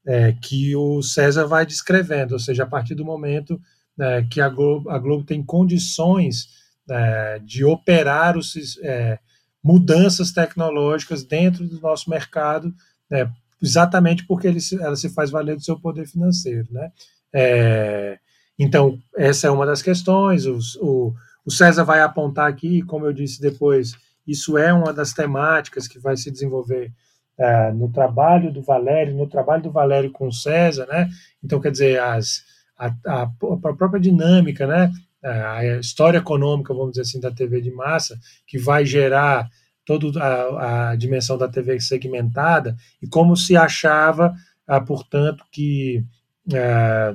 é, 0.07 0.33
que 0.43 0.77
o 0.77 1.03
César 1.03 1.47
vai 1.47 1.65
descrevendo, 1.65 2.33
ou 2.33 2.39
seja, 2.39 2.65
a 2.65 2.67
partir 2.67 2.95
do 2.95 3.05
momento 3.05 3.59
é, 3.99 4.23
que 4.25 4.43
a 4.43 4.49
Globo, 4.51 4.91
a 4.91 4.99
Globo, 4.99 5.25
tem 5.25 5.43
condições 5.43 6.49
é, 6.87 7.41
de 7.43 7.65
operar 7.65 8.37
os, 8.37 8.79
é, 8.83 9.19
mudanças 9.63 10.33
tecnológicas 10.33 11.25
dentro 11.25 11.67
do 11.67 11.81
nosso 11.81 12.11
mercado, 12.11 12.75
né, 13.11 13.33
exatamente 13.63 14.27
porque 14.27 14.47
ele, 14.47 14.59
ela 14.81 14.97
se 14.97 15.09
faz 15.09 15.31
valer 15.31 15.57
do 15.57 15.65
seu 15.65 15.79
poder 15.79 16.07
financeiro, 16.07 16.69
né? 16.71 16.91
É, 17.33 18.19
então, 18.59 18.99
essa 19.17 19.47
é 19.49 19.51
uma 19.51 19.67
das 19.67 19.83
questões. 19.83 20.47
o, 20.47 21.15
o 21.45 21.51
César 21.51 21.85
vai 21.85 22.01
apontar 22.01 22.49
aqui, 22.49 22.83
como 22.83 23.05
eu 23.05 23.13
disse 23.13 23.41
depois, 23.41 23.95
isso 24.27 24.57
é 24.57 24.73
uma 24.73 24.93
das 24.93 25.13
temáticas 25.13 25.87
que 25.87 25.99
vai 25.99 26.17
se 26.17 26.31
desenvolver 26.31 26.93
é, 27.37 27.73
no 27.73 27.91
trabalho 27.91 28.53
do 28.53 28.63
Valério, 28.63 29.15
no 29.15 29.27
trabalho 29.27 29.63
do 29.63 29.71
Valério 29.71 30.11
com 30.11 30.29
o 30.29 30.33
César, 30.33 30.87
né? 30.87 31.09
Então, 31.43 31.61
quer 31.61 31.73
dizer, 31.73 32.01
as, 32.01 32.43
a, 32.79 32.87
a, 33.07 33.23
a 33.23 33.75
própria 33.75 34.01
dinâmica, 34.01 34.67
né? 34.67 34.91
A 35.23 35.65
história 35.79 36.19
econômica, 36.19 36.75
vamos 36.75 36.91
dizer 36.91 37.03
assim, 37.03 37.19
da 37.19 37.31
TV 37.31 37.61
de 37.61 37.71
massa, 37.71 38.19
que 38.47 38.59
vai 38.59 38.85
gerar 38.85 39.49
toda 39.85 40.23
a, 40.23 40.91
a, 40.91 40.97
dimensão 40.97 41.37
da 41.37 41.49
TV 41.49 41.79
segmentada 41.81 42.77
e 43.03 43.07
como 43.07 43.37
se 43.37 43.57
achava, 43.57 44.35
ah, 44.67 44.81
portanto, 44.81 45.45
que 45.53 46.05
ah, 46.53 47.15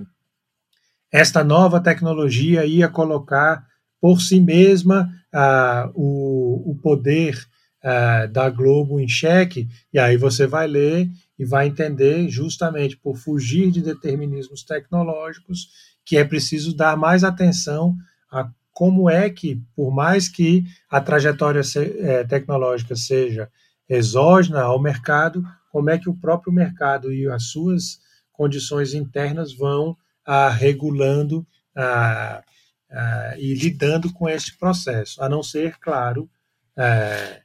esta 1.11 1.43
nova 1.43 1.79
tecnologia 1.81 2.65
ia 2.65 2.87
colocar 2.87 3.65
por 3.99 4.21
si 4.21 4.39
mesma 4.39 5.09
ah, 5.33 5.89
o, 5.93 6.71
o 6.71 6.75
poder 6.75 7.37
ah, 7.83 8.25
da 8.27 8.49
Globo 8.49 8.99
em 8.99 9.07
xeque, 9.07 9.67
e 9.91 9.99
aí 9.99 10.17
você 10.17 10.45
vai 10.45 10.67
ler 10.67 11.09
e 11.37 11.45
vai 11.45 11.67
entender, 11.67 12.29
justamente 12.29 12.97
por 12.97 13.17
fugir 13.17 13.71
de 13.71 13.81
determinismos 13.81 14.63
tecnológicos, 14.63 15.69
que 16.05 16.17
é 16.17 16.23
preciso 16.23 16.75
dar 16.75 16.97
mais 16.97 17.23
atenção 17.23 17.95
a 18.31 18.49
como 18.79 19.09
é 19.09 19.29
que, 19.29 19.61
por 19.75 19.91
mais 19.91 20.29
que 20.29 20.63
a 20.89 21.01
trajetória 21.01 21.59
é, 21.99 22.23
tecnológica 22.23 22.95
seja 22.95 23.51
exógena 23.89 24.61
ao 24.61 24.81
mercado, 24.81 25.43
como 25.69 25.89
é 25.89 25.97
que 25.97 26.09
o 26.09 26.15
próprio 26.15 26.53
mercado 26.53 27.11
e 27.11 27.27
as 27.27 27.47
suas 27.47 27.99
condições 28.31 28.93
internas 28.93 29.53
vão 29.53 29.97
ah, 30.25 30.47
regulando 30.47 31.45
ah, 31.75 32.41
ah, 32.89 33.33
e 33.37 33.53
lidando 33.53 34.13
com 34.13 34.29
este 34.29 34.57
processo, 34.57 35.21
a 35.21 35.27
não 35.27 35.43
ser, 35.43 35.77
claro, 35.79 36.29
é, 36.77 37.41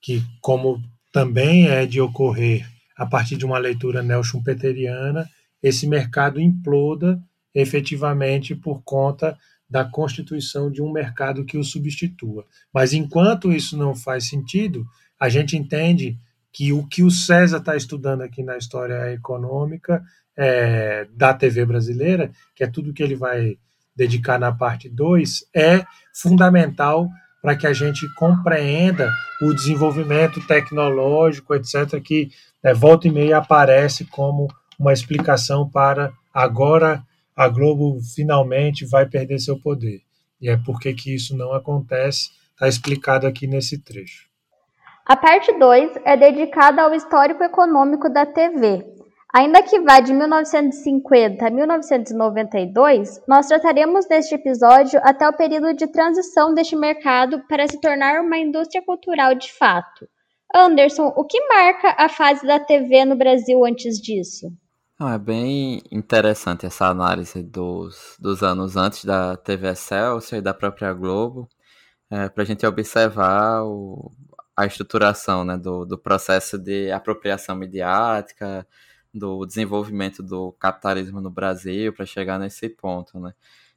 que, 0.00 0.22
como 0.40 0.80
também 1.12 1.66
é 1.66 1.86
de 1.86 2.00
ocorrer 2.00 2.64
a 2.96 3.04
partir 3.04 3.36
de 3.36 3.44
uma 3.44 3.58
leitura 3.58 4.00
neo-schumpeteriana, 4.00 5.28
esse 5.60 5.88
mercado 5.88 6.40
imploda 6.40 7.20
efetivamente 7.52 8.54
por 8.54 8.80
conta 8.84 9.36
da 9.68 9.84
constituição 9.84 10.70
de 10.70 10.80
um 10.80 10.90
mercado 10.90 11.44
que 11.44 11.58
o 11.58 11.64
substitua. 11.64 12.46
Mas 12.72 12.92
enquanto 12.92 13.52
isso 13.52 13.76
não 13.76 13.94
faz 13.94 14.28
sentido, 14.28 14.86
a 15.20 15.28
gente 15.28 15.56
entende 15.56 16.18
que 16.52 16.72
o 16.72 16.86
que 16.86 17.02
o 17.02 17.10
César 17.10 17.58
está 17.58 17.76
estudando 17.76 18.22
aqui 18.22 18.42
na 18.42 18.56
história 18.56 19.12
econômica 19.12 20.02
é, 20.36 21.06
da 21.14 21.34
TV 21.34 21.66
brasileira, 21.66 22.30
que 22.54 22.64
é 22.64 22.66
tudo 22.66 22.92
que 22.92 23.02
ele 23.02 23.16
vai 23.16 23.58
dedicar 23.94 24.38
na 24.38 24.52
parte 24.52 24.88
2, 24.88 25.44
é 25.54 25.84
fundamental 26.14 27.08
para 27.42 27.56
que 27.56 27.66
a 27.66 27.72
gente 27.72 28.12
compreenda 28.14 29.12
o 29.42 29.52
desenvolvimento 29.52 30.44
tecnológico, 30.46 31.54
etc., 31.54 32.00
que 32.02 32.30
é, 32.62 32.72
volta 32.72 33.08
e 33.08 33.10
meia 33.10 33.38
aparece 33.38 34.04
como 34.04 34.48
uma 34.78 34.92
explicação 34.92 35.68
para 35.68 36.12
agora 36.32 37.02
a 37.38 37.48
Globo 37.48 38.00
finalmente 38.16 38.84
vai 38.84 39.06
perder 39.08 39.38
seu 39.38 39.60
poder. 39.60 40.00
E 40.40 40.50
é 40.50 40.56
porque 40.56 40.92
que 40.92 41.14
isso 41.14 41.36
não 41.36 41.52
acontece, 41.52 42.30
está 42.50 42.66
explicado 42.66 43.28
aqui 43.28 43.46
nesse 43.46 43.80
trecho. 43.80 44.26
A 45.06 45.14
parte 45.14 45.56
2 45.56 46.00
é 46.04 46.16
dedicada 46.16 46.82
ao 46.82 46.92
histórico 46.92 47.44
econômico 47.44 48.10
da 48.10 48.26
TV. 48.26 48.84
Ainda 49.32 49.62
que 49.62 49.78
vá 49.78 50.00
de 50.00 50.12
1950 50.12 51.46
a 51.46 51.50
1992, 51.50 53.22
nós 53.28 53.46
trataremos 53.46 54.08
neste 54.08 54.34
episódio 54.34 54.98
até 55.04 55.28
o 55.28 55.32
período 55.32 55.74
de 55.74 55.86
transição 55.86 56.52
deste 56.52 56.74
mercado 56.74 57.40
para 57.46 57.68
se 57.68 57.80
tornar 57.80 58.20
uma 58.20 58.36
indústria 58.36 58.82
cultural 58.84 59.36
de 59.36 59.52
fato. 59.52 60.08
Anderson, 60.52 61.12
o 61.14 61.24
que 61.24 61.40
marca 61.46 61.94
a 61.96 62.08
fase 62.08 62.44
da 62.44 62.58
TV 62.58 63.04
no 63.04 63.14
Brasil 63.14 63.64
antes 63.64 64.00
disso? 64.00 64.48
Não, 64.98 65.08
é 65.08 65.18
bem 65.18 65.80
interessante 65.92 66.66
essa 66.66 66.86
análise 66.88 67.40
dos, 67.40 68.16
dos 68.18 68.42
anos 68.42 68.76
antes 68.76 69.04
da 69.04 69.36
TV 69.36 69.68
Excelsior 69.68 70.40
e 70.40 70.42
da 70.42 70.52
própria 70.52 70.92
Globo, 70.92 71.48
é, 72.10 72.28
para 72.28 72.42
a 72.42 72.46
gente 72.46 72.66
observar 72.66 73.62
o, 73.64 74.10
a 74.56 74.66
estruturação 74.66 75.44
né, 75.44 75.56
do, 75.56 75.84
do 75.84 75.96
processo 75.98 76.58
de 76.58 76.90
apropriação 76.90 77.54
midiática, 77.56 78.66
do 79.14 79.46
desenvolvimento 79.46 80.22
do 80.22 80.52
capitalismo 80.52 81.20
no 81.20 81.30
Brasil 81.30 81.92
para 81.92 82.04
chegar 82.06 82.38
nesse 82.38 82.68
ponto, 82.68 83.20
né? 83.20 83.34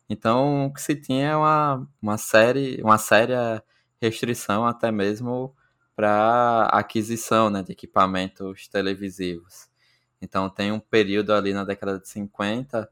Então, 0.09 0.65
o 0.67 0.73
que 0.73 0.81
se 0.81 0.95
tinha 0.95 1.29
é 1.29 1.35
uma, 1.35 1.87
uma 2.01 2.17
série, 2.17 2.81
uma 2.83 2.97
séria 2.97 3.63
restrição 4.01 4.65
até 4.65 4.91
mesmo 4.91 5.55
para 5.95 6.67
aquisição 6.73 7.49
né, 7.49 7.63
de 7.63 7.71
equipamentos 7.73 8.67
televisivos. 8.67 9.70
Então, 10.21 10.49
tem 10.49 10.71
um 10.71 10.79
período 10.79 11.33
ali 11.33 11.53
na 11.53 11.63
década 11.63 11.99
de 11.99 12.07
50 12.07 12.89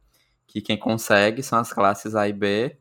que 0.47 0.61
quem 0.61 0.77
consegue 0.77 1.43
são 1.43 1.59
as 1.59 1.71
classes 1.71 2.15
A 2.15 2.27
e 2.27 2.33
B, 2.33 2.75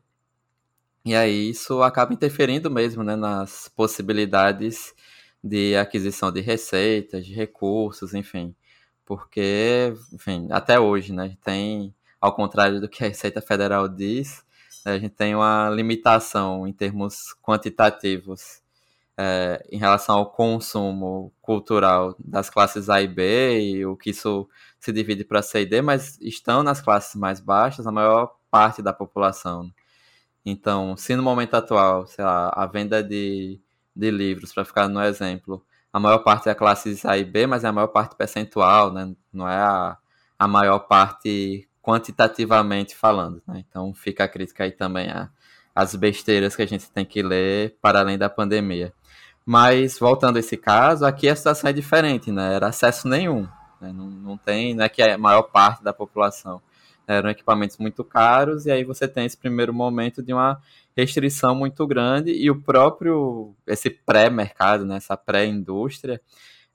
e 1.05 1.15
aí 1.15 1.49
isso 1.49 1.81
acaba 1.81 2.13
interferindo 2.13 2.69
mesmo 2.69 3.03
né, 3.03 3.15
nas 3.15 3.69
possibilidades 3.69 4.93
de 5.43 5.75
aquisição 5.75 6.31
de 6.31 6.41
receitas, 6.41 7.25
de 7.25 7.33
recursos, 7.33 8.13
enfim. 8.13 8.53
Porque, 9.05 9.93
enfim, 10.13 10.47
até 10.51 10.79
hoje, 10.79 11.13
né, 11.13 11.37
tem, 11.43 11.95
ao 12.19 12.33
contrário 12.35 12.81
do 12.81 12.89
que 12.89 13.03
a 13.03 13.07
Receita 13.07 13.41
Federal 13.41 13.87
diz, 13.87 14.43
né, 14.85 14.93
a 14.93 14.99
gente 14.99 15.15
tem 15.15 15.35
uma 15.35 15.69
limitação 15.69 16.67
em 16.67 16.73
termos 16.73 17.35
quantitativos 17.41 18.61
é, 19.21 19.61
em 19.69 19.77
relação 19.77 20.15
ao 20.17 20.31
consumo 20.31 21.33
cultural 21.41 22.15
das 22.17 22.49
classes 22.49 22.89
A 22.89 23.01
e 23.01 23.07
B 23.07 23.59
e 23.59 23.85
o 23.85 23.97
que 23.97 24.11
isso 24.11 24.47
se 24.79 24.93
divide 24.93 25.25
para 25.25 25.41
C 25.41 25.63
e 25.63 25.65
D, 25.65 25.81
mas 25.81 26.17
estão 26.21 26.63
nas 26.63 26.79
classes 26.79 27.15
mais 27.15 27.41
baixas 27.41 27.85
a 27.85 27.91
maior 27.91 28.33
parte 28.49 28.81
da 28.81 28.93
população. 28.93 29.69
Então, 30.45 30.95
se 30.95 31.17
no 31.17 31.23
momento 31.23 31.55
atual, 31.55 32.07
sei 32.07 32.23
lá, 32.23 32.49
a 32.55 32.65
venda 32.65 33.03
de, 33.03 33.59
de 33.93 34.09
livros, 34.09 34.53
para 34.53 34.63
ficar 34.63 34.87
no 34.87 35.01
exemplo, 35.03 35.65
a 35.91 35.99
maior 35.99 36.19
parte 36.19 36.47
é 36.47 36.53
a 36.53 36.55
classe 36.55 37.01
A 37.05 37.17
e 37.17 37.25
B, 37.25 37.45
mas 37.45 37.65
é 37.65 37.67
a 37.67 37.73
maior 37.73 37.89
parte 37.89 38.15
percentual, 38.15 38.93
né? 38.93 39.13
Não 39.33 39.49
é 39.49 39.57
a, 39.57 39.97
a 40.39 40.47
maior 40.47 40.79
parte 40.79 41.67
quantitativamente 41.81 42.95
falando, 42.95 43.41
né? 43.45 43.65
Então 43.67 43.93
fica 43.93 44.23
a 44.23 44.29
crítica 44.29 44.63
aí 44.63 44.71
também 44.71 45.09
as 45.75 45.95
besteiras 45.95 46.55
que 46.55 46.61
a 46.61 46.67
gente 46.67 46.89
tem 46.91 47.05
que 47.05 47.21
ler 47.21 47.77
para 47.81 47.99
além 47.99 48.17
da 48.17 48.29
pandemia. 48.29 48.93
Mas 49.51 49.97
voltando 49.97 50.37
a 50.37 50.41
esse 50.41 50.55
caso, 50.55 51.03
aqui 51.03 51.27
a 51.27 51.35
situação 51.35 51.71
é 51.71 51.73
diferente, 51.73 52.31
né? 52.31 52.53
Era 52.53 52.67
acesso 52.67 53.07
nenhum, 53.07 53.47
né? 53.81 53.91
não, 53.91 54.05
não 54.05 54.37
tem, 54.37 54.75
não 54.75 54.83
é 54.83 54.89
que 54.89 55.01
a 55.01 55.17
maior 55.17 55.41
parte 55.41 55.83
da 55.83 55.91
população 55.91 56.61
eram 57.07 57.31
equipamentos 57.31 57.79
muito 57.79 58.03
caros, 58.03 58.67
e 58.67 58.71
aí 58.71 58.83
você 58.83 59.07
tem 59.07 59.25
esse 59.25 59.35
primeiro 59.35 59.73
momento 59.73 60.21
de 60.21 60.31
uma 60.33 60.61
restrição 60.95 61.55
muito 61.55 61.87
grande, 61.87 62.31
e 62.31 62.51
o 62.51 62.61
próprio, 62.61 63.55
esse 63.65 63.89
pré-mercado, 63.89 64.85
né, 64.85 64.97
essa 64.97 65.17
pré-indústria, 65.17 66.21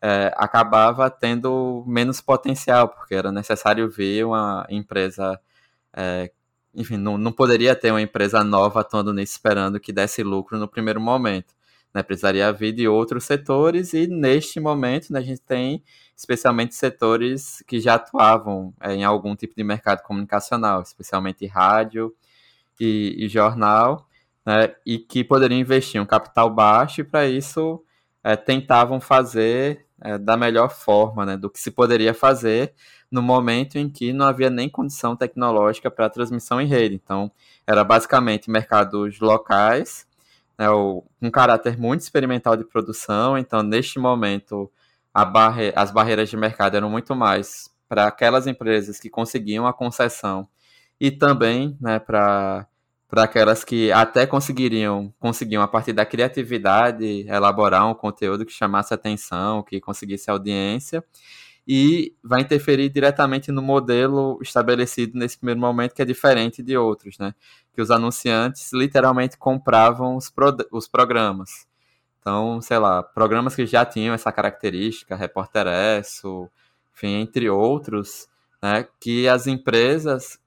é, 0.02 0.34
acabava 0.36 1.08
tendo 1.08 1.84
menos 1.86 2.20
potencial, 2.20 2.88
porque 2.88 3.14
era 3.14 3.30
necessário 3.30 3.88
ver 3.88 4.26
uma 4.26 4.66
empresa, 4.68 5.40
é, 5.92 6.28
enfim, 6.74 6.96
não, 6.96 7.16
não 7.18 7.30
poderia 7.30 7.76
ter 7.76 7.92
uma 7.92 8.02
empresa 8.02 8.42
nova 8.42 8.80
atuando 8.80 9.12
nisso 9.12 9.34
esperando 9.34 9.78
que 9.78 9.92
desse 9.92 10.24
lucro 10.24 10.58
no 10.58 10.66
primeiro 10.66 11.00
momento. 11.00 11.54
Né, 11.94 12.02
precisaria 12.02 12.52
vir 12.52 12.72
de 12.72 12.88
outros 12.88 13.24
setores, 13.24 13.94
e 13.94 14.08
neste 14.08 14.58
momento 14.58 15.12
né, 15.12 15.20
a 15.20 15.22
gente 15.22 15.40
tem 15.40 15.82
especialmente 16.16 16.74
setores 16.74 17.62
que 17.66 17.78
já 17.80 17.94
atuavam 17.94 18.74
é, 18.80 18.94
em 18.94 19.04
algum 19.04 19.36
tipo 19.36 19.54
de 19.56 19.62
mercado 19.62 20.02
comunicacional, 20.02 20.82
especialmente 20.82 21.46
rádio 21.46 22.12
e, 22.80 23.14
e 23.18 23.28
jornal, 23.28 24.08
né, 24.44 24.74
e 24.84 24.98
que 24.98 25.22
poderiam 25.22 25.60
investir 25.60 26.00
um 26.00 26.06
capital 26.06 26.50
baixo 26.50 27.00
e 27.00 27.04
para 27.04 27.26
isso 27.26 27.82
é, 28.22 28.36
tentavam 28.36 29.00
fazer 29.00 29.86
é, 30.00 30.18
da 30.18 30.36
melhor 30.36 30.70
forma, 30.70 31.24
né, 31.24 31.36
do 31.36 31.48
que 31.48 31.60
se 31.60 31.70
poderia 31.70 32.12
fazer 32.12 32.74
no 33.10 33.22
momento 33.22 33.76
em 33.76 33.88
que 33.88 34.12
não 34.12 34.26
havia 34.26 34.50
nem 34.50 34.68
condição 34.68 35.14
tecnológica 35.14 35.90
para 35.90 36.10
transmissão 36.10 36.60
em 36.60 36.66
rede. 36.66 36.96
Então, 36.96 37.30
era 37.66 37.84
basicamente 37.84 38.50
mercados 38.50 39.20
locais, 39.20 40.06
né, 40.58 40.70
um 40.70 41.30
caráter 41.30 41.78
muito 41.78 42.00
experimental 42.00 42.56
de 42.56 42.64
produção. 42.64 43.36
Então, 43.36 43.62
neste 43.62 43.98
momento, 43.98 44.70
barre 45.32 45.72
as 45.76 45.90
barreiras 45.90 46.28
de 46.28 46.36
mercado 46.36 46.76
eram 46.76 46.90
muito 46.90 47.14
mais 47.14 47.70
para 47.88 48.06
aquelas 48.06 48.46
empresas 48.46 48.98
que 48.98 49.08
conseguiam 49.10 49.66
a 49.66 49.72
concessão 49.72 50.48
e 51.00 51.10
também 51.10 51.76
né, 51.80 51.98
para 51.98 52.66
aquelas 53.12 53.62
que 53.62 53.92
até 53.92 54.26
conseguiriam 54.26 55.12
conseguiam 55.20 55.62
a 55.62 55.68
partir 55.68 55.92
da 55.92 56.04
criatividade 56.06 57.26
elaborar 57.28 57.86
um 57.88 57.94
conteúdo 57.94 58.44
que 58.44 58.52
chamasse 58.52 58.92
atenção, 58.92 59.62
que 59.62 59.80
conseguisse 59.80 60.30
audiência 60.30 61.04
e 61.66 62.14
vai 62.22 62.42
interferir 62.42 62.90
diretamente 62.90 63.50
no 63.50 63.62
modelo 63.62 64.38
estabelecido 64.42 65.18
nesse 65.18 65.38
primeiro 65.38 65.60
momento 65.60 65.94
que 65.94 66.02
é 66.02 66.04
diferente 66.04 66.62
de 66.62 66.76
outros, 66.76 67.18
né? 67.18 67.34
Que 67.72 67.80
os 67.80 67.90
anunciantes 67.90 68.72
literalmente 68.72 69.38
compravam 69.38 70.16
os, 70.16 70.28
pro, 70.30 70.56
os 70.70 70.86
programas. 70.86 71.66
Então, 72.20 72.60
sei 72.60 72.78
lá, 72.78 73.02
programas 73.02 73.54
que 73.54 73.66
já 73.66 73.84
tinham 73.84 74.14
essa 74.14 74.32
característica, 74.32 75.14
Repórter 75.14 75.66
enfim, 76.94 77.14
entre 77.20 77.50
outros, 77.50 78.28
né, 78.62 78.86
que 78.98 79.28
as 79.28 79.46
empresas 79.46 80.38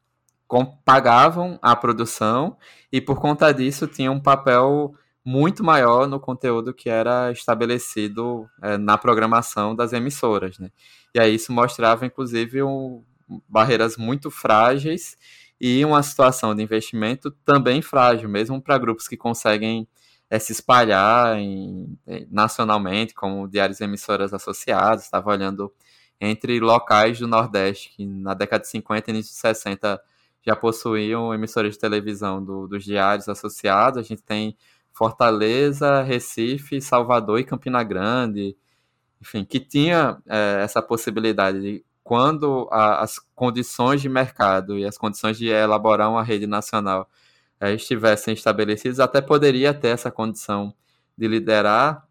pagavam 0.84 1.60
a 1.62 1.76
produção 1.76 2.58
e 2.92 3.02
por 3.02 3.20
conta 3.20 3.52
disso 3.52 3.86
tinham 3.86 4.16
um 4.16 4.20
papel 4.20 4.96
muito 5.28 5.62
maior 5.62 6.08
no 6.08 6.22
conteúdo 6.22 6.74
que 6.74 6.90
era 6.90 7.34
estabelecido 7.34 8.50
é, 8.62 8.78
na 8.78 8.98
programação 8.98 9.76
das 9.76 9.92
emissoras, 9.92 10.58
né? 10.58 10.72
E 11.14 11.20
aí 11.20 11.36
isso 11.36 11.52
mostrava, 11.52 12.06
inclusive, 12.06 12.64
um, 12.64 13.04
barreiras 13.46 13.98
muito 13.98 14.32
frágeis 14.32 15.18
e 15.60 15.84
uma 15.84 16.02
situação 16.02 16.56
de 16.56 16.64
investimento 16.64 17.30
também 17.44 17.82
frágil, 17.82 18.30
mesmo 18.30 18.62
para 18.62 18.78
grupos 18.78 19.06
que 19.06 19.18
conseguem 19.18 19.86
é, 20.30 20.40
se 20.40 20.54
espalhar 20.54 21.38
em, 21.38 22.00
é, 22.08 22.26
nacionalmente, 22.32 23.14
como 23.14 23.50
diários 23.50 23.82
e 23.82 23.84
emissoras 23.84 24.34
associados. 24.34 25.04
Estava 25.04 25.30
olhando 25.30 25.74
entre 26.22 26.58
locais 26.62 27.20
do 27.20 27.28
Nordeste, 27.28 27.90
que 27.98 28.06
na 28.06 28.34
década 28.34 28.62
de 28.62 28.70
50 28.70 29.12
e 29.12 29.14
início 29.14 29.34
de 29.34 29.40
60 29.40 30.02
já 30.42 30.56
possuíam 30.56 31.34
emissoras 31.34 31.74
de 31.74 31.80
televisão 31.80 32.42
do, 32.42 32.66
dos 32.66 32.86
diários 32.86 33.28
associados. 33.28 34.00
A 34.00 34.04
gente 34.04 34.24
tem 34.24 34.56
Fortaleza, 34.98 36.02
Recife, 36.02 36.82
Salvador 36.82 37.40
e 37.40 37.44
Campina 37.44 37.84
Grande, 37.84 38.58
enfim, 39.22 39.46
que 39.46 39.60
tinha 39.60 40.18
é, 40.28 40.62
essa 40.64 40.82
possibilidade 40.82 41.62
de 41.62 41.86
quando 42.04 42.68
a, 42.72 43.04
as 43.04 43.20
condições 43.36 44.02
de 44.02 44.10
mercado 44.10 44.76
e 44.76 44.86
as 44.86 44.98
condições 44.98 45.38
de 45.38 45.50
elaborar 45.50 46.10
uma 46.10 46.24
rede 46.24 46.48
nacional 46.48 47.08
é, 47.60 47.74
estivessem 47.74 48.34
estabelecidos, 48.34 49.00
até 49.00 49.22
poderia 49.22 49.72
ter 49.72 49.90
essa 49.90 50.10
condição 50.10 50.74
de 51.16 51.28
liderar 51.28 52.08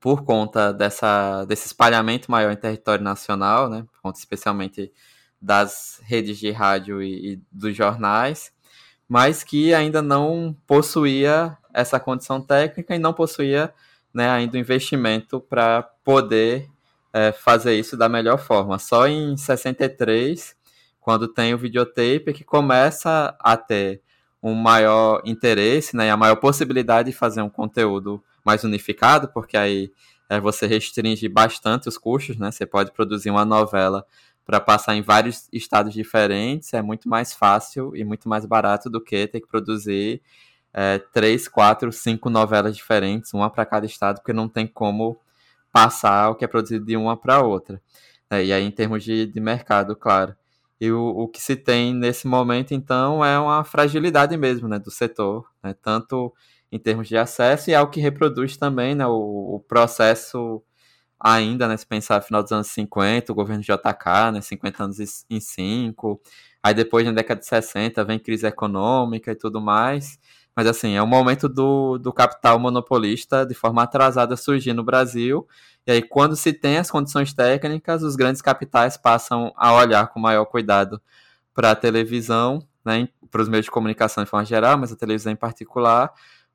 por 0.00 0.24
conta 0.24 0.72
dessa, 0.72 1.44
desse 1.44 1.66
espalhamento 1.66 2.32
maior 2.32 2.50
em 2.50 2.56
território 2.56 3.04
nacional, 3.04 3.70
né, 3.70 3.86
por 3.92 4.00
conta 4.00 4.18
especialmente 4.18 4.92
das 5.40 6.00
redes 6.02 6.36
de 6.38 6.50
rádio 6.50 7.00
e, 7.00 7.34
e 7.34 7.42
dos 7.52 7.76
jornais, 7.76 8.52
mas 9.08 9.44
que 9.44 9.72
ainda 9.72 10.02
não 10.02 10.56
possuía 10.66 11.56
essa 11.76 12.00
condição 12.00 12.40
técnica 12.40 12.96
e 12.96 12.98
não 12.98 13.12
possuía 13.12 13.72
né, 14.12 14.30
ainda 14.30 14.56
o 14.56 14.60
investimento 14.60 15.38
para 15.38 15.82
poder 16.02 16.68
é, 17.12 17.32
fazer 17.32 17.74
isso 17.74 17.96
da 17.96 18.08
melhor 18.08 18.38
forma. 18.38 18.78
Só 18.78 19.06
em 19.06 19.36
63, 19.36 20.56
quando 20.98 21.28
tem 21.28 21.52
o 21.52 21.58
videotape, 21.58 22.32
que 22.32 22.42
começa 22.42 23.36
a 23.38 23.56
ter 23.56 24.00
um 24.42 24.54
maior 24.54 25.20
interesse 25.24 25.94
né, 25.94 26.06
e 26.06 26.10
a 26.10 26.16
maior 26.16 26.36
possibilidade 26.36 27.10
de 27.10 27.16
fazer 27.16 27.42
um 27.42 27.50
conteúdo 27.50 28.22
mais 28.42 28.64
unificado, 28.64 29.28
porque 29.28 29.56
aí 29.56 29.92
é, 30.30 30.40
você 30.40 30.66
restringe 30.66 31.28
bastante 31.28 31.88
os 31.88 31.98
custos, 31.98 32.36
né? 32.38 32.50
Você 32.50 32.64
pode 32.64 32.92
produzir 32.92 33.30
uma 33.30 33.44
novela 33.44 34.04
para 34.44 34.60
passar 34.60 34.94
em 34.94 35.02
vários 35.02 35.48
estados 35.52 35.92
diferentes, 35.92 36.72
é 36.72 36.80
muito 36.80 37.08
mais 37.08 37.34
fácil 37.34 37.94
e 37.96 38.04
muito 38.04 38.28
mais 38.28 38.46
barato 38.46 38.88
do 38.88 39.00
que 39.00 39.26
ter 39.26 39.40
que 39.40 39.48
produzir 39.48 40.22
é, 40.76 40.98
três, 40.98 41.48
quatro, 41.48 41.90
cinco 41.90 42.28
novelas 42.28 42.76
diferentes, 42.76 43.32
uma 43.32 43.48
para 43.48 43.64
cada 43.64 43.86
estado, 43.86 44.16
porque 44.16 44.34
não 44.34 44.46
tem 44.46 44.66
como 44.66 45.18
passar 45.72 46.30
o 46.30 46.34
que 46.34 46.44
é 46.44 46.48
produzido 46.48 46.84
de 46.84 46.96
uma 46.98 47.16
para 47.16 47.42
outra. 47.42 47.80
É, 48.30 48.44
e 48.44 48.52
aí, 48.52 48.62
em 48.62 48.70
termos 48.70 49.02
de, 49.02 49.26
de 49.26 49.40
mercado, 49.40 49.96
claro. 49.96 50.36
E 50.80 50.90
o, 50.92 51.02
o 51.02 51.28
que 51.28 51.40
se 51.40 51.56
tem 51.56 51.94
nesse 51.94 52.26
momento, 52.26 52.74
então, 52.74 53.24
é 53.24 53.38
uma 53.38 53.64
fragilidade 53.64 54.36
mesmo 54.36 54.68
né, 54.68 54.78
do 54.78 54.90
setor, 54.90 55.46
né, 55.62 55.74
tanto 55.80 56.32
em 56.70 56.78
termos 56.78 57.08
de 57.08 57.16
acesso 57.16 57.70
e 57.70 57.72
é 57.72 57.80
o 57.80 57.88
que 57.88 58.00
reproduz 58.00 58.56
também 58.56 58.94
né, 58.94 59.06
o, 59.06 59.56
o 59.56 59.60
processo 59.60 60.62
ainda, 61.18 61.66
né, 61.68 61.76
se 61.76 61.86
pensar 61.86 62.16
no 62.16 62.22
final 62.22 62.42
dos 62.42 62.52
anos 62.52 62.66
50, 62.68 63.32
o 63.32 63.34
governo 63.34 63.62
JK, 63.62 64.32
né, 64.34 64.40
50 64.42 64.84
anos 64.84 65.24
em 65.30 65.40
5, 65.40 66.20
aí 66.62 66.74
depois 66.74 67.06
na 67.06 67.12
década 67.12 67.40
de 67.40 67.46
60 67.46 68.04
vem 68.04 68.18
crise 68.18 68.46
econômica 68.46 69.32
e 69.32 69.34
tudo 69.36 69.60
mais, 69.60 70.18
mas 70.56 70.66
assim, 70.66 70.94
é 70.94 71.02
o 71.02 71.06
momento 71.06 71.48
do, 71.48 71.98
do 71.98 72.12
capital 72.12 72.58
monopolista 72.58 73.44
de 73.44 73.54
forma 73.54 73.82
atrasada 73.82 74.36
surgir 74.36 74.72
no 74.72 74.82
Brasil, 74.82 75.46
e 75.86 75.92
aí 75.92 76.02
quando 76.02 76.34
se 76.34 76.52
tem 76.52 76.78
as 76.78 76.90
condições 76.90 77.34
técnicas, 77.34 78.02
os 78.02 78.16
grandes 78.16 78.40
capitais 78.40 78.96
passam 78.96 79.52
a 79.54 79.74
olhar 79.74 80.08
com 80.08 80.18
maior 80.18 80.46
cuidado 80.46 81.00
para 81.54 81.72
a 81.72 81.76
televisão, 81.76 82.66
né, 82.84 83.08
para 83.30 83.42
os 83.42 83.48
meios 83.48 83.66
de 83.66 83.70
comunicação 83.70 84.24
de 84.24 84.30
forma 84.30 84.46
geral, 84.46 84.78
mas 84.78 84.90
a 84.90 84.96
televisão 84.96 85.32
em 85.32 85.36
particular, 85.36 86.12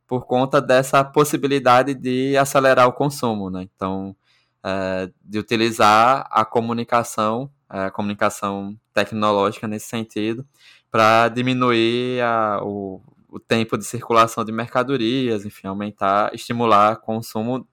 por 0.07 0.25
conta 0.25 0.59
dessa 0.59 1.03
possibilidade 1.03 1.93
de 1.93 2.35
acelerar 2.35 2.87
o 2.87 2.93
consumo, 2.93 3.49
né? 3.49 3.63
Então, 3.73 4.15
é, 4.63 5.09
de 5.23 5.39
utilizar 5.39 6.27
a 6.29 6.43
comunicação, 6.43 7.49
a 7.69 7.89
comunicação 7.89 8.77
tecnológica 8.93 9.67
nesse 9.67 9.87
sentido, 9.87 10.45
para 10.91 11.29
diminuir 11.29 12.21
a, 12.21 12.59
o, 12.61 13.01
o 13.31 13.39
tempo 13.39 13.77
de 13.77 13.85
circulação 13.85 14.43
de 14.43 14.51
mercadorias, 14.51 15.45
enfim, 15.45 15.67
aumentar, 15.67 16.35
estimular 16.35 16.97
consumo, 16.97 17.65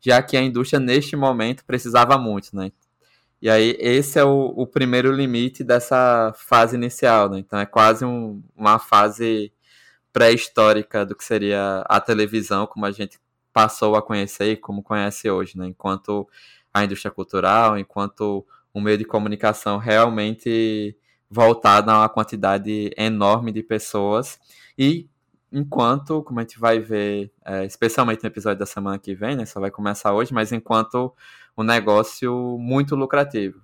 já 0.00 0.22
que 0.22 0.36
a 0.36 0.42
indústria 0.42 0.78
neste 0.78 1.16
momento 1.16 1.64
precisava 1.64 2.16
muito, 2.16 2.54
né? 2.56 2.70
E 3.42 3.50
aí 3.50 3.76
esse 3.80 4.18
é 4.18 4.24
o, 4.24 4.52
o 4.56 4.66
primeiro 4.66 5.12
limite 5.12 5.64
dessa 5.64 6.32
fase 6.36 6.76
inicial, 6.76 7.28
né? 7.28 7.38
Então 7.40 7.58
é 7.58 7.66
quase 7.66 8.04
um, 8.04 8.42
uma 8.56 8.78
fase 8.78 9.52
pré-histórica 10.12 11.04
do 11.04 11.16
que 11.16 11.24
seria 11.24 11.82
a 11.88 12.00
televisão, 12.00 12.66
como 12.66 12.86
a 12.86 12.92
gente 12.92 13.18
passou 13.52 13.96
a 13.96 14.02
conhecer 14.02 14.52
e 14.52 14.56
como 14.56 14.82
conhece 14.82 15.28
hoje, 15.28 15.58
né? 15.58 15.66
Enquanto 15.66 16.28
a 16.72 16.84
indústria 16.84 17.10
cultural, 17.10 17.76
enquanto 17.78 18.46
um 18.74 18.80
meio 18.80 18.98
de 18.98 19.04
comunicação 19.04 19.78
realmente 19.78 20.96
voltado 21.28 21.90
a 21.90 21.98
uma 21.98 22.08
quantidade 22.08 22.92
enorme 22.96 23.52
de 23.52 23.62
pessoas 23.62 24.38
e 24.80 25.06
enquanto, 25.52 26.22
como 26.22 26.40
a 26.40 26.42
gente 26.42 26.58
vai 26.58 26.78
ver, 26.78 27.30
é, 27.44 27.66
especialmente 27.66 28.22
no 28.22 28.28
episódio 28.28 28.60
da 28.60 28.64
semana 28.64 28.98
que 28.98 29.14
vem, 29.14 29.36
né? 29.36 29.44
Só 29.44 29.60
vai 29.60 29.70
começar 29.70 30.14
hoje, 30.14 30.32
mas 30.32 30.52
enquanto 30.52 31.14
um 31.54 31.62
negócio 31.62 32.56
muito 32.58 32.96
lucrativo. 32.96 33.60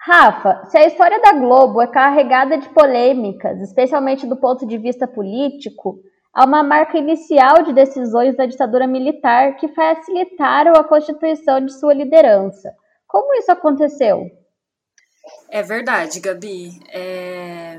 Rafa, 0.00 0.64
se 0.64 0.76
a 0.76 0.86
história 0.88 1.20
da 1.20 1.34
Globo 1.34 1.80
é 1.80 1.86
carregada 1.86 2.58
de 2.58 2.68
polêmicas, 2.70 3.60
especialmente 3.60 4.26
do 4.26 4.36
ponto 4.36 4.66
de 4.66 4.76
vista 4.76 5.06
político, 5.06 6.00
há 6.34 6.44
uma 6.44 6.64
marca 6.64 6.98
inicial 6.98 7.62
de 7.62 7.72
decisões 7.72 8.36
da 8.36 8.44
ditadura 8.44 8.88
militar 8.88 9.54
que 9.54 9.68
facilitaram 9.68 10.72
a 10.72 10.82
constituição 10.82 11.64
de 11.64 11.72
sua 11.78 11.94
liderança. 11.94 12.74
Como 13.06 13.34
isso 13.34 13.52
aconteceu? 13.52 14.26
É 15.48 15.62
verdade, 15.62 16.18
Gabi. 16.18 16.80
É 16.88 17.78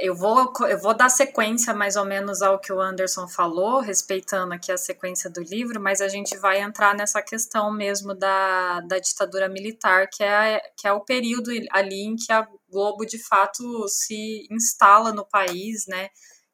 eu 0.00 0.14
vou, 0.14 0.52
eu 0.68 0.78
vou 0.78 0.94
dar 0.94 1.08
sequência 1.08 1.74
mais 1.74 1.96
ou 1.96 2.04
menos 2.04 2.42
ao 2.42 2.58
que 2.58 2.72
o 2.72 2.80
Anderson 2.80 3.28
falou, 3.28 3.80
respeitando 3.80 4.54
aqui 4.54 4.72
a 4.72 4.76
sequência 4.76 5.30
do 5.30 5.40
livro, 5.40 5.80
mas 5.80 6.00
a 6.00 6.08
gente 6.08 6.36
vai 6.36 6.60
entrar 6.60 6.94
nessa 6.94 7.22
questão 7.22 7.72
mesmo 7.72 8.14
da, 8.14 8.80
da 8.80 8.98
ditadura 8.98 9.48
militar, 9.48 10.08
que 10.08 10.22
é, 10.22 10.60
que 10.76 10.86
é 10.86 10.92
o 10.92 11.04
período 11.04 11.50
ali 11.70 12.02
em 12.02 12.16
que 12.16 12.32
a 12.32 12.46
Globo 12.70 13.06
de 13.06 13.18
fato 13.18 13.88
se 13.88 14.46
instala 14.50 15.12
no 15.12 15.24
país, 15.24 15.86
né, 15.86 16.08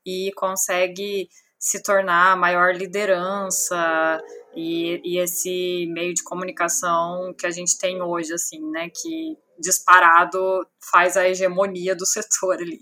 e 0.06 0.30
consegue 0.36 1.28
se 1.58 1.82
tornar 1.82 2.32
a 2.32 2.36
maior 2.36 2.74
liderança 2.74 4.22
e, 4.54 5.00
e 5.02 5.18
esse 5.18 5.86
meio 5.92 6.14
de 6.14 6.22
comunicação 6.22 7.34
que 7.38 7.46
a 7.46 7.50
gente 7.50 7.78
tem 7.78 8.02
hoje, 8.02 8.32
assim, 8.34 8.60
né, 8.70 8.90
que 8.90 9.36
disparado 9.58 10.66
faz 10.90 11.16
a 11.16 11.28
hegemonia 11.28 11.94
do 11.96 12.06
setor 12.06 12.56
ali. 12.56 12.80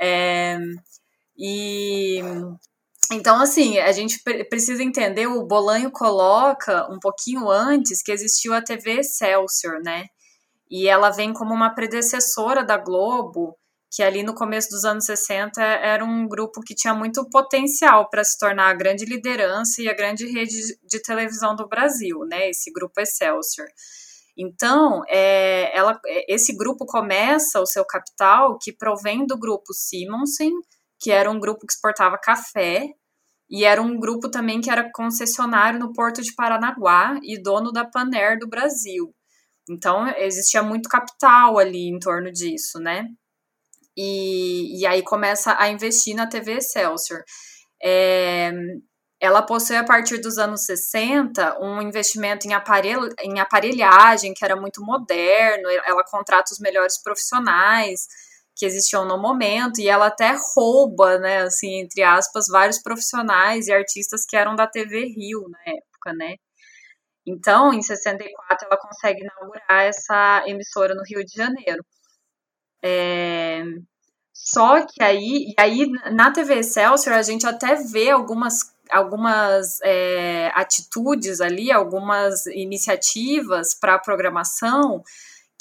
É, 0.00 0.58
e 1.36 2.20
então, 3.12 3.40
assim, 3.40 3.78
a 3.78 3.90
gente 3.90 4.22
precisa 4.48 4.82
entender, 4.84 5.26
o 5.26 5.44
Bolanho 5.44 5.90
coloca 5.90 6.86
um 6.92 6.98
pouquinho 7.00 7.50
antes 7.50 8.02
que 8.02 8.12
existiu 8.12 8.54
a 8.54 8.62
TV 8.62 9.00
Excelsior, 9.00 9.80
né? 9.82 10.06
E 10.70 10.88
ela 10.88 11.10
vem 11.10 11.32
como 11.32 11.52
uma 11.52 11.74
predecessora 11.74 12.64
da 12.64 12.76
Globo, 12.76 13.56
que 13.90 14.04
ali 14.04 14.22
no 14.22 14.34
começo 14.34 14.68
dos 14.70 14.84
anos 14.84 15.04
60 15.06 15.60
era 15.60 16.04
um 16.04 16.28
grupo 16.28 16.60
que 16.60 16.76
tinha 16.76 16.94
muito 16.94 17.28
potencial 17.28 18.08
para 18.08 18.22
se 18.22 18.38
tornar 18.38 18.70
a 18.70 18.74
grande 18.74 19.04
liderança 19.04 19.82
e 19.82 19.88
a 19.88 19.94
grande 19.94 20.26
rede 20.26 20.60
de 20.84 21.02
televisão 21.02 21.56
do 21.56 21.66
Brasil, 21.66 22.20
né? 22.28 22.48
Esse 22.50 22.70
grupo 22.70 23.00
Excelsior. 23.00 23.66
Então, 24.36 25.02
é, 25.08 25.76
ela, 25.76 25.98
é, 26.06 26.34
esse 26.34 26.56
grupo 26.56 26.86
começa 26.86 27.60
o 27.60 27.66
seu 27.66 27.84
capital 27.84 28.58
que 28.58 28.72
provém 28.72 29.26
do 29.26 29.38
grupo 29.38 29.72
Simonsen, 29.72 30.52
que 30.98 31.10
era 31.10 31.30
um 31.30 31.40
grupo 31.40 31.66
que 31.66 31.72
exportava 31.72 32.18
café, 32.18 32.88
e 33.50 33.64
era 33.64 33.82
um 33.82 33.98
grupo 33.98 34.30
também 34.30 34.60
que 34.60 34.70
era 34.70 34.90
concessionário 34.92 35.78
no 35.78 35.92
Porto 35.92 36.22
de 36.22 36.34
Paranaguá 36.34 37.18
e 37.22 37.40
dono 37.42 37.72
da 37.72 37.84
Paner 37.84 38.38
do 38.38 38.48
Brasil. 38.48 39.12
Então, 39.68 40.06
existia 40.16 40.62
muito 40.62 40.88
capital 40.88 41.58
ali 41.58 41.88
em 41.88 41.98
torno 41.98 42.30
disso, 42.30 42.78
né? 42.78 43.06
E, 43.96 44.80
e 44.80 44.86
aí 44.86 45.02
começa 45.02 45.56
a 45.58 45.68
investir 45.68 46.14
na 46.14 46.26
TV 46.26 46.54
Excelsior. 46.58 47.22
É, 47.82 48.52
ela 49.20 49.42
possui, 49.42 49.76
a 49.76 49.84
partir 49.84 50.18
dos 50.18 50.38
anos 50.38 50.64
60, 50.64 51.60
um 51.60 51.82
investimento 51.82 52.46
em, 52.48 52.54
aparelh 52.54 53.14
em 53.20 53.38
aparelhagem 53.38 54.32
que 54.32 54.44
era 54.44 54.56
muito 54.56 54.82
moderno, 54.82 55.68
ela 55.84 56.02
contrata 56.04 56.52
os 56.52 56.58
melhores 56.58 57.00
profissionais 57.02 58.06
que 58.56 58.66
existiam 58.66 59.06
no 59.06 59.18
momento, 59.18 59.80
e 59.80 59.88
ela 59.88 60.06
até 60.08 60.36
rouba, 60.54 61.18
né, 61.18 61.42
assim, 61.42 61.80
entre 61.80 62.02
aspas, 62.02 62.46
vários 62.48 62.78
profissionais 62.82 63.68
e 63.68 63.72
artistas 63.72 64.26
que 64.26 64.36
eram 64.36 64.54
da 64.54 64.66
TV 64.66 65.04
Rio 65.06 65.48
na 65.48 65.58
época, 65.72 66.12
né. 66.14 66.34
Então, 67.26 67.72
em 67.72 67.82
64, 67.82 68.66
ela 68.66 68.78
consegue 68.78 69.22
inaugurar 69.22 69.84
essa 69.84 70.42
emissora 70.46 70.94
no 70.94 71.02
Rio 71.04 71.24
de 71.24 71.32
Janeiro. 71.34 71.84
É... 72.82 73.62
Só 74.32 74.86
que 74.86 75.02
aí, 75.02 75.48
e 75.50 75.54
aí 75.58 75.86
na 76.12 76.32
TV 76.32 76.60
Excelsior 76.60 77.14
a 77.16 77.22
gente 77.22 77.46
até 77.46 77.76
vê 77.76 78.10
algumas 78.10 78.72
algumas 78.90 79.78
é, 79.82 80.50
atitudes 80.54 81.40
ali, 81.40 81.70
algumas 81.70 82.46
iniciativas 82.46 83.74
para 83.74 83.94
a 83.94 83.98
programação 83.98 85.02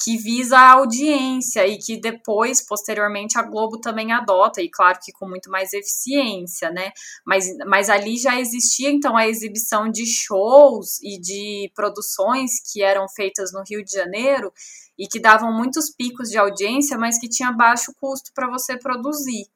que 0.01 0.17
visa 0.17 0.57
a 0.57 0.71
audiência 0.71 1.67
e 1.67 1.77
que 1.77 1.99
depois, 1.99 2.65
posteriormente, 2.65 3.37
a 3.37 3.43
Globo 3.43 3.79
também 3.79 4.13
adota, 4.13 4.61
e 4.61 4.69
claro 4.69 4.97
que 5.03 5.11
com 5.11 5.27
muito 5.27 5.51
mais 5.51 5.73
eficiência, 5.73 6.71
né? 6.71 6.91
Mas, 7.25 7.45
mas 7.67 7.89
ali 7.89 8.15
já 8.17 8.39
existia, 8.39 8.89
então, 8.89 9.17
a 9.17 9.27
exibição 9.27 9.91
de 9.91 10.05
shows 10.05 11.01
e 11.03 11.19
de 11.19 11.69
produções 11.75 12.61
que 12.71 12.81
eram 12.81 13.09
feitas 13.09 13.51
no 13.51 13.61
Rio 13.69 13.83
de 13.83 13.91
Janeiro 13.91 14.53
e 14.97 15.05
que 15.05 15.19
davam 15.19 15.51
muitos 15.51 15.89
picos 15.89 16.29
de 16.29 16.37
audiência, 16.37 16.97
mas 16.97 17.19
que 17.19 17.27
tinha 17.27 17.51
baixo 17.51 17.93
custo 17.99 18.31
para 18.33 18.49
você 18.49 18.77
produzir. 18.77 19.47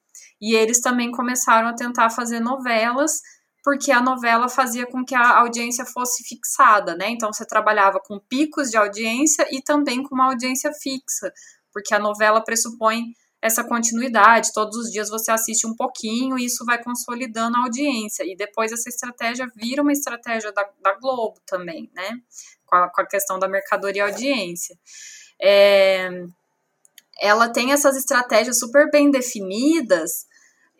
E 0.42 0.56
eles 0.56 0.82
também 0.82 1.10
começaram 1.10 1.70
a 1.70 1.74
tentar 1.74 2.10
fazer 2.10 2.42
novelas 2.42 3.22
porque 3.64 3.92
a 3.92 4.02
novela 4.02 4.50
fazia 4.50 4.86
com 4.86 5.06
que 5.06 5.16
a 5.16 5.40
audiência 5.40 5.86
fosse 5.86 6.24
fixada, 6.24 6.96
né? 6.96 7.10
Então 7.10 7.32
você 7.32 7.46
trabalhava 7.46 8.00
com 8.00 8.20
picos 8.20 8.70
de 8.70 8.78
audiência 8.78 9.48
e 9.52 9.62
também 9.62 10.04
com 10.04 10.14
uma 10.14 10.26
audiência 10.26 10.72
fixa, 10.74 11.32
porque 11.72 11.94
a 11.94 12.00
novela 12.00 12.44
pressupõe 12.44 13.14
essa 13.42 13.64
continuidade. 13.64 14.52
Todos 14.54 14.78
os 14.78 14.92
dias 14.92 15.10
você 15.10 15.32
assiste 15.32 15.66
um 15.66 15.76
pouquinho 15.76 16.38
e 16.38 16.46
isso 16.46 16.66
vai 16.66 16.82
consolidando 16.84 17.58
a 17.58 17.64
audiência. 17.64 18.24
E 18.26 18.36
depois 18.36 18.72
essa 18.72 18.90
estratégia 18.90 19.48
vira 19.56 19.82
uma 19.82 19.94
estratégia 19.94 20.52
da, 20.52 20.70
da 20.82 20.94
Globo 20.96 21.40
também, 21.46 21.90
né? 21.94 22.20
Com 22.66 22.76
a, 22.76 22.90
com 22.90 23.02
a, 23.02 23.06
questão 23.06 23.40
da 23.40 23.48
mercadoria 23.48 24.04
e 24.04 24.10
audiência. 24.10 24.78
É, 25.42 26.26
ela 27.22 27.48
tem 27.48 27.72
essas 27.72 27.96
estratégias 27.96 28.60
super 28.60 28.90
bem 28.92 29.10
definidas 29.10 30.26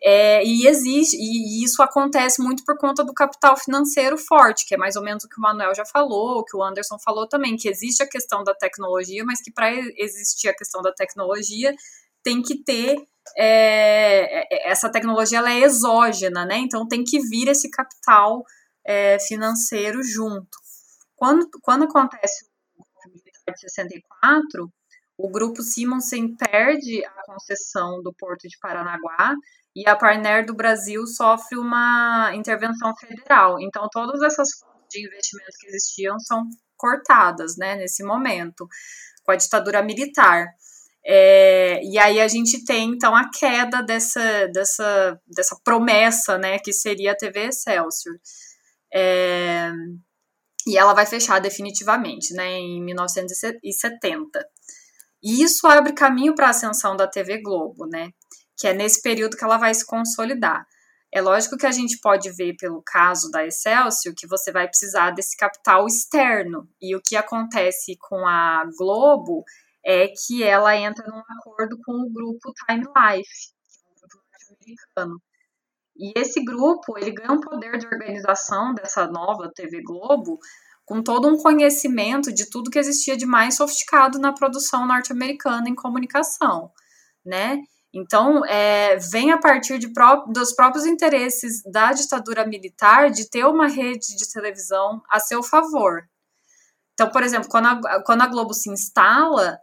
é, 0.06 0.44
e 0.44 0.66
existe, 0.66 1.16
e 1.16 1.64
isso 1.64 1.82
acontece 1.82 2.42
muito 2.42 2.62
por 2.62 2.76
conta 2.76 3.02
do 3.02 3.14
capital 3.14 3.56
financeiro 3.56 4.18
forte, 4.18 4.66
que 4.66 4.74
é 4.74 4.76
mais 4.76 4.96
ou 4.96 5.02
menos 5.02 5.24
o 5.24 5.28
que 5.28 5.38
o 5.38 5.40
Manuel 5.40 5.74
já 5.74 5.86
falou, 5.86 6.40
o 6.40 6.44
que 6.44 6.54
o 6.54 6.62
Anderson 6.62 6.98
falou 6.98 7.26
também, 7.26 7.56
que 7.56 7.70
existe 7.70 8.02
a 8.02 8.08
questão 8.08 8.44
da 8.44 8.54
tecnologia, 8.54 9.24
mas 9.24 9.40
que 9.40 9.50
para 9.50 9.72
existir 9.96 10.48
a 10.48 10.54
questão 10.54 10.82
da 10.82 10.92
tecnologia 10.92 11.74
tem 12.22 12.42
que 12.42 12.62
ter 12.62 12.96
é, 13.38 14.44
é, 14.54 14.70
essa 14.70 14.90
tecnologia 14.90 15.38
ela 15.38 15.50
é 15.50 15.60
exógena, 15.60 16.44
né? 16.44 16.58
Então 16.58 16.86
tem 16.86 17.02
que 17.02 17.18
vir 17.20 17.48
esse 17.48 17.70
capital 17.70 18.44
é, 18.84 19.18
financeiro 19.18 20.02
junto. 20.02 20.58
Quando, 21.16 21.48
quando 21.62 21.84
acontece 21.84 22.44
o 22.76 23.08
militar 23.08 23.54
de 23.54 23.60
64, 23.60 24.70
o 25.16 25.30
grupo 25.30 25.62
Simonsen 25.62 26.36
perde 26.36 27.04
a 27.04 27.22
concessão 27.24 28.02
do 28.02 28.12
Porto 28.12 28.48
de 28.48 28.58
Paranaguá 28.58 29.34
e 29.74 29.88
a 29.88 29.96
Parner 29.96 30.44
do 30.44 30.54
Brasil 30.54 31.06
sofre 31.06 31.58
uma 31.58 32.32
intervenção 32.34 32.94
federal. 32.96 33.60
Então, 33.60 33.88
todas 33.90 34.22
essas 34.22 34.48
fontes 34.58 34.88
de 34.90 35.06
investimentos 35.06 35.56
que 35.58 35.66
existiam 35.68 36.18
são 36.20 36.44
cortadas, 36.76 37.56
né, 37.56 37.76
nesse 37.76 38.04
momento, 38.04 38.68
com 39.24 39.32
a 39.32 39.36
ditadura 39.36 39.82
militar. 39.82 40.46
É, 41.06 41.80
e 41.84 41.98
aí 41.98 42.20
a 42.20 42.28
gente 42.28 42.64
tem, 42.64 42.90
então, 42.90 43.14
a 43.14 43.30
queda 43.30 43.82
dessa, 43.82 44.48
dessa, 44.48 45.20
dessa 45.26 45.56
promessa, 45.64 46.38
né, 46.38 46.58
que 46.58 46.72
seria 46.72 47.12
a 47.12 47.16
TV 47.16 47.48
Excelsior. 47.48 48.16
É, 48.92 49.70
e 50.66 50.78
ela 50.78 50.94
vai 50.94 51.04
fechar 51.04 51.40
definitivamente, 51.40 52.32
né, 52.34 52.52
em 52.52 52.82
1970. 52.82 54.46
E 55.24 55.42
isso 55.42 55.66
abre 55.66 55.94
caminho 55.94 56.34
para 56.34 56.48
a 56.48 56.50
ascensão 56.50 56.96
da 56.96 57.08
TV 57.08 57.40
Globo, 57.40 57.86
né? 57.86 58.10
que 58.56 58.68
é 58.68 58.72
nesse 58.72 59.02
período 59.02 59.36
que 59.36 59.44
ela 59.44 59.58
vai 59.58 59.74
se 59.74 59.84
consolidar. 59.84 60.66
É 61.12 61.20
lógico 61.20 61.56
que 61.56 61.66
a 61.66 61.70
gente 61.70 61.98
pode 62.00 62.30
ver 62.32 62.56
pelo 62.58 62.82
caso 62.84 63.30
da 63.30 63.46
Excelsior 63.46 64.14
que 64.16 64.26
você 64.26 64.50
vai 64.50 64.66
precisar 64.66 65.10
desse 65.10 65.36
capital 65.36 65.86
externo. 65.86 66.68
E 66.80 66.96
o 66.96 67.00
que 67.00 67.16
acontece 67.16 67.96
com 68.00 68.26
a 68.26 68.64
Globo 68.76 69.44
é 69.84 70.08
que 70.08 70.42
ela 70.42 70.76
entra 70.76 71.06
num 71.06 71.22
acordo 71.38 71.78
com 71.84 71.92
o 71.92 72.10
grupo 72.10 72.52
Time 72.66 72.80
Life, 72.82 73.52
que 73.70 73.86
é 73.86 73.90
um 73.90 74.08
grupo 74.08 74.24
norte-americano. 74.32 75.22
E 75.96 76.12
esse 76.18 76.44
grupo, 76.44 76.98
ele 76.98 77.12
ganha 77.12 77.32
um 77.32 77.40
poder 77.40 77.78
de 77.78 77.86
organização 77.86 78.74
dessa 78.74 79.06
nova 79.06 79.52
TV 79.54 79.82
Globo 79.82 80.40
com 80.84 81.02
todo 81.02 81.28
um 81.28 81.36
conhecimento 81.36 82.32
de 82.32 82.48
tudo 82.50 82.70
que 82.70 82.78
existia 82.78 83.16
de 83.16 83.26
mais 83.26 83.56
sofisticado 83.56 84.18
na 84.18 84.32
produção 84.32 84.86
norte-americana 84.86 85.68
em 85.68 85.74
comunicação, 85.74 86.70
né? 87.24 87.58
Então, 87.94 88.44
é, 88.46 88.96
vem 88.96 89.30
a 89.30 89.38
partir 89.38 89.78
de 89.78 89.92
pró 89.92 90.24
dos 90.26 90.52
próprios 90.52 90.84
interesses 90.84 91.62
da 91.64 91.92
ditadura 91.92 92.44
militar 92.44 93.08
de 93.10 93.30
ter 93.30 93.44
uma 93.44 93.68
rede 93.68 94.16
de 94.16 94.32
televisão 94.32 95.00
a 95.08 95.20
seu 95.20 95.42
favor. 95.44 96.02
Então, 96.92 97.08
por 97.10 97.22
exemplo, 97.22 97.48
quando 97.48 97.66
a, 97.66 98.02
quando 98.02 98.22
a 98.22 98.26
Globo 98.26 98.52
se 98.52 98.68
instala, 98.68 99.58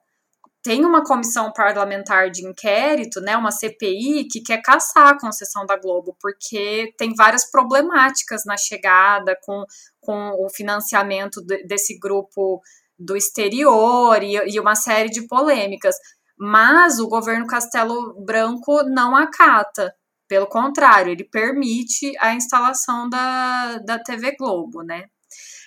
tem 0.64 0.86
uma 0.86 1.04
comissão 1.04 1.52
parlamentar 1.52 2.30
de 2.30 2.46
inquérito, 2.46 3.20
né, 3.20 3.36
uma 3.36 3.52
CPI, 3.52 4.28
que 4.30 4.42
quer 4.42 4.62
caçar 4.62 5.08
a 5.08 5.20
concessão 5.20 5.66
da 5.66 5.76
Globo, 5.78 6.16
porque 6.20 6.94
tem 6.98 7.14
várias 7.16 7.50
problemáticas 7.50 8.44
na 8.46 8.58
chegada 8.58 9.36
com, 9.44 9.64
com 10.00 10.32
o 10.40 10.50
financiamento 10.50 11.42
de, 11.42 11.64
desse 11.64 11.98
grupo 11.98 12.62
do 12.98 13.18
exterior 13.18 14.22
e, 14.22 14.36
e 14.54 14.60
uma 14.60 14.76
série 14.76 15.10
de 15.10 15.28
polêmicas 15.28 15.96
mas 16.44 16.98
o 16.98 17.08
governo 17.08 17.46
Castelo 17.46 18.20
Branco 18.26 18.82
não 18.82 19.16
acata. 19.16 19.94
Pelo 20.28 20.48
contrário, 20.48 21.12
ele 21.12 21.24
permite 21.24 22.14
a 22.20 22.34
instalação 22.34 23.08
da, 23.08 23.78
da 23.78 24.00
TV 24.00 24.36
Globo, 24.36 24.82
né? 24.82 25.06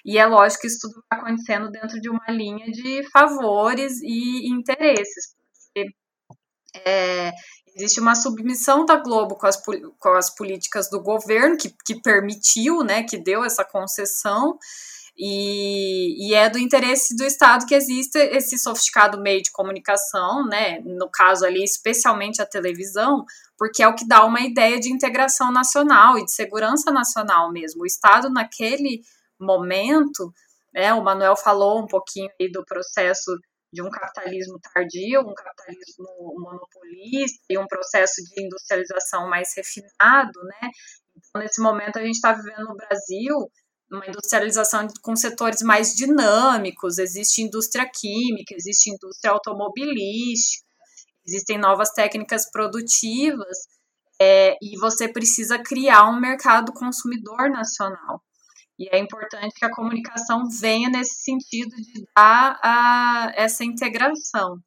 E 0.05 0.19
é 0.19 0.27
lógico 0.27 0.63
que 0.63 0.67
isso 0.67 0.81
tudo 0.81 1.01
está 1.01 1.17
acontecendo 1.17 1.71
dentro 1.71 2.01
de 2.01 2.11
uma 2.11 2.27
linha 2.29 2.67
de 2.71 3.09
favores 3.11 4.01
e 4.03 4.49
interesses. 4.49 5.35
Porque, 5.73 5.95
é, 6.85 7.33
existe 7.75 8.01
uma 8.01 8.15
submissão 8.15 8.85
da 8.85 8.97
Globo 8.97 9.37
com 9.37 9.47
as, 9.47 9.57
com 9.57 10.09
as 10.11 10.35
políticas 10.35 10.91
do 10.91 11.03
governo, 11.03 11.57
que, 11.57 11.75
que 11.85 12.01
permitiu, 12.01 12.83
né, 12.83 13.03
que 13.03 13.17
deu 13.17 13.45
essa 13.45 13.65
concessão, 13.65 14.59
e, 15.17 16.29
e, 16.29 16.35
é 16.35 16.51
do 16.51 16.59
interesse 16.59 17.15
do 17.17 17.23
Estado 17.23 17.67
que 17.67 17.75
exista 17.75 18.19
esse 18.19 18.59
sofisticado 18.59 19.21
meio 19.21 19.41
de 19.43 19.53
comunicação, 19.53 20.45
né? 20.45 20.81
No 20.81 21.09
caso 21.09 21.47
ali, 21.47 21.63
especialmente 21.63 22.43
a 22.43 22.47
televisão, 22.47 23.25
porque 23.57 23.81
é 23.81 23.87
o 23.87 23.95
que 23.95 24.07
dá 24.09 24.25
uma 24.25 24.41
ideia 24.41 24.81
de 24.81 24.93
integração 24.93 25.53
nacional 25.53 26.19
e 26.19 26.25
de 26.25 26.33
segurança 26.33 26.91
nacional 26.91 27.53
mesmo. 27.53 27.83
O 27.83 27.87
Estado, 27.87 28.29
naquele 28.29 29.03
momento, 29.45 30.33
né, 30.73 30.93
o 30.95 31.03
Manuel 31.03 31.37
falou 31.37 31.83
um 31.83 31.87
pouquinho 31.87 32.31
aí 32.41 32.51
do 32.51 32.65
processo 32.65 33.33
de 33.73 33.83
um 33.83 33.91
capitalismo 33.91 34.59
tardio, 34.61 35.21
um 35.21 35.35
capitalismo 35.35 36.07
monopolista 36.39 37.45
e 37.51 37.59
um 37.59 37.67
processo 37.67 38.23
de 38.23 38.45
industrialização 38.45 39.29
mais 39.29 39.49
refinado, 39.57 40.41
né? 40.45 40.71
Então, 41.17 41.43
nesse 41.43 41.61
momento, 41.61 41.99
a 41.99 42.03
gente 42.03 42.15
está 42.15 42.33
vivendo 42.33 42.69
no 42.69 42.77
Brasil 42.77 43.51
uma 43.91 44.07
industrialização 44.07 44.87
com 45.03 45.17
setores 45.17 45.61
mais 45.63 45.95
dinâmicos, 45.95 46.99
existe 46.99 47.43
indústria 47.43 47.89
química, 47.93 48.55
existe 48.55 48.91
indústria 48.91 49.33
automobilística, 49.33 50.65
existem 51.27 51.59
novas 51.59 51.91
técnicas 51.91 52.51
produtivas, 52.51 53.59
é, 54.21 54.57
e 54.63 54.79
você 54.79 55.09
precisa 55.09 55.59
criar 55.59 56.09
um 56.09 56.21
mercado 56.21 56.73
consumidor 56.73 57.51
nacional. 57.51 58.23
E 58.79 58.89
é 58.95 58.99
importante 58.99 59.55
que 59.55 59.65
a 59.65 59.71
comunicação 59.71 60.49
venha 60.49 60.89
nesse 60.89 61.23
sentido 61.23 61.77
de 61.77 62.05
dar 62.17 62.59
a, 62.63 63.33
essa 63.37 63.65
integração. 63.65 64.59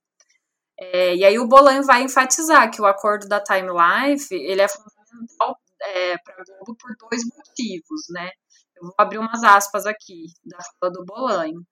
É, 0.80 1.16
e 1.16 1.26
aí 1.26 1.39
o 1.39 1.47
Bolan 1.47 1.82
vai 1.82 2.03
enfatizar 2.03 2.72
que 2.72 2.82
o 2.82 2.86
acordo 2.86 3.28
da 3.28 3.41
Time 3.41 3.70
Life 3.70 4.34
ele 4.34 4.62
é 4.62 4.68
fundamental 4.68 5.58
é, 5.82 6.18
para 6.20 6.36
a 6.36 6.43
Globo 6.45 6.78
por 6.78 7.10
dois 7.10 7.24
motivos, 7.26 8.01
né? 8.10 8.30
Eu 8.76 8.84
vou 8.84 8.95
abrir 8.97 9.18
umas 9.18 9.43
aspas 9.43 9.86
aqui 9.86 10.26
da 10.45 10.58
fala 10.80 10.93
do 10.93 11.03
Bolanho, 11.03 11.66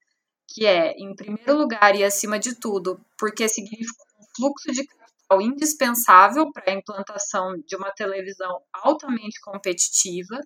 que 0.50 0.66
é, 0.66 0.92
em 0.94 1.16
primeiro 1.16 1.56
lugar 1.56 1.96
e 1.96 2.04
acima 2.04 2.40
de 2.40 2.60
tudo, 2.60 3.00
porque 3.18 3.48
significa 3.48 4.04
um 4.20 4.26
fluxo 4.36 4.72
de 4.72 4.86
capital 4.86 5.42
indispensável 5.42 6.52
para 6.52 6.72
a 6.72 6.76
implantação 6.76 7.54
de 7.66 7.76
uma 7.76 7.92
televisão 7.92 8.60
altamente 8.74 9.40
competitiva, 9.42 10.40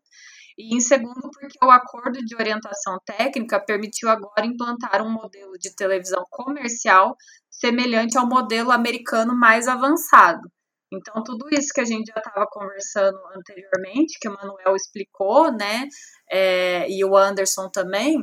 e 0.59 0.75
em 0.75 0.79
segundo, 0.79 1.31
porque 1.31 1.57
o 1.63 1.71
acordo 1.71 2.19
de 2.23 2.35
orientação 2.35 2.99
técnica 3.05 3.59
permitiu 3.59 4.09
agora 4.09 4.45
implantar 4.45 5.01
um 5.01 5.09
modelo 5.09 5.53
de 5.57 5.73
televisão 5.75 6.23
comercial 6.29 7.15
semelhante 7.49 8.17
ao 8.17 8.27
modelo 8.27 8.71
americano 8.71 9.35
mais 9.35 9.67
avançado, 9.67 10.49
então, 10.91 11.23
tudo 11.23 11.47
isso 11.51 11.71
que 11.73 11.81
a 11.81 11.85
gente 11.85 12.07
já 12.07 12.17
estava 12.17 12.47
conversando 12.49 13.19
anteriormente, 13.35 14.17
que 14.19 14.27
o 14.27 14.33
Manuel 14.33 14.75
explicou, 14.75 15.51
né, 15.51 15.87
é, 16.29 16.89
e 16.89 17.05
o 17.05 17.15
Anderson 17.15 17.69
também, 17.69 18.17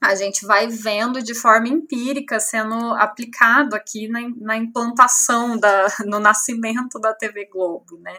a 0.00 0.14
gente 0.14 0.46
vai 0.46 0.68
vendo 0.68 1.22
de 1.22 1.34
forma 1.34 1.68
empírica 1.68 2.40
sendo 2.40 2.94
aplicado 2.94 3.74
aqui 3.74 4.08
na, 4.08 4.20
na 4.40 4.56
implantação, 4.56 5.58
da, 5.58 5.86
no 6.06 6.18
nascimento 6.18 6.98
da 6.98 7.12
TV 7.14 7.46
Globo, 7.52 7.98
né. 8.00 8.16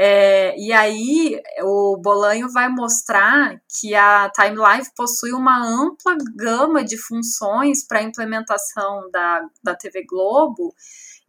É, 0.00 0.56
e 0.56 0.72
aí 0.72 1.42
o 1.60 1.96
Bolanho 1.96 2.48
vai 2.52 2.68
mostrar 2.68 3.60
que 3.68 3.96
a 3.96 4.30
Time 4.30 4.56
Life 4.56 4.92
possui 4.94 5.32
uma 5.32 5.58
ampla 5.60 6.16
gama 6.36 6.84
de 6.84 6.96
funções 6.96 7.84
para 7.84 7.98
a 7.98 8.04
implementação 8.04 9.10
da, 9.10 9.44
da 9.60 9.74
TV 9.74 10.06
Globo, 10.08 10.72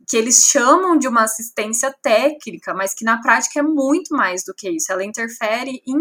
que 0.07 0.15
eles 0.15 0.45
chamam 0.51 0.99
de 0.99 1.07
uma 1.07 1.23
assistência 1.23 1.91
técnica, 2.03 2.71
mas 2.75 2.93
que 2.93 3.03
na 3.03 3.19
prática 3.19 3.59
é 3.59 3.63
muito 3.63 4.15
mais 4.15 4.43
do 4.43 4.53
que 4.53 4.69
isso. 4.69 4.91
Ela 4.91 5.03
interfere 5.03 5.81
em, 5.87 5.97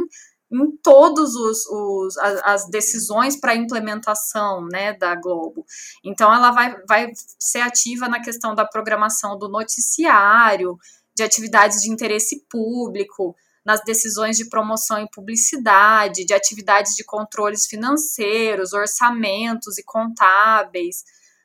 em 0.52 0.70
todos 0.82 1.34
os, 1.36 1.64
os 1.66 2.18
as, 2.18 2.68
decisões 2.68 3.34
para 3.40 3.54
implementação 3.54 4.66
né, 4.70 4.92
da 4.92 5.14
Globo. 5.14 5.64
Então 6.04 6.34
ela 6.34 6.50
vai, 6.50 6.76
vai 6.86 7.12
ser 7.38 7.60
ativa 7.60 8.08
na 8.10 8.20
questão 8.20 8.54
da 8.54 8.66
programação 8.66 9.38
do 9.38 9.48
noticiário, 9.48 10.78
de 11.18 11.24
atividades 11.24 11.82
de 11.82 11.90
interesse 11.90 12.46
público, 12.48 13.34
nas 13.66 13.82
decisões 13.84 14.36
de 14.36 14.48
promoção 14.48 15.02
e 15.02 15.10
publicidade, 15.10 16.24
de 16.24 16.32
atividades 16.32 16.94
de 16.94 17.04
controles 17.04 17.66
financeiros, 17.66 18.72
orçamentos 18.72 19.76
e 19.76 19.84
contábeis, 19.84 21.02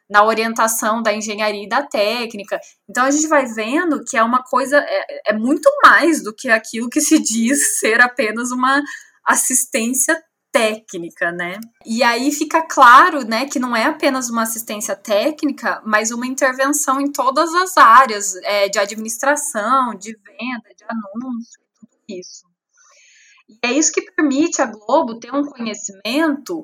na 0.07 0.24
orientação 0.24 1.01
da 1.01 1.11
engenharia 1.11 1.63
e 1.63 1.67
da 1.67 1.82
técnica. 1.82 2.59
Então 2.88 3.03
a 3.03 3.11
gente 3.11 3.28
vai 3.28 3.45
vendo 3.47 4.03
que 4.05 4.15
é 4.15 4.24
uma 4.24 4.43
coisa, 4.43 4.78
é, 4.78 5.32
é 5.32 5.34
muito 5.34 5.69
mais 5.84 6.24
do 6.24 6.34
que 6.34 6.49
aquilo 6.49 6.89
que 6.89 7.01
se 7.01 7.17
diz 7.19 7.80
ser 7.80 7.99
apenas 7.99 8.51
uma 8.51 8.82
assistência 9.26 10.21
técnica, 10.54 11.32
né? 11.32 11.60
E 11.84 12.04
aí 12.04 12.32
fica 12.32 12.62
claro, 12.62 13.26
né, 13.26 13.47
que 13.47 13.58
não 13.58 13.76
é 13.76 13.86
apenas 13.86 14.30
uma 14.30 14.43
assistência 14.43 14.95
técnica, 14.95 15.82
mas 15.84 16.12
uma 16.12 16.28
intervenção 16.28 17.01
em 17.01 17.12
todas 17.12 17.54
as 17.56 17.76
áreas 17.76 18.36
é, 18.43 18.70
de 18.70 18.78
administração, 18.78 19.95
de 19.95 20.14
venda, 20.14 20.70
de 20.78 20.86
anúncio, 20.88 21.60
tudo 21.80 21.97
isso. 22.08 22.45
E 23.49 23.58
é 23.64 23.72
isso 23.74 23.91
que 23.91 24.04
permite 24.12 24.62
a 24.62 24.68
Globo 24.68 25.20
ter 25.20 25.34
um 25.34 25.43
conhecimento 25.43 26.64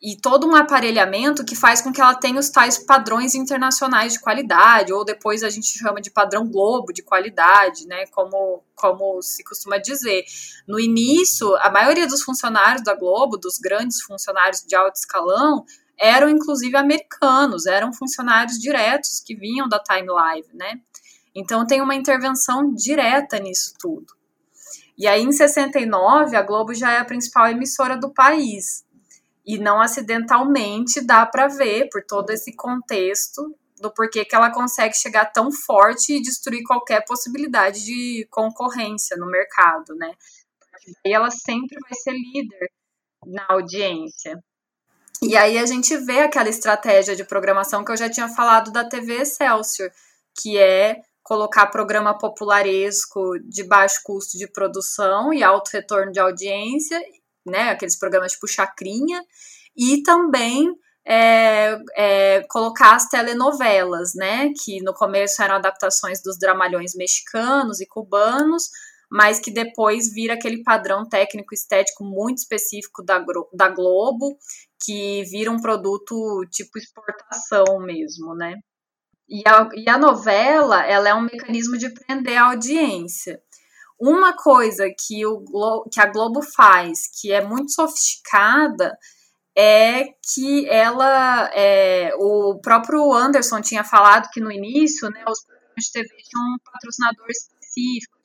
e 0.00 0.14
todo 0.14 0.46
um 0.46 0.54
aparelhamento 0.54 1.44
que 1.44 1.56
faz 1.56 1.80
com 1.80 1.90
que 1.90 2.00
ela 2.00 2.14
tenha 2.14 2.38
os 2.38 2.50
tais 2.50 2.76
padrões 2.76 3.34
internacionais 3.34 4.12
de 4.12 4.20
qualidade, 4.20 4.92
ou 4.92 5.04
depois 5.04 5.42
a 5.42 5.48
gente 5.48 5.78
chama 5.78 6.02
de 6.02 6.10
padrão 6.10 6.46
Globo 6.46 6.92
de 6.92 7.02
qualidade, 7.02 7.86
né, 7.86 8.06
como, 8.08 8.62
como 8.74 9.22
se 9.22 9.42
costuma 9.42 9.78
dizer. 9.78 10.24
No 10.68 10.78
início, 10.78 11.56
a 11.56 11.70
maioria 11.70 12.06
dos 12.06 12.22
funcionários 12.22 12.84
da 12.84 12.94
Globo, 12.94 13.38
dos 13.38 13.58
grandes 13.58 14.02
funcionários 14.02 14.60
de 14.60 14.76
alto 14.76 14.96
escalão, 14.96 15.64
eram 15.98 16.28
inclusive 16.28 16.76
americanos, 16.76 17.64
eram 17.64 17.90
funcionários 17.90 18.58
diretos 18.58 19.22
que 19.24 19.34
vinham 19.34 19.66
da 19.66 19.78
Time 19.78 20.08
Live, 20.08 20.48
né? 20.52 20.78
Então 21.34 21.66
tem 21.66 21.80
uma 21.80 21.94
intervenção 21.94 22.74
direta 22.74 23.38
nisso 23.38 23.72
tudo. 23.78 24.14
E 24.98 25.06
aí, 25.06 25.22
em 25.22 25.32
69, 25.32 26.36
a 26.36 26.42
Globo 26.42 26.72
já 26.72 26.92
é 26.92 26.98
a 26.98 27.04
principal 27.04 27.48
emissora 27.48 27.98
do 27.98 28.12
país 28.12 28.85
e 29.46 29.58
não 29.58 29.80
acidentalmente 29.80 31.00
dá 31.00 31.24
para 31.24 31.46
ver 31.46 31.88
por 31.90 32.04
todo 32.04 32.30
esse 32.30 32.54
contexto 32.56 33.56
do 33.78 33.92
porquê 33.92 34.24
que 34.24 34.34
ela 34.34 34.50
consegue 34.50 34.96
chegar 34.96 35.26
tão 35.26 35.52
forte 35.52 36.14
e 36.14 36.22
destruir 36.22 36.64
qualquer 36.64 37.04
possibilidade 37.04 37.84
de 37.84 38.26
concorrência 38.30 39.16
no 39.16 39.26
mercado, 39.26 39.94
né? 39.94 40.12
E 41.04 41.14
ela 41.14 41.30
sempre 41.30 41.76
vai 41.80 41.94
ser 41.94 42.12
líder 42.12 42.70
na 43.26 43.44
audiência. 43.48 44.42
E 45.22 45.36
aí 45.36 45.58
a 45.58 45.66
gente 45.66 45.96
vê 45.96 46.20
aquela 46.20 46.48
estratégia 46.48 47.14
de 47.14 47.24
programação 47.24 47.84
que 47.84 47.92
eu 47.92 47.96
já 47.96 48.10
tinha 48.10 48.28
falado 48.28 48.72
da 48.72 48.84
TV 48.84 49.22
Excelsior, 49.22 49.90
que 50.40 50.58
é 50.58 51.00
colocar 51.22 51.66
programa 51.66 52.16
popularesco 52.16 53.38
de 53.44 53.64
baixo 53.64 54.00
custo 54.04 54.38
de 54.38 54.46
produção 54.46 55.32
e 55.32 55.42
alto 55.42 55.70
retorno 55.72 56.12
de 56.12 56.20
audiência 56.20 57.00
né? 57.50 57.70
Aqueles 57.70 57.98
programas 57.98 58.32
tipo 58.32 58.46
Chacrinha, 58.46 59.22
e 59.76 60.02
também 60.02 60.74
é, 61.06 61.78
é, 61.96 62.42
colocar 62.48 62.96
as 62.96 63.08
telenovelas, 63.08 64.14
né? 64.14 64.52
Que 64.64 64.82
no 64.82 64.92
começo 64.92 65.42
eram 65.42 65.56
adaptações 65.56 66.20
dos 66.22 66.38
dramalhões 66.38 66.94
mexicanos 66.94 67.80
e 67.80 67.86
cubanos, 67.86 68.70
mas 69.10 69.38
que 69.38 69.52
depois 69.52 70.12
vira 70.12 70.34
aquele 70.34 70.62
padrão 70.62 71.08
técnico 71.08 71.54
estético 71.54 72.04
muito 72.04 72.38
específico 72.38 73.04
da, 73.04 73.24
da 73.52 73.68
Globo, 73.68 74.36
que 74.84 75.22
vira 75.24 75.50
um 75.50 75.60
produto 75.60 76.44
tipo 76.50 76.78
exportação 76.78 77.78
mesmo, 77.80 78.34
né? 78.34 78.54
E 79.28 79.42
a, 79.46 79.68
e 79.74 79.88
a 79.88 79.98
novela, 79.98 80.84
ela 80.86 81.08
é 81.08 81.14
um 81.14 81.22
mecanismo 81.22 81.76
de 81.76 81.90
prender 81.90 82.36
a 82.36 82.46
audiência. 82.46 83.40
Uma 83.98 84.34
coisa 84.34 84.84
que, 84.90 85.24
o 85.26 85.40
Glo 85.40 85.88
que 85.90 86.00
a 86.00 86.06
Globo 86.06 86.42
faz, 86.42 87.08
que 87.20 87.32
é 87.32 87.44
muito 87.44 87.72
sofisticada, 87.72 88.96
é 89.56 90.04
que 90.34 90.68
ela, 90.68 91.50
é, 91.54 92.12
o 92.16 92.60
próprio 92.60 93.12
Anderson 93.12 93.60
tinha 93.62 93.82
falado 93.82 94.28
que 94.30 94.40
no 94.40 94.52
início, 94.52 95.08
né, 95.08 95.24
os 95.26 95.42
programas 95.44 95.84
de 95.84 95.92
TV 95.92 96.08
tinham 96.08 96.54
um 96.54 96.58
patrocinador 96.62 97.26
específico, 97.30 98.16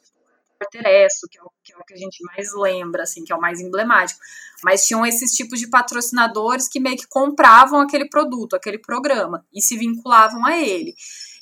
Porteresso, 0.62 1.28
que, 1.28 1.40
é 1.40 1.42
que 1.64 1.74
é 1.74 1.78
o 1.78 1.84
que 1.84 1.94
a 1.96 1.98
gente 1.98 2.24
mais 2.24 2.54
lembra, 2.54 3.04
assim, 3.04 3.24
que 3.24 3.34
é 3.34 3.36
o 3.36 3.42
mais 3.42 3.60
emblemático. 3.60 4.20
Mas 4.64 4.86
tinham 4.86 5.04
esses 5.04 5.32
tipos 5.32 5.60
de 5.60 5.68
patrocinadores 5.68 6.68
que 6.68 6.80
meio 6.80 6.98
que 6.98 7.08
compravam 7.08 7.80
aquele 7.80 8.08
produto, 8.08 8.56
aquele 8.56 8.78
programa, 8.78 9.44
e 9.52 9.60
se 9.62 9.76
vinculavam 9.76 10.46
a 10.46 10.56
ele. 10.56 10.94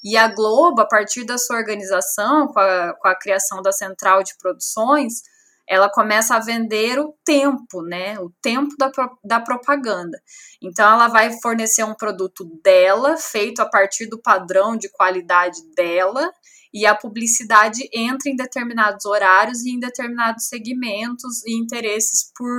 E 0.03 0.15
a 0.15 0.27
Globo, 0.27 0.81
a 0.81 0.87
partir 0.87 1.25
da 1.25 1.37
sua 1.37 1.57
organização, 1.57 2.47
com 2.47 2.59
a, 2.59 2.93
com 2.93 3.07
a 3.07 3.15
criação 3.15 3.61
da 3.61 3.71
central 3.71 4.23
de 4.23 4.37
produções, 4.37 5.21
ela 5.67 5.87
começa 5.87 6.35
a 6.35 6.39
vender 6.39 6.99
o 6.99 7.13
tempo, 7.23 7.83
né? 7.83 8.17
O 8.19 8.31
tempo 8.41 8.75
da, 8.77 8.91
da 9.23 9.39
propaganda. 9.39 10.19
Então, 10.61 10.91
ela 10.91 11.07
vai 11.07 11.31
fornecer 11.39 11.83
um 11.83 11.93
produto 11.93 12.43
dela, 12.63 13.17
feito 13.17 13.61
a 13.61 13.69
partir 13.69 14.07
do 14.07 14.19
padrão 14.19 14.75
de 14.75 14.89
qualidade 14.89 15.61
dela, 15.75 16.33
e 16.73 16.85
a 16.85 16.95
publicidade 16.95 17.87
entra 17.93 18.29
em 18.29 18.35
determinados 18.35 19.05
horários 19.05 19.63
e 19.63 19.71
em 19.71 19.79
determinados 19.79 20.47
segmentos 20.47 21.45
e 21.45 21.55
interesses 21.55 22.31
por 22.35 22.49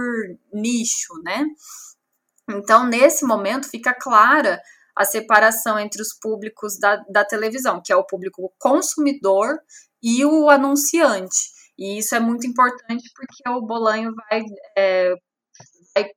nicho, 0.52 1.14
né? 1.24 1.46
Então, 2.48 2.86
nesse 2.86 3.24
momento, 3.24 3.68
fica 3.68 3.94
clara 3.94 4.60
a 5.00 5.04
separação 5.06 5.78
entre 5.78 6.02
os 6.02 6.12
públicos 6.12 6.78
da, 6.78 6.96
da 7.08 7.24
televisão, 7.24 7.80
que 7.82 7.90
é 7.90 7.96
o 7.96 8.04
público 8.04 8.52
consumidor 8.58 9.58
e 10.02 10.26
o 10.26 10.50
anunciante. 10.50 11.38
E 11.78 11.98
isso 11.98 12.14
é 12.14 12.20
muito 12.20 12.46
importante 12.46 13.10
porque 13.16 13.48
o 13.48 13.62
Bolanho 13.62 14.12
vai, 14.14 14.42
é, 14.76 15.14
vai 15.94 16.10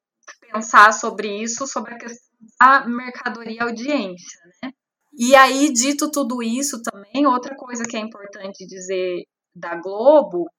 pensar 0.51 0.91
sobre 0.91 1.41
isso, 1.41 1.65
sobre 1.65 1.93
a 1.93 1.97
questão 1.97 2.27
da 2.59 2.85
mercadoria 2.85 3.63
audiência, 3.63 4.39
né? 4.61 4.71
E 5.13 5.33
aí, 5.33 5.71
dito 5.71 6.11
tudo 6.11 6.43
isso 6.43 6.81
também, 6.81 7.25
outra 7.25 7.55
coisa 7.55 7.85
que 7.85 7.95
é 7.95 8.01
importante 8.01 8.67
dizer 8.67 9.23
da 9.55 9.75
Globo 9.75 10.49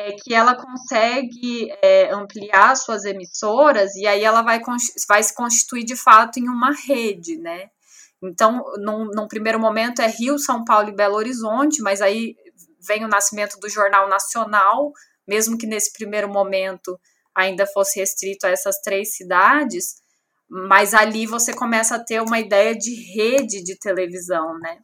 é 0.00 0.12
que 0.12 0.34
ela 0.34 0.54
consegue 0.54 1.70
é, 1.82 2.10
ampliar 2.12 2.74
suas 2.76 3.04
emissoras 3.04 3.94
e 3.94 4.06
aí 4.06 4.24
ela 4.24 4.42
vai, 4.42 4.60
vai 5.06 5.22
se 5.22 5.34
constituir 5.34 5.84
de 5.84 5.94
fato 5.94 6.38
em 6.38 6.48
uma 6.48 6.72
rede, 6.72 7.36
né? 7.36 7.68
Então, 8.22 8.62
num, 8.78 9.06
num, 9.14 9.28
primeiro 9.28 9.58
momento 9.58 10.00
é 10.02 10.06
Rio, 10.06 10.38
São 10.38 10.64
Paulo 10.64 10.88
e 10.88 10.94
Belo 10.94 11.16
Horizonte, 11.16 11.82
mas 11.82 12.00
aí 12.00 12.34
vem 12.86 13.04
o 13.04 13.08
nascimento 13.08 13.58
do 13.58 13.68
Jornal 13.68 14.08
Nacional, 14.08 14.92
mesmo 15.26 15.56
que 15.56 15.66
nesse 15.66 15.92
primeiro 15.92 16.28
momento 16.28 16.98
ainda 17.34 17.66
fosse 17.66 18.00
restrito 18.00 18.46
a 18.46 18.50
essas 18.50 18.80
três 18.80 19.16
cidades, 19.16 19.94
mas 20.48 20.94
ali 20.94 21.26
você 21.26 21.54
começa 21.54 21.96
a 21.96 22.04
ter 22.04 22.20
uma 22.20 22.38
ideia 22.38 22.74
de 22.74 22.94
rede 23.14 23.62
de 23.62 23.78
televisão, 23.78 24.58
né? 24.58 24.78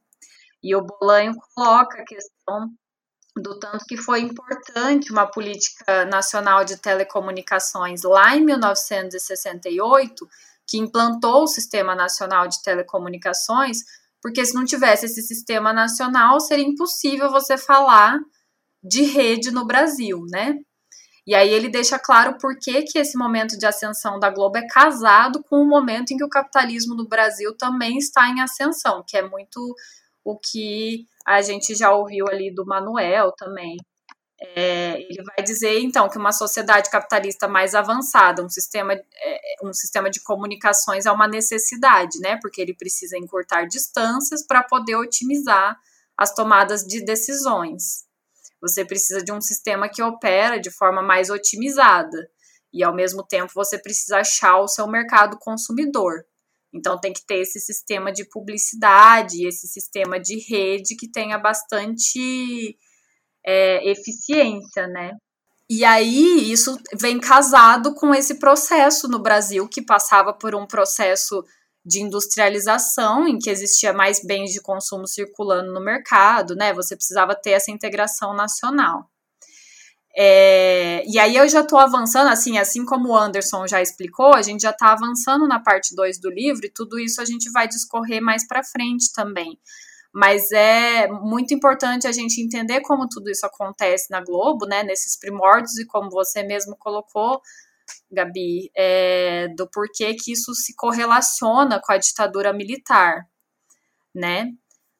E 0.62 0.74
o 0.74 0.84
Bolanho 0.84 1.34
coloca 1.54 2.00
a 2.00 2.04
questão 2.04 2.68
do 3.36 3.58
tanto 3.58 3.84
que 3.84 3.96
foi 3.96 4.20
importante 4.20 5.12
uma 5.12 5.26
política 5.26 6.04
nacional 6.06 6.64
de 6.64 6.76
telecomunicações 6.78 8.02
lá 8.02 8.34
em 8.34 8.44
1968, 8.44 10.26
que 10.66 10.78
implantou 10.78 11.42
o 11.42 11.46
Sistema 11.46 11.94
Nacional 11.94 12.48
de 12.48 12.62
Telecomunicações, 12.62 13.78
porque 14.22 14.44
se 14.44 14.54
não 14.54 14.64
tivesse 14.64 15.06
esse 15.06 15.22
sistema 15.22 15.72
nacional, 15.72 16.40
seria 16.40 16.66
impossível 16.66 17.30
você 17.30 17.56
falar 17.56 18.18
de 18.82 19.02
rede 19.02 19.50
no 19.50 19.66
Brasil, 19.66 20.24
né? 20.30 20.54
E 21.26 21.34
aí 21.34 21.50
ele 21.50 21.68
deixa 21.68 21.98
claro 21.98 22.38
por 22.38 22.56
que, 22.58 22.82
que 22.82 22.98
esse 22.98 23.18
momento 23.18 23.58
de 23.58 23.66
ascensão 23.66 24.18
da 24.18 24.30
Globo 24.30 24.58
é 24.58 24.66
casado 24.68 25.42
com 25.42 25.56
o 25.56 25.68
momento 25.68 26.12
em 26.12 26.16
que 26.16 26.24
o 26.24 26.28
capitalismo 26.28 26.94
no 26.94 27.08
Brasil 27.08 27.54
também 27.56 27.98
está 27.98 28.28
em 28.28 28.40
ascensão, 28.40 29.04
que 29.06 29.16
é 29.16 29.28
muito 29.28 29.74
o 30.24 30.38
que 30.38 31.06
a 31.26 31.42
gente 31.42 31.74
já 31.74 31.92
ouviu 31.92 32.26
ali 32.28 32.54
do 32.54 32.64
Manuel 32.64 33.32
também. 33.32 33.76
É, 34.38 35.00
ele 35.00 35.22
vai 35.24 35.42
dizer 35.42 35.80
então 35.80 36.08
que 36.08 36.18
uma 36.18 36.30
sociedade 36.30 36.90
capitalista 36.90 37.48
mais 37.48 37.74
avançada, 37.74 38.44
um 38.44 38.48
sistema, 38.48 38.92
é, 38.92 39.40
um 39.62 39.72
sistema 39.72 40.10
de 40.10 40.22
comunicações 40.22 41.06
é 41.06 41.10
uma 41.10 41.26
necessidade, 41.26 42.20
né? 42.20 42.38
Porque 42.40 42.60
ele 42.60 42.74
precisa 42.74 43.16
encurtar 43.18 43.64
distâncias 43.64 44.46
para 44.46 44.62
poder 44.62 44.94
otimizar 44.94 45.78
as 46.16 46.34
tomadas 46.34 46.82
de 46.82 47.04
decisões. 47.04 48.04
Você 48.60 48.84
precisa 48.84 49.22
de 49.22 49.32
um 49.32 49.40
sistema 49.40 49.88
que 49.88 50.02
opera 50.02 50.60
de 50.60 50.70
forma 50.70 51.02
mais 51.02 51.30
otimizada 51.30 52.30
e 52.72 52.84
ao 52.84 52.94
mesmo 52.94 53.22
tempo 53.26 53.52
você 53.54 53.78
precisa 53.78 54.18
achar 54.18 54.58
o 54.58 54.68
seu 54.68 54.86
mercado 54.86 55.38
consumidor. 55.38 56.24
Então 56.76 56.98
tem 57.00 57.12
que 57.12 57.24
ter 57.26 57.40
esse 57.40 57.58
sistema 57.58 58.12
de 58.12 58.24
publicidade, 58.28 59.46
esse 59.46 59.66
sistema 59.66 60.20
de 60.20 60.38
rede 60.38 60.96
que 60.96 61.10
tenha 61.10 61.38
bastante 61.38 62.76
é, 63.44 63.90
eficiência, 63.90 64.86
né? 64.86 65.12
E 65.68 65.84
aí 65.84 66.52
isso 66.52 66.78
vem 66.94 67.18
casado 67.18 67.94
com 67.94 68.14
esse 68.14 68.38
processo 68.38 69.08
no 69.08 69.18
Brasil 69.18 69.68
que 69.68 69.82
passava 69.82 70.32
por 70.32 70.54
um 70.54 70.66
processo 70.66 71.44
de 71.84 72.00
industrialização 72.00 73.26
em 73.26 73.38
que 73.38 73.50
existia 73.50 73.92
mais 73.92 74.20
bens 74.24 74.52
de 74.52 74.60
consumo 74.60 75.06
circulando 75.06 75.72
no 75.72 75.80
mercado, 75.80 76.54
né? 76.54 76.72
Você 76.74 76.96
precisava 76.96 77.34
ter 77.34 77.52
essa 77.52 77.70
integração 77.70 78.34
nacional. 78.34 79.08
É, 80.18 81.04
e 81.06 81.18
aí 81.18 81.36
eu 81.36 81.46
já 81.46 81.60
estou 81.60 81.78
avançando, 81.78 82.28
assim, 82.28 82.56
assim 82.56 82.86
como 82.86 83.10
o 83.10 83.16
Anderson 83.16 83.66
já 83.66 83.82
explicou, 83.82 84.34
a 84.34 84.40
gente 84.40 84.62
já 84.62 84.70
está 84.70 84.92
avançando 84.92 85.46
na 85.46 85.60
parte 85.60 85.94
2 85.94 86.18
do 86.18 86.30
livro 86.30 86.64
e 86.64 86.70
tudo 86.70 86.98
isso 86.98 87.20
a 87.20 87.24
gente 87.26 87.50
vai 87.50 87.68
discorrer 87.68 88.22
mais 88.22 88.46
para 88.46 88.64
frente 88.64 89.12
também. 89.12 89.58
Mas 90.14 90.50
é 90.52 91.06
muito 91.08 91.52
importante 91.52 92.06
a 92.06 92.12
gente 92.12 92.40
entender 92.40 92.80
como 92.80 93.06
tudo 93.06 93.30
isso 93.30 93.44
acontece 93.44 94.10
na 94.10 94.22
Globo, 94.22 94.64
né, 94.64 94.82
nesses 94.82 95.18
primórdios, 95.18 95.76
e 95.76 95.84
como 95.84 96.08
você 96.08 96.42
mesmo 96.42 96.74
colocou, 96.78 97.42
Gabi, 98.10 98.70
é, 98.74 99.48
do 99.48 99.68
porquê 99.68 100.14
que 100.14 100.32
isso 100.32 100.54
se 100.54 100.74
correlaciona 100.74 101.78
com 101.78 101.92
a 101.92 101.98
ditadura 101.98 102.54
militar, 102.54 103.26
né? 104.14 104.52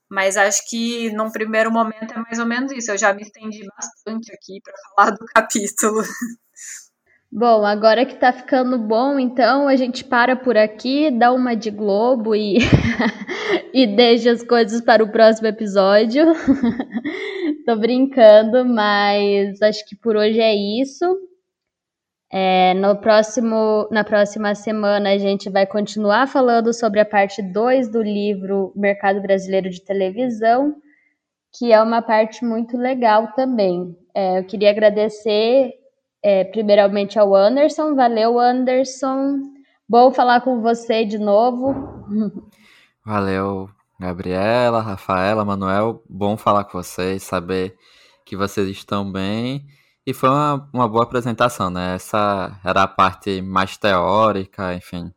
Mas 0.09 0.36
acho 0.36 0.68
que 0.68 1.11
num 1.12 1.30
primeiro 1.30 1.70
momento 1.70 2.14
é 2.14 2.18
mais 2.18 2.38
ou 2.38 2.46
menos 2.46 2.72
isso. 2.72 2.90
Eu 2.90 2.98
já 2.98 3.12
me 3.12 3.22
estendi 3.22 3.64
bastante 3.76 4.32
aqui 4.32 4.61
para 4.62 4.74
falar 4.94 5.11
do 5.11 5.24
capítulo. 5.26 6.02
Bom, 7.30 7.66
agora 7.66 8.07
que 8.07 8.14
tá 8.14 8.32
ficando 8.32 8.78
bom, 8.78 9.18
então 9.18 9.66
a 9.68 9.74
gente 9.74 10.04
para 10.04 10.36
por 10.36 10.57
aqui, 10.57 11.11
dá 11.11 11.32
uma 11.32 11.54
de 11.57 11.70
Globo 11.70 12.34
e, 12.34 12.59
e 13.74 13.86
deixa 13.86 14.30
as 14.30 14.42
coisas 14.42 14.80
para 14.80 15.02
o 15.02 15.11
próximo 15.11 15.48
episódio. 15.48 16.24
Tô 17.66 17.76
brincando, 17.76 18.64
mas 18.64 19.61
acho 19.61 19.84
que 19.86 19.96
por 19.96 20.16
hoje 20.16 20.40
é 20.40 20.54
isso. 20.54 21.04
É, 22.39 22.74
no 22.74 22.95
próximo, 22.95 23.89
na 23.91 24.05
próxima 24.05 24.55
semana 24.55 25.12
a 25.14 25.16
gente 25.16 25.49
vai 25.49 25.66
continuar 25.66 26.28
falando 26.28 26.70
sobre 26.70 27.01
a 27.01 27.05
parte 27.07 27.41
2 27.41 27.89
do 27.89 28.03
livro 28.03 28.74
Mercado 28.76 29.22
Brasileiro 29.22 29.70
de 29.70 29.80
Televisão, 29.80 30.74
que 31.51 31.72
é 31.72 31.80
uma 31.80 32.03
parte 32.03 32.45
muito 32.45 32.76
legal 32.76 33.32
também. 33.32 33.97
É, 34.14 34.39
eu 34.39 34.45
queria 34.45 34.68
agradecer 34.68 35.72
é, 36.22 36.45
primeiramente 36.45 37.18
ao 37.18 37.34
Anderson. 37.34 37.95
Valeu, 37.95 38.39
Anderson. 38.39 39.39
Bom 39.89 40.12
falar 40.12 40.43
com 40.43 40.61
você 40.61 41.07
de 41.07 41.16
novo. 41.16 41.74
Valeu, 43.03 43.70
Gabriela, 43.99 44.82
Rafaela, 44.82 45.43
Manuel. 45.43 46.03
Bom 46.07 46.37
falar 46.37 46.64
com 46.64 46.82
vocês, 46.82 47.22
saber 47.22 47.74
que 48.26 48.37
vocês 48.37 48.68
estão 48.68 49.11
bem. 49.11 49.64
E 50.07 50.14
foi 50.14 50.28
uma, 50.28 50.68
uma 50.72 50.88
boa 50.88 51.02
apresentação, 51.02 51.68
né? 51.68 51.96
Essa 51.96 52.59
era 52.64 52.84
a 52.84 52.88
parte 52.88 53.42
mais 53.42 53.76
teórica, 53.76 54.72
enfim. 54.74 55.12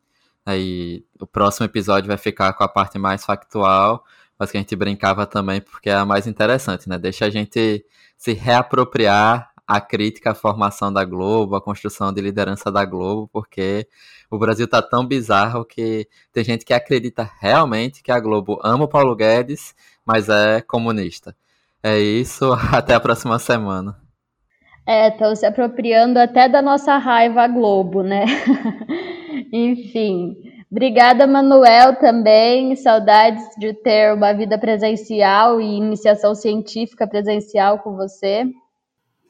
Aí 0.46 1.06
o 1.20 1.28
próximo 1.28 1.66
episódio 1.68 2.08
vai 2.08 2.18
ficar 2.18 2.54
com 2.54 2.64
a 2.64 2.68
parte 2.68 2.98
mais 2.98 3.24
factual, 3.24 4.04
mas 4.38 4.52
que 4.52 4.58
a 4.58 4.62
gente 4.62 4.76
brincava 4.76 5.28
também 5.28 5.62
porque 5.62 5.90
é 5.92 5.94
a 5.94 6.06
mais 6.06 6.26
interessante, 6.26 6.90
né? 6.90 6.98
Deixa 6.98 7.26
a 7.26 7.30
gente 7.30 7.86
se 8.18 8.34
reapropriar 8.34 9.52
a 9.68 9.80
crítica 9.80 10.32
à 10.32 10.36
formação 10.36 10.92
da 10.92 11.06
Globo, 11.06 11.56
a 11.56 11.62
construção 11.62 12.12
de 12.12 12.22
liderança 12.22 12.72
da 12.72 12.84
Globo, 12.84 13.30
porque 13.32 13.88
o 14.32 14.40
Brasil 14.40 14.68
tá 14.68 14.82
tão 14.82 15.06
bizarro 15.06 15.64
que 15.66 16.08
tem 16.34 16.44
gente 16.44 16.66
que 16.66 16.74
acredita 16.74 17.30
realmente 17.40 18.02
que 18.02 18.12
a 18.12 18.20
Globo 18.20 18.60
ama 18.64 18.86
o 18.86 18.88
Paulo 18.88 19.16
Guedes, 19.16 19.76
mas 20.04 20.30
é 20.30 20.62
comunista. 20.62 21.36
É 21.84 22.00
isso, 22.00 22.52
até 22.74 22.96
a 22.96 23.00
próxima 23.00 23.38
semana. 23.40 24.09
É, 24.90 25.10
estão 25.10 25.36
se 25.36 25.46
apropriando 25.46 26.18
até 26.18 26.50
da 26.50 26.64
nossa 26.64 26.98
raiva 26.98 27.48
Globo, 27.48 28.02
né? 28.02 28.26
Enfim. 29.54 30.36
Obrigada, 30.72 31.28
Manuel, 31.28 31.98
também. 31.98 32.76
Saudades 32.76 33.44
de 33.60 33.72
ter 33.72 34.12
uma 34.16 34.34
vida 34.34 34.58
presencial 34.58 35.62
e 35.62 35.78
iniciação 35.78 36.34
científica 36.34 37.06
presencial 37.06 37.78
com 37.78 37.96
você. 37.96 38.46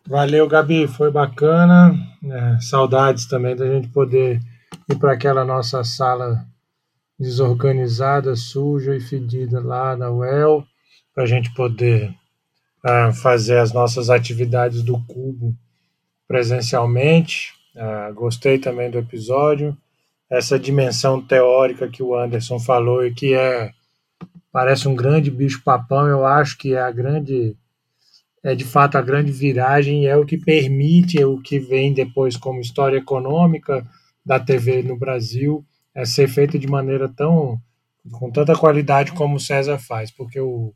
Valeu, 0.07 0.47
Gabi, 0.47 0.87
foi 0.87 1.11
bacana. 1.11 1.93
É, 2.23 2.61
saudades 2.61 3.27
também 3.27 3.53
da 3.53 3.67
gente 3.67 3.89
poder 3.89 4.39
ir 4.89 4.95
para 4.97 5.11
aquela 5.11 5.43
nossa 5.43 5.83
sala 5.83 6.45
desorganizada, 7.19 8.33
suja 8.33 8.95
e 8.95 9.01
fedida 9.01 9.59
lá 9.59 9.93
na 9.97 10.09
UEL, 10.09 10.63
para 11.13 11.25
a 11.25 11.27
gente 11.27 11.53
poder 11.53 12.15
uh, 12.85 13.13
fazer 13.13 13.57
as 13.57 13.71
nossas 13.73 14.09
atividades 14.09 14.81
do 14.81 14.99
Cubo 15.05 15.55
presencialmente. 16.27 17.53
Uh, 17.75 18.13
gostei 18.13 18.59
também 18.59 18.89
do 18.89 18.97
episódio. 18.97 19.77
Essa 20.29 20.59
dimensão 20.59 21.21
teórica 21.21 21.87
que 21.87 22.03
o 22.03 22.15
Anderson 22.15 22.59
falou 22.59 23.05
e 23.05 23.13
que 23.13 23.33
é 23.33 23.71
parece 24.51 24.87
um 24.87 24.95
grande 24.95 25.29
bicho-papão, 25.29 26.07
eu 26.07 26.25
acho 26.25 26.57
que 26.57 26.73
é 26.73 26.81
a 26.81 26.91
grande 26.91 27.55
é 28.41 28.55
de 28.55 28.63
fato 28.63 28.97
a 28.97 29.01
grande 29.01 29.31
viragem 29.31 30.07
é 30.07 30.15
o 30.15 30.25
que 30.25 30.37
permite 30.37 31.23
o 31.23 31.41
que 31.41 31.59
vem 31.59 31.93
depois 31.93 32.37
como 32.37 32.61
história 32.61 32.97
econômica 32.97 33.85
da 34.25 34.39
TV 34.39 34.81
no 34.81 34.97
Brasil 34.97 35.65
é 35.93 36.05
ser 36.05 36.27
feita 36.27 36.57
de 36.57 36.67
maneira 36.67 37.09
tão 37.09 37.59
com 38.11 38.31
tanta 38.31 38.55
qualidade 38.55 39.11
como 39.11 39.35
o 39.35 39.39
César 39.39 39.77
faz, 39.77 40.09
porque 40.09 40.39
o, 40.39 40.73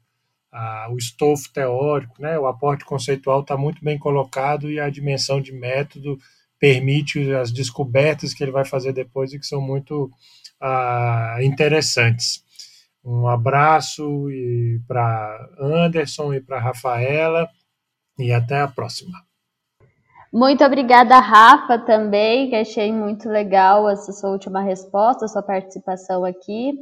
o 0.92 0.98
estofo 0.98 1.52
teórico, 1.52 2.22
né, 2.22 2.38
o 2.38 2.46
aporte 2.46 2.86
conceitual 2.86 3.42
está 3.42 3.58
muito 3.58 3.84
bem 3.84 3.98
colocado 3.98 4.70
e 4.70 4.80
a 4.80 4.90
dimensão 4.90 5.42
de 5.42 5.52
método 5.52 6.18
permite 6.60 7.34
as 7.34 7.52
descobertas 7.52 8.34
que 8.34 8.44
ele 8.44 8.52
vai 8.52 8.64
fazer 8.64 8.94
depois 8.94 9.34
e 9.34 9.40
que 9.40 9.46
são 9.46 9.60
muito 9.60 10.10
ah, 10.62 11.38
interessantes. 11.42 12.44
Um 13.04 13.28
abraço 13.28 14.28
para 14.88 15.50
Anderson 15.60 16.34
e 16.34 16.40
para 16.40 16.60
Rafaela 16.60 17.50
e 18.18 18.32
até 18.32 18.62
a 18.62 18.68
próxima. 18.68 19.20
Muito 20.32 20.64
obrigada, 20.64 21.20
Rafa, 21.20 21.78
também, 21.78 22.50
que 22.50 22.56
achei 22.56 22.92
muito 22.92 23.30
legal 23.30 23.90
essa 23.90 24.12
sua 24.12 24.32
última 24.32 24.62
resposta, 24.62 25.28
sua 25.28 25.44
participação 25.44 26.24
aqui. 26.24 26.74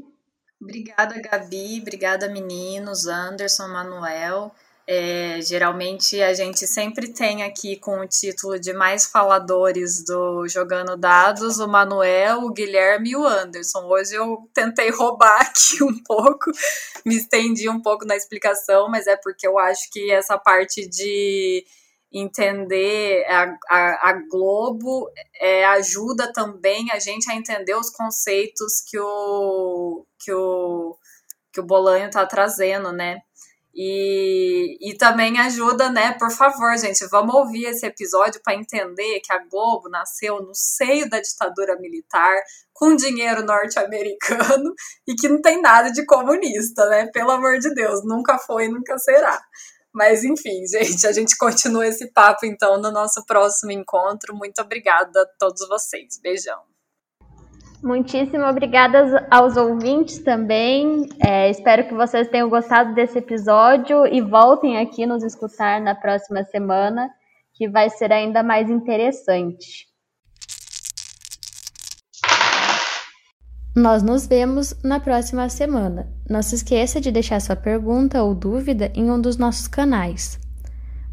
Obrigada, 0.62 1.20
Gabi. 1.20 1.80
Obrigada, 1.82 2.30
meninos, 2.30 3.08
Anderson, 3.08 3.68
Manuel. 3.68 4.54
É, 4.86 5.40
geralmente 5.42 6.22
a 6.22 6.34
gente 6.34 6.68
sempre 6.68 7.08
tem 7.08 7.44
aqui 7.44 7.78
com 7.78 8.00
o 8.00 8.08
título 8.08 8.60
de 8.60 8.74
mais 8.74 9.06
faladores 9.06 10.04
do 10.04 10.48
Jogando 10.48 10.98
Dados 10.98 11.60
o 11.60 11.68
Manuel, 11.68 12.42
o 12.44 12.52
Guilherme 12.52 13.12
e 13.12 13.16
o 13.16 13.26
Anderson. 13.26 13.86
Hoje 13.86 14.16
eu 14.16 14.50
tentei 14.54 14.90
roubar 14.92 15.40
aqui 15.42 15.84
um 15.84 15.98
pouco, 16.04 16.52
me 17.06 17.16
estendi 17.16 17.70
um 17.70 17.82
pouco 17.82 18.06
na 18.06 18.16
explicação, 18.16 18.90
mas 18.90 19.08
é 19.08 19.16
porque 19.16 19.48
eu 19.48 19.58
acho 19.58 19.90
que 19.92 20.12
essa 20.12 20.38
parte 20.38 20.88
de 20.88 21.66
entender 22.12 23.26
a, 23.28 23.56
a, 23.70 24.10
a 24.10 24.14
Globo 24.30 25.10
é, 25.40 25.66
ajuda 25.66 26.32
também 26.34 26.92
a 26.92 27.00
gente 27.00 27.30
a 27.32 27.36
entender 27.36 27.76
os 27.76 27.90
conceitos 27.90 28.82
que 28.86 29.00
o 29.00 30.06
que 30.20 30.34
o, 30.34 30.98
que 31.54 31.60
o 31.60 31.66
Bolanho 31.66 32.08
está 32.08 32.26
trazendo, 32.26 32.92
né? 32.92 33.20
E, 33.74 34.78
e 34.82 34.98
também 34.98 35.40
ajuda, 35.40 35.90
né? 35.90 36.12
Por 36.20 36.30
favor, 36.30 36.78
gente, 36.78 37.08
vamos 37.08 37.34
ouvir 37.34 37.66
esse 37.66 37.86
episódio 37.86 38.42
para 38.44 38.56
entender 38.56 39.22
que 39.22 39.32
a 39.32 39.40
Globo 39.46 39.88
nasceu 39.90 40.42
no 40.42 40.54
seio 40.54 41.10
da 41.10 41.22
ditadura 41.22 41.80
militar, 41.80 42.36
com 42.74 42.96
dinheiro 42.96 43.46
norte-americano 43.46 44.74
e 45.08 45.16
que 45.16 45.30
não 45.30 45.42
tem 45.42 45.62
nada 45.62 45.90
de 45.90 46.06
comunista, 46.06 46.86
né? 46.90 47.08
Pelo 47.14 47.32
amor 47.32 47.60
de 47.60 47.74
Deus, 47.74 48.04
nunca 48.04 48.38
foi 48.38 48.66
e 48.66 48.70
nunca 48.70 48.98
será. 48.98 49.42
Mas 49.94 50.24
enfim, 50.24 50.66
gente, 50.68 51.06
a 51.06 51.12
gente 51.12 51.38
continua 51.38 51.88
esse 51.88 52.12
papo 52.12 52.46
então 52.46 52.80
no 52.82 52.92
nosso 52.92 53.26
próximo 53.26 53.72
encontro. 53.72 54.36
Muito 54.36 54.62
obrigada 54.62 55.22
a 55.22 55.26
todos 55.38 55.68
vocês. 55.68 56.20
Beijão. 56.22 56.60
Muitíssimo 57.84 58.46
obrigada 58.46 59.28
aos 59.32 59.58
ouvintes 59.58 60.20
também. 60.20 61.10
É, 61.20 61.50
espero 61.50 61.88
que 61.88 61.96
vocês 61.96 62.28
tenham 62.28 62.48
gostado 62.48 62.94
desse 62.94 63.18
episódio 63.18 64.06
e 64.06 64.22
voltem 64.22 64.78
aqui 64.78 65.08
nos 65.08 65.24
escutar 65.24 65.82
na 65.82 65.96
próxima 65.96 66.44
semana, 66.44 67.10
que 67.54 67.68
vai 67.68 67.90
ser 67.90 68.12
ainda 68.14 68.44
mais 68.44 68.70
interessante. 68.70 69.91
Nós 73.76 74.02
nos 74.04 74.28
vemos 74.28 74.76
na 74.84 75.00
próxima 75.00 75.48
semana. 75.48 76.06
Não 76.30 76.42
se 76.42 76.56
esqueça 76.56 77.00
de 77.00 77.10
deixar 77.10 77.40
sua 77.40 77.56
pergunta 77.56 78.22
ou 78.22 78.36
dúvida 78.36 78.92
em 78.94 79.10
um 79.10 79.18
dos 79.20 79.38
nossos 79.38 79.66
canais. 79.66 80.38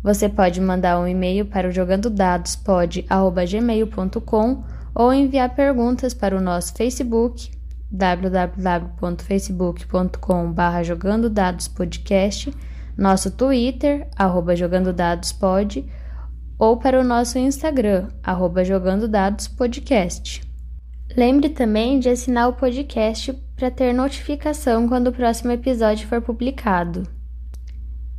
Você 0.02 0.28
pode 0.28 0.60
mandar 0.60 0.98
um 0.98 1.06
e-mail 1.06 1.46
para 1.46 1.68
o 1.68 1.72
jogandodadospod@gmail.com 1.72 4.64
ou 4.92 5.12
enviar 5.12 5.54
perguntas 5.54 6.12
para 6.12 6.36
o 6.36 6.40
nosso 6.40 6.74
Facebook 6.74 7.52
www.facebook.com.br 7.90 10.82
jogando 10.82 11.30
dados 11.30 11.68
podcast, 11.68 12.52
nosso 12.96 13.30
Twitter, 13.30 14.08
arroba 14.16 14.56
jogando 14.56 14.92
dados 14.92 15.32
pod, 15.32 15.88
ou 16.58 16.76
para 16.76 17.00
o 17.00 17.04
nosso 17.04 17.38
Instagram, 17.38 18.08
arroba 18.22 18.64
jogando 18.64 19.06
dados 19.06 19.46
podcast. 19.46 20.47
Lembre 21.18 21.48
também 21.48 21.98
de 21.98 22.08
assinar 22.08 22.48
o 22.48 22.52
podcast 22.52 23.32
para 23.56 23.72
ter 23.72 23.92
notificação 23.92 24.86
quando 24.86 25.08
o 25.08 25.12
próximo 25.12 25.50
episódio 25.50 26.06
for 26.06 26.22
publicado. 26.22 27.02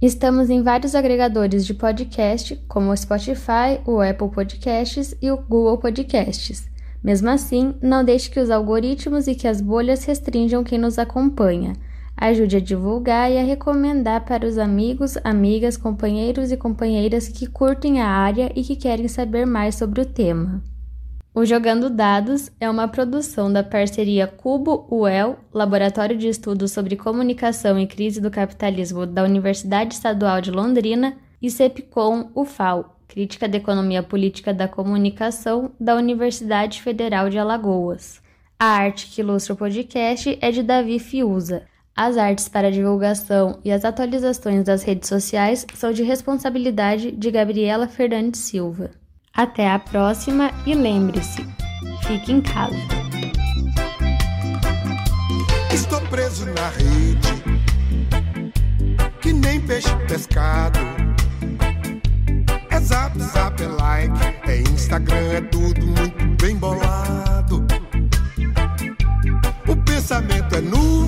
Estamos 0.01 0.49
em 0.49 0.61
vários 0.61 0.93
agregadores 0.93 1.65
de 1.65 1.73
podcast, 1.73 2.57
como 2.67 2.91
o 2.91 2.97
Spotify, 2.97 3.79
o 3.85 4.01
Apple 4.01 4.27
Podcasts 4.27 5.15
e 5.21 5.31
o 5.31 5.37
Google 5.37 5.77
Podcasts. 5.77 6.67
Mesmo 7.01 7.29
assim, 7.29 7.73
não 7.81 8.03
deixe 8.03 8.29
que 8.29 8.37
os 8.37 8.49
algoritmos 8.49 9.27
e 9.27 9.35
que 9.35 9.47
as 9.47 9.61
bolhas 9.61 10.03
restringam 10.03 10.61
quem 10.61 10.77
nos 10.77 10.99
acompanha. 10.99 11.77
Ajude 12.17 12.57
a 12.57 12.59
divulgar 12.59 13.31
e 13.31 13.37
a 13.37 13.43
recomendar 13.45 14.25
para 14.25 14.45
os 14.45 14.57
amigos, 14.57 15.17
amigas, 15.23 15.77
companheiros 15.77 16.51
e 16.51 16.57
companheiras 16.57 17.29
que 17.29 17.47
curtem 17.47 18.01
a 18.01 18.09
área 18.09 18.51
e 18.53 18.61
que 18.61 18.75
querem 18.75 19.07
saber 19.07 19.45
mais 19.45 19.75
sobre 19.75 20.01
o 20.01 20.05
tema. 20.05 20.61
O 21.39 21.45
Jogando 21.45 21.89
Dados 21.89 22.51
é 22.59 22.69
uma 22.69 22.85
produção 22.85 23.49
da 23.49 23.63
parceria 23.63 24.27
Cubo-UEL, 24.27 25.39
Laboratório 25.53 26.17
de 26.17 26.27
Estudos 26.27 26.73
sobre 26.73 26.97
Comunicação 26.97 27.79
e 27.79 27.87
Crise 27.87 28.19
do 28.19 28.29
Capitalismo 28.29 29.05
da 29.05 29.23
Universidade 29.23 29.93
Estadual 29.93 30.41
de 30.41 30.51
Londrina, 30.51 31.15
e 31.41 31.49
CEPCOM-UFAL, 31.49 32.99
Crítica 33.07 33.47
da 33.47 33.55
Economia 33.55 34.03
Política 34.03 34.53
da 34.53 34.67
Comunicação 34.67 35.71
da 35.79 35.95
Universidade 35.95 36.81
Federal 36.81 37.29
de 37.29 37.39
Alagoas. 37.39 38.21
A 38.59 38.65
arte 38.65 39.07
que 39.07 39.21
ilustra 39.21 39.53
o 39.53 39.57
podcast 39.57 40.37
é 40.41 40.51
de 40.51 40.61
Davi 40.61 40.99
Fiuza. 40.99 41.63
As 41.95 42.17
artes 42.17 42.49
para 42.49 42.69
divulgação 42.69 43.59
e 43.63 43.71
as 43.71 43.85
atualizações 43.85 44.65
das 44.65 44.83
redes 44.83 45.07
sociais 45.07 45.65
são 45.73 45.93
de 45.93 46.03
responsabilidade 46.03 47.13
de 47.13 47.31
Gabriela 47.31 47.87
Fernandes 47.87 48.41
Silva. 48.41 48.91
Até 49.39 49.71
a 49.71 49.79
próxima 49.79 50.51
e 50.65 50.75
lembre-se, 50.75 51.47
fique 52.05 52.29
em 52.29 52.41
casa. 52.41 52.75
Estou 55.73 56.01
preso 56.09 56.45
na 56.47 56.67
rede, 56.67 57.41
que 59.21 59.31
nem 59.31 59.61
peixe 59.61 59.95
pescado. 60.09 60.77
É 62.69 62.81
zap, 62.81 63.17
zap, 63.17 63.63
é 63.63 63.67
like, 63.67 64.19
é 64.45 64.59
Instagram, 64.59 65.31
é 65.31 65.39
tudo 65.39 65.87
muito 65.87 66.43
bem 66.43 66.57
bolado. 66.57 67.65
O 69.69 69.75
pensamento 69.85 70.53
é 70.53 70.59
nu. 70.59 70.98